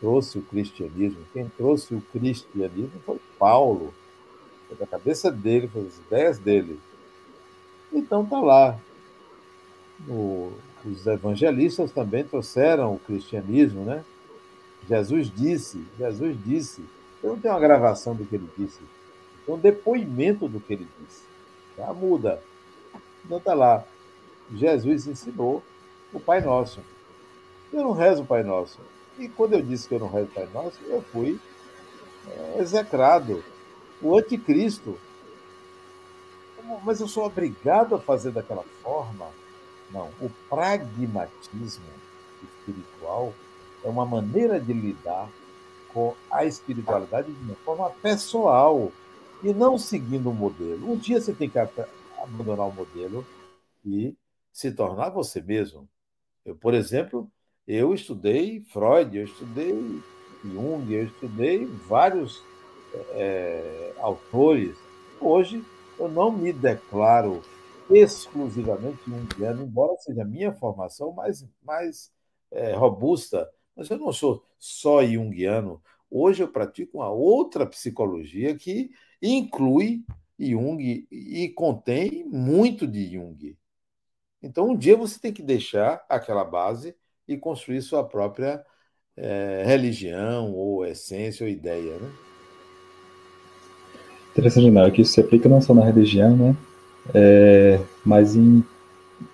[0.00, 3.92] trouxe o cristianismo, quem trouxe o cristianismo foi Paulo.
[4.68, 6.80] Foi da cabeça dele, foi das ideias dele.
[7.92, 8.78] Então está lá,
[10.06, 10.52] no,
[10.84, 14.04] os evangelistas também trouxeram o cristianismo, né?
[14.88, 16.84] Jesus disse, Jesus disse,
[17.22, 18.78] eu não tenho uma gravação do que ele disse,
[19.48, 21.22] um depoimento do que ele disse.
[21.76, 22.42] Já muda.
[23.24, 23.84] Então está lá.
[24.54, 25.62] Jesus ensinou
[26.12, 26.80] o Pai Nosso.
[27.72, 28.78] Eu não rezo o Pai Nosso.
[29.18, 31.38] E quando eu disse que eu não rezo o Pai Nosso, eu fui
[32.28, 33.42] é, execrado.
[34.00, 34.98] O anticristo.
[36.84, 39.26] Mas eu sou obrigado a fazer daquela forma
[39.90, 41.84] não, o pragmatismo
[42.42, 43.32] espiritual
[43.84, 45.28] é uma maneira de lidar
[45.92, 48.90] com a espiritualidade de uma forma pessoal
[49.42, 50.90] e não seguindo um modelo.
[50.90, 53.26] Um dia você tem que abandonar o modelo
[53.84, 54.16] e
[54.52, 55.88] se tornar você mesmo.
[56.44, 57.30] Eu, por exemplo,
[57.66, 60.02] eu estudei Freud, eu estudei
[60.44, 62.42] Jung, eu estudei vários
[63.10, 64.76] é, autores.
[65.20, 65.64] Hoje
[65.98, 67.42] eu não me declaro
[67.90, 72.10] exclusivamente junguiano, embora seja a minha formação mais, mais
[72.50, 75.82] é, robusta, mas eu não sou só junguiano.
[76.10, 78.90] Hoje eu pratico uma outra psicologia que
[79.22, 80.04] inclui
[80.38, 83.56] Jung e contém muito de Jung.
[84.42, 86.94] Então, um dia você tem que deixar aquela base
[87.26, 88.64] e construir sua própria
[89.16, 91.98] é, religião, ou essência, ou ideia.
[91.98, 92.12] Né?
[94.32, 96.56] Interessante, Nara, que isso se aplica não só na religião, né?
[97.14, 98.62] é, mas em,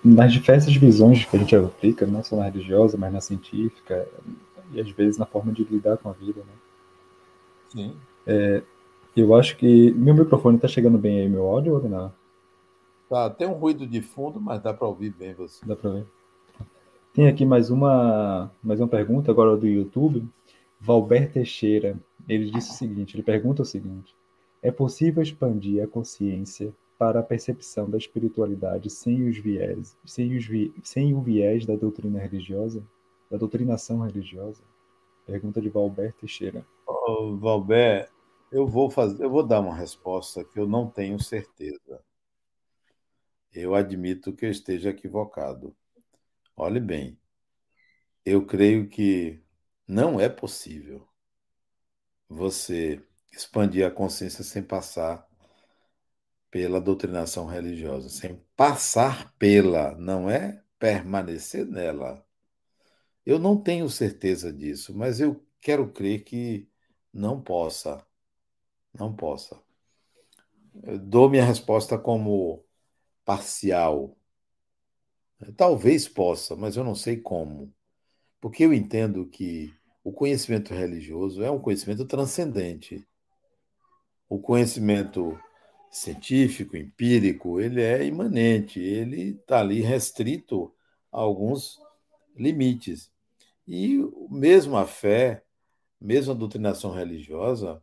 [0.03, 4.07] nas diversas visões que a gente aplica, não só na religiosa, mas na científica,
[4.71, 6.39] e às vezes na forma de lidar com a vida.
[6.39, 6.53] Né?
[7.69, 7.97] Sim.
[8.25, 8.63] É,
[9.15, 9.91] eu acho que.
[9.91, 12.13] Meu microfone está chegando bem aí, meu áudio ou não?
[13.09, 15.65] Tá, tem um ruído de fundo, mas dá para ouvir bem você.
[15.65, 16.05] Dá para ver.
[17.13, 20.27] Tem aqui mais uma, mais uma pergunta agora do YouTube.
[20.79, 24.15] Valber Teixeira, ele disse o seguinte, ele pergunta o seguinte:
[24.61, 30.45] é possível expandir a consciência para a percepção da espiritualidade sem os viés, sem, os
[30.45, 32.83] vi, sem o viés da doutrina religiosa,
[33.29, 34.63] da doutrinação religiosa?
[35.25, 36.65] Pergunta de Valber Teixeira.
[36.87, 38.09] Oh, Valber,
[38.53, 42.03] eu vou fazer, eu vou dar uma resposta que eu não tenho certeza.
[43.51, 45.75] Eu admito que eu esteja equivocado.
[46.55, 47.19] Olhe bem,
[48.23, 49.41] eu creio que
[49.87, 51.07] não é possível
[52.29, 55.27] você expandir a consciência sem passar
[56.51, 62.23] pela doutrinação religiosa, sem passar pela, não é permanecer nela.
[63.25, 66.69] Eu não tenho certeza disso, mas eu quero crer que
[67.11, 68.05] não possa.
[68.93, 69.59] Não possa.
[70.83, 72.63] Eu dou minha resposta como
[73.25, 74.15] parcial.
[75.57, 77.73] Talvez possa, mas eu não sei como.
[78.39, 83.05] Porque eu entendo que o conhecimento religioso é um conhecimento transcendente.
[84.27, 85.39] O conhecimento
[85.89, 90.73] científico, empírico, ele é imanente, ele está ali restrito
[91.11, 91.79] a alguns
[92.35, 93.11] limites.
[93.67, 93.99] E
[94.29, 95.43] mesmo a fé,
[96.01, 97.81] mesmo a doutrinação religiosa,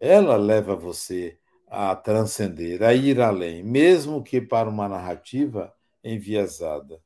[0.00, 7.00] ela leva você a transcender, a ir além, mesmo que para uma narrativa enviesada.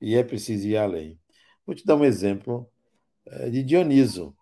[0.00, 1.18] E é preciso ir além.
[1.66, 2.70] Vou te dar um exemplo
[3.26, 4.36] eh, de Dioniso.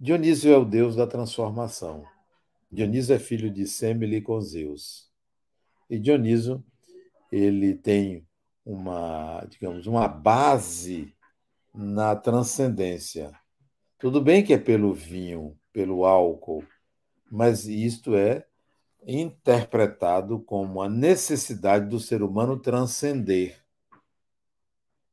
[0.00, 2.04] Dioniso é o deus da transformação.
[2.70, 5.10] Dioniso é filho de Semele com Zeus.
[5.88, 6.64] E Dioniso,
[7.30, 8.26] ele tem
[8.64, 11.14] uma, digamos, uma base
[11.72, 13.32] na transcendência.
[13.98, 16.64] Tudo bem que é pelo vinho, pelo álcool,
[17.34, 18.46] mas isto é
[19.06, 23.62] interpretado como a necessidade do ser humano transcender.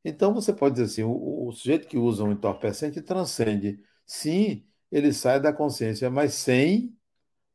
[0.04, 3.80] Então você pode dizer assim: o, o sujeito que usa um entorpecente transcende.
[4.06, 6.96] Sim, ele sai da consciência, mas sem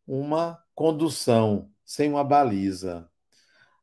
[0.05, 3.09] uma condução, sem uma baliza.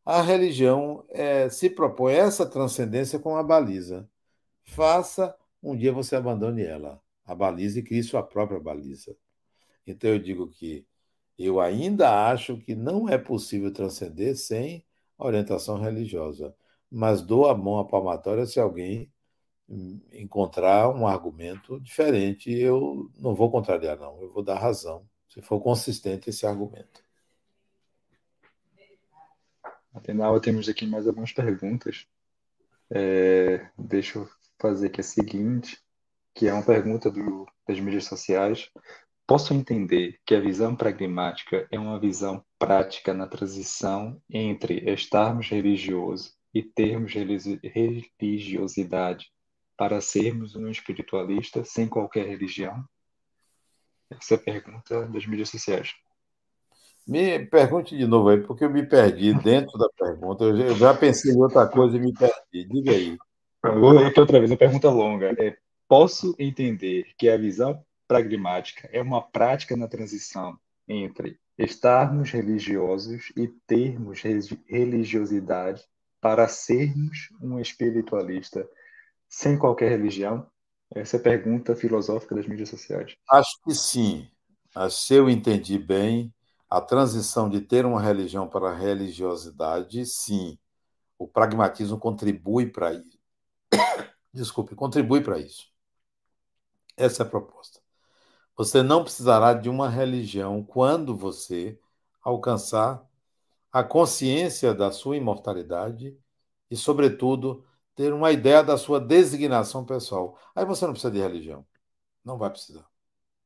[0.05, 4.09] A religião é, se propõe essa transcendência com a baliza.
[4.65, 9.17] Faça, um dia você abandone ela, a baliza, e crie sua própria baliza.
[9.87, 10.87] Então eu digo que
[11.39, 14.85] eu ainda acho que não é possível transcender sem
[15.19, 16.55] orientação religiosa,
[16.91, 19.13] mas dou a mão à palmatória se alguém
[20.13, 22.53] encontrar um argumento diferente.
[22.53, 27.03] Eu não vou contrariar, não, eu vou dar razão, se for consistente esse argumento.
[29.93, 32.07] Afinal, temos aqui mais algumas perguntas.
[32.91, 34.29] É, deixa eu
[34.59, 35.81] fazer aqui a seguinte,
[36.35, 38.71] que é uma pergunta do, das mídias sociais.
[39.27, 46.35] Posso entender que a visão pragmática é uma visão prática na transição entre estarmos religiosos
[46.53, 49.33] e termos religiosidade
[49.77, 52.85] para sermos um espiritualista sem qualquer religião?
[54.11, 55.95] Essa é a pergunta das mídias sociais.
[57.07, 60.45] Me pergunte de novo aí, porque eu me perdi dentro da pergunta.
[60.45, 62.69] Eu já pensei em outra coisa e me perdi.
[62.69, 63.17] Diga aí.
[64.17, 65.35] Outra vez, uma pergunta longa.
[65.39, 65.57] É,
[65.89, 70.59] posso entender que a visão pragmática é uma prática na transição
[70.89, 74.23] entre estarmos religiosos e termos
[74.67, 75.83] religiosidade
[76.21, 78.69] para sermos um espiritualista
[79.29, 80.47] sem qualquer religião?
[80.95, 83.17] Essa é a pergunta filosófica das mídias sociais.
[83.31, 84.29] Acho que sim.
[84.91, 86.33] Se eu entendi bem,
[86.69, 90.59] a transição de ter uma religião para a religiosidade, sim.
[91.19, 93.19] O pragmatismo contribui para isso.
[94.33, 95.69] Desculpe, contribui para isso.
[96.97, 97.84] Essa é a proposta.
[98.57, 101.79] Você não precisará de uma religião quando você
[102.23, 103.05] alcançar
[103.73, 106.17] a consciência da sua imortalidade
[106.71, 107.65] e, sobretudo,
[107.95, 110.39] ter uma ideia da sua designação pessoal.
[110.55, 111.67] Aí você não precisa de religião.
[112.25, 112.87] Não vai precisar.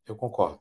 [0.06, 0.60] Eu concordo.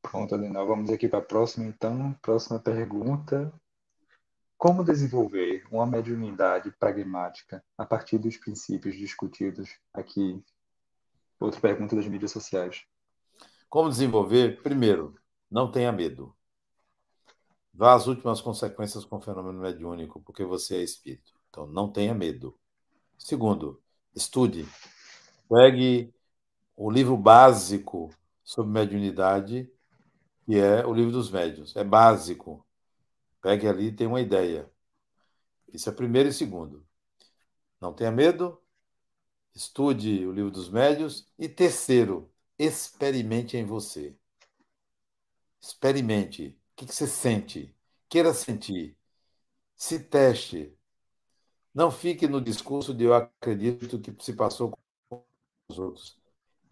[0.00, 0.66] Pronto, Adenal.
[0.66, 2.12] Vamos aqui para a próxima, então.
[2.22, 3.52] Próxima pergunta.
[4.56, 10.42] Como desenvolver uma mediunidade pragmática a partir dos princípios discutidos aqui
[11.38, 12.84] Outra pergunta das mídias sociais.
[13.68, 14.62] Como desenvolver?
[14.62, 15.14] Primeiro,
[15.50, 16.34] não tenha medo.
[17.72, 21.34] Vá às últimas consequências com o fenômeno mediúnico, porque você é espírito.
[21.50, 22.58] Então, não tenha medo.
[23.18, 23.82] Segundo,
[24.14, 24.66] estude.
[25.48, 26.14] Pegue
[26.74, 28.10] o livro básico
[28.42, 29.70] sobre mediunidade,
[30.46, 31.76] que é o livro dos médios.
[31.76, 32.66] É básico.
[33.42, 34.70] Pegue ali e tenha uma ideia.
[35.72, 36.86] Isso é primeiro e segundo.
[37.80, 38.60] Não tenha medo,
[39.56, 41.26] Estude o livro dos médios.
[41.38, 44.14] E terceiro, experimente em você.
[45.58, 46.60] Experimente.
[46.72, 47.74] O que você sente?
[48.06, 48.94] Queira sentir.
[49.74, 50.76] Se teste.
[51.74, 54.78] Não fique no discurso de eu acredito que se passou
[55.08, 55.24] com
[55.70, 56.20] os outros.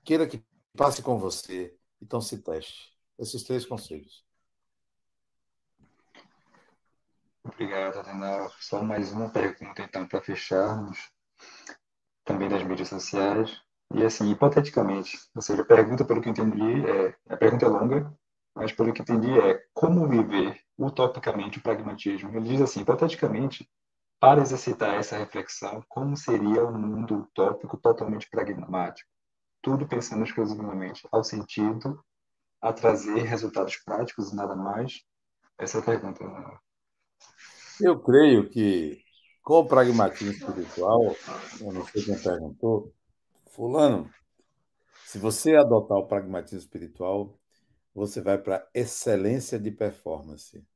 [0.04, 0.44] Queira que
[0.76, 1.74] passe com você.
[2.02, 2.94] Então se teste.
[3.18, 4.22] Esses três conselhos.
[7.42, 8.52] Obrigado, Adenal.
[8.60, 11.14] Só mais uma pergunta, então, para fecharmos
[12.24, 13.60] também das mídias sociais.
[13.94, 18.12] E assim, hipoteticamente, ou seja, a pergunta, pelo que entendi, é, a pergunta é longa,
[18.54, 22.30] mas pelo que entendi é como viver utopicamente o pragmatismo.
[22.34, 23.68] Ele diz assim, hipoteticamente,
[24.18, 29.08] para exercitar essa reflexão, como seria um mundo utópico totalmente pragmático?
[29.60, 32.02] Tudo pensando exclusivamente ao sentido
[32.60, 35.02] a trazer resultados práticos e nada mais?
[35.58, 36.24] Essa é a pergunta.
[37.80, 39.03] Eu creio que
[39.44, 41.14] com o pragmatismo espiritual,
[41.60, 42.92] eu não sei quem perguntou,
[43.50, 44.10] Fulano,
[45.04, 47.38] se você adotar o pragmatismo espiritual,
[47.94, 50.66] você vai para excelência de performance.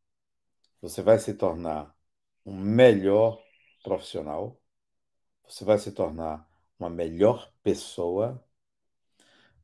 [0.83, 1.97] Você vai se tornar
[2.45, 3.43] um melhor
[3.83, 4.61] profissional,
[5.49, 6.47] você vai se tornar
[6.79, 8.45] uma melhor pessoa,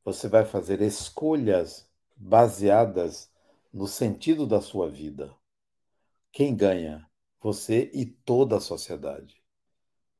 [0.02, 1.86] você vai fazer escolhas
[2.16, 3.30] baseadas
[3.70, 5.32] no sentido da sua vida.
[6.32, 7.06] Quem ganha?
[7.44, 9.44] Você e toda a sociedade.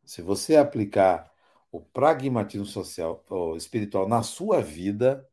[0.05, 1.33] Se você aplicar
[1.73, 5.27] o pragmatismo social ou espiritual na sua vida,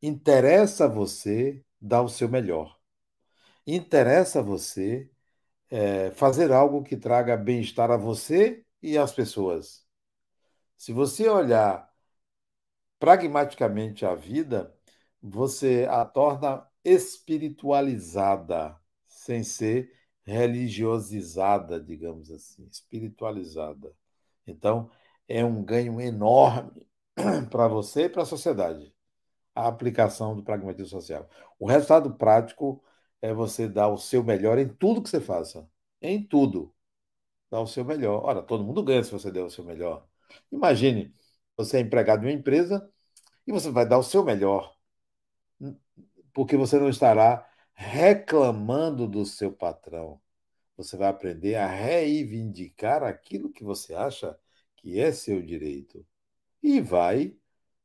[0.00, 2.78] interessa você dar o seu melhor.
[3.66, 5.10] Interessa você
[5.70, 9.84] é, fazer algo que traga bem-estar a você e às pessoas.
[10.76, 11.92] Se você olhar
[13.00, 14.72] pragmaticamente a vida,
[15.20, 19.95] você a torna espiritualizada, sem ser
[20.26, 23.94] religiosizada, digamos assim, espiritualizada.
[24.46, 24.90] Então,
[25.28, 26.86] é um ganho enorme
[27.50, 28.94] para você e para a sociedade
[29.56, 31.28] a aplicação do pragmatismo social.
[31.58, 32.84] O resultado prático
[33.22, 35.68] é você dar o seu melhor em tudo que você faça.
[36.02, 36.74] Em tudo.
[37.50, 38.24] Dar o seu melhor.
[38.24, 40.06] Ora, todo mundo ganha se você der o seu melhor.
[40.52, 41.14] Imagine,
[41.56, 42.90] você é empregado em uma empresa
[43.46, 44.76] e você vai dar o seu melhor.
[46.32, 50.20] Porque você não estará reclamando do seu patrão.
[50.76, 54.36] Você vai aprender a reivindicar aquilo que você acha
[54.76, 56.04] que é seu direito.
[56.62, 57.36] E vai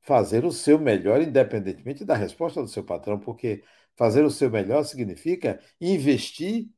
[0.01, 3.63] fazer o seu melhor, independentemente da resposta do seu patrão, porque
[3.95, 6.69] fazer o seu melhor significa investir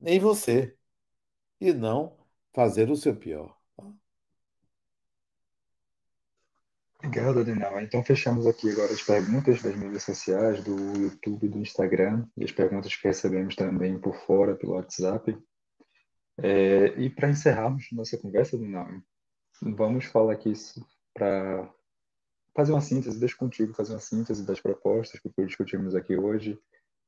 [0.00, 0.76] em você
[1.60, 2.16] e não
[2.52, 3.61] fazer o seu pior.
[7.04, 7.80] Obrigado, Adenal.
[7.80, 12.52] Então fechamos aqui agora as perguntas das mídias sociais, do YouTube, do Instagram, e as
[12.52, 15.36] perguntas que recebemos também por fora, pelo WhatsApp.
[16.38, 18.88] É, e para encerrarmos nossa conversa, Adenal,
[19.60, 20.52] vamos falar aqui
[21.12, 21.68] para
[22.54, 26.56] fazer uma síntese, deixa contigo fazer uma síntese das propostas que discutimos aqui hoje,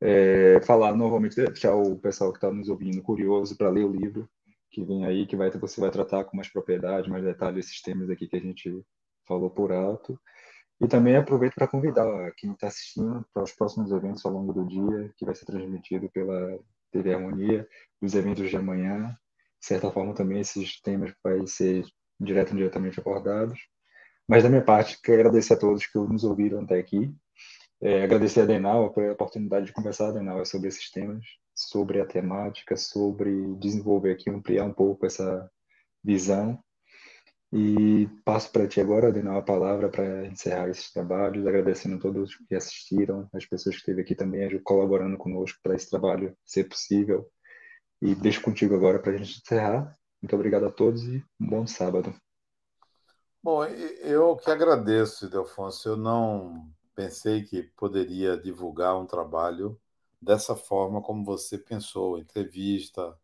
[0.00, 4.28] é, falar novamente, deixar o pessoal que está nos ouvindo curioso para ler o livro
[4.70, 8.10] que vem aí, que vai, você vai tratar com mais propriedade, mais detalhe esses temas
[8.10, 8.84] aqui que a gente
[9.26, 10.18] falou por alto.
[10.80, 14.66] E também aproveito para convidar quem está assistindo para os próximos eventos ao longo do
[14.66, 16.58] dia, que vai ser transmitido pela
[16.90, 17.66] TV Harmonia,
[18.00, 19.16] os eventos de amanhã.
[19.60, 21.84] De certa forma, também esses temas vão ser
[22.20, 23.58] direto ou diretamente abordados.
[24.28, 27.14] Mas da minha parte, quero agradecer a todos que nos ouviram até aqui.
[27.80, 31.24] É, agradecer a Denal pela oportunidade de conversar, Denal, sobre esses temas,
[31.54, 35.50] sobre a temática, sobre desenvolver aqui, ampliar um pouco essa
[36.02, 36.58] visão.
[37.56, 42.34] E passo para ti agora, Denal, a palavra para encerrar esses trabalhos, agradecendo a todos
[42.34, 47.30] que assistiram, as pessoas que esteve aqui também colaborando conosco para esse trabalho ser possível.
[48.02, 49.96] E deixo contigo agora para a gente encerrar.
[50.20, 52.12] Muito obrigado a todos e um bom sábado.
[53.40, 55.90] Bom, eu que agradeço, Delfonso.
[55.90, 59.80] Eu não pensei que poderia divulgar um trabalho
[60.20, 63.16] dessa forma como você pensou, entrevista,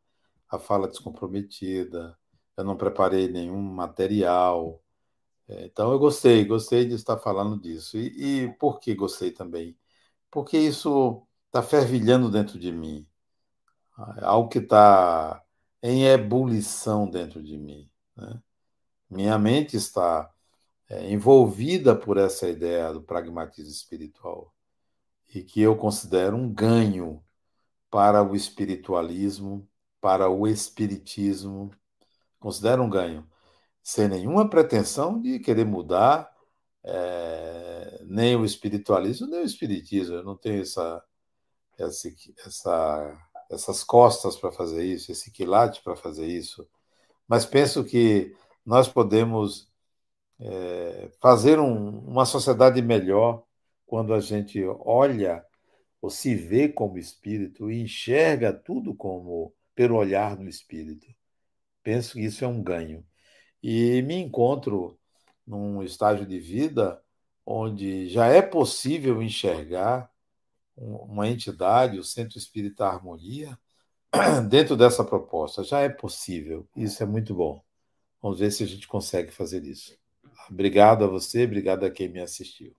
[0.48, 2.16] a fala descomprometida.
[2.56, 4.82] Eu não preparei nenhum material.
[5.48, 7.96] É, então eu gostei, gostei de estar falando disso.
[7.98, 9.76] E, e por que gostei também?
[10.30, 13.06] Porque isso está fervilhando dentro de mim.
[14.22, 15.42] Algo que está
[15.82, 17.90] em ebulição dentro de mim.
[18.16, 18.42] Né?
[19.10, 20.30] Minha mente está
[20.88, 24.54] é, envolvida por essa ideia do pragmatismo espiritual
[25.34, 27.22] e que eu considero um ganho
[27.90, 29.68] para o espiritualismo,
[30.00, 31.70] para o espiritismo.
[32.40, 33.26] Considero um ganho,
[33.82, 36.30] sem nenhuma pretensão de querer mudar
[36.82, 40.16] é, nem o espiritualismo, nem o espiritismo.
[40.16, 41.04] Eu não tenho essa,
[41.78, 42.08] essa,
[42.46, 46.66] essa essas costas para fazer isso, esse quilate para fazer isso.
[47.26, 48.34] Mas penso que
[48.64, 49.68] nós podemos
[50.38, 53.42] é, fazer um, uma sociedade melhor
[53.84, 55.44] quando a gente olha
[56.00, 61.06] ou se vê como espírito e enxerga tudo como pelo olhar do espírito.
[61.82, 63.04] Penso que isso é um ganho.
[63.62, 64.98] E me encontro
[65.46, 67.02] num estágio de vida
[67.44, 70.10] onde já é possível enxergar
[70.76, 73.58] uma entidade, o Centro Espírita Harmonia,
[74.48, 75.62] dentro dessa proposta.
[75.64, 76.66] Já é possível.
[76.76, 77.62] Isso é muito bom.
[78.22, 79.96] Vamos ver se a gente consegue fazer isso.
[80.50, 82.74] Obrigado a você, obrigado a quem me assistiu.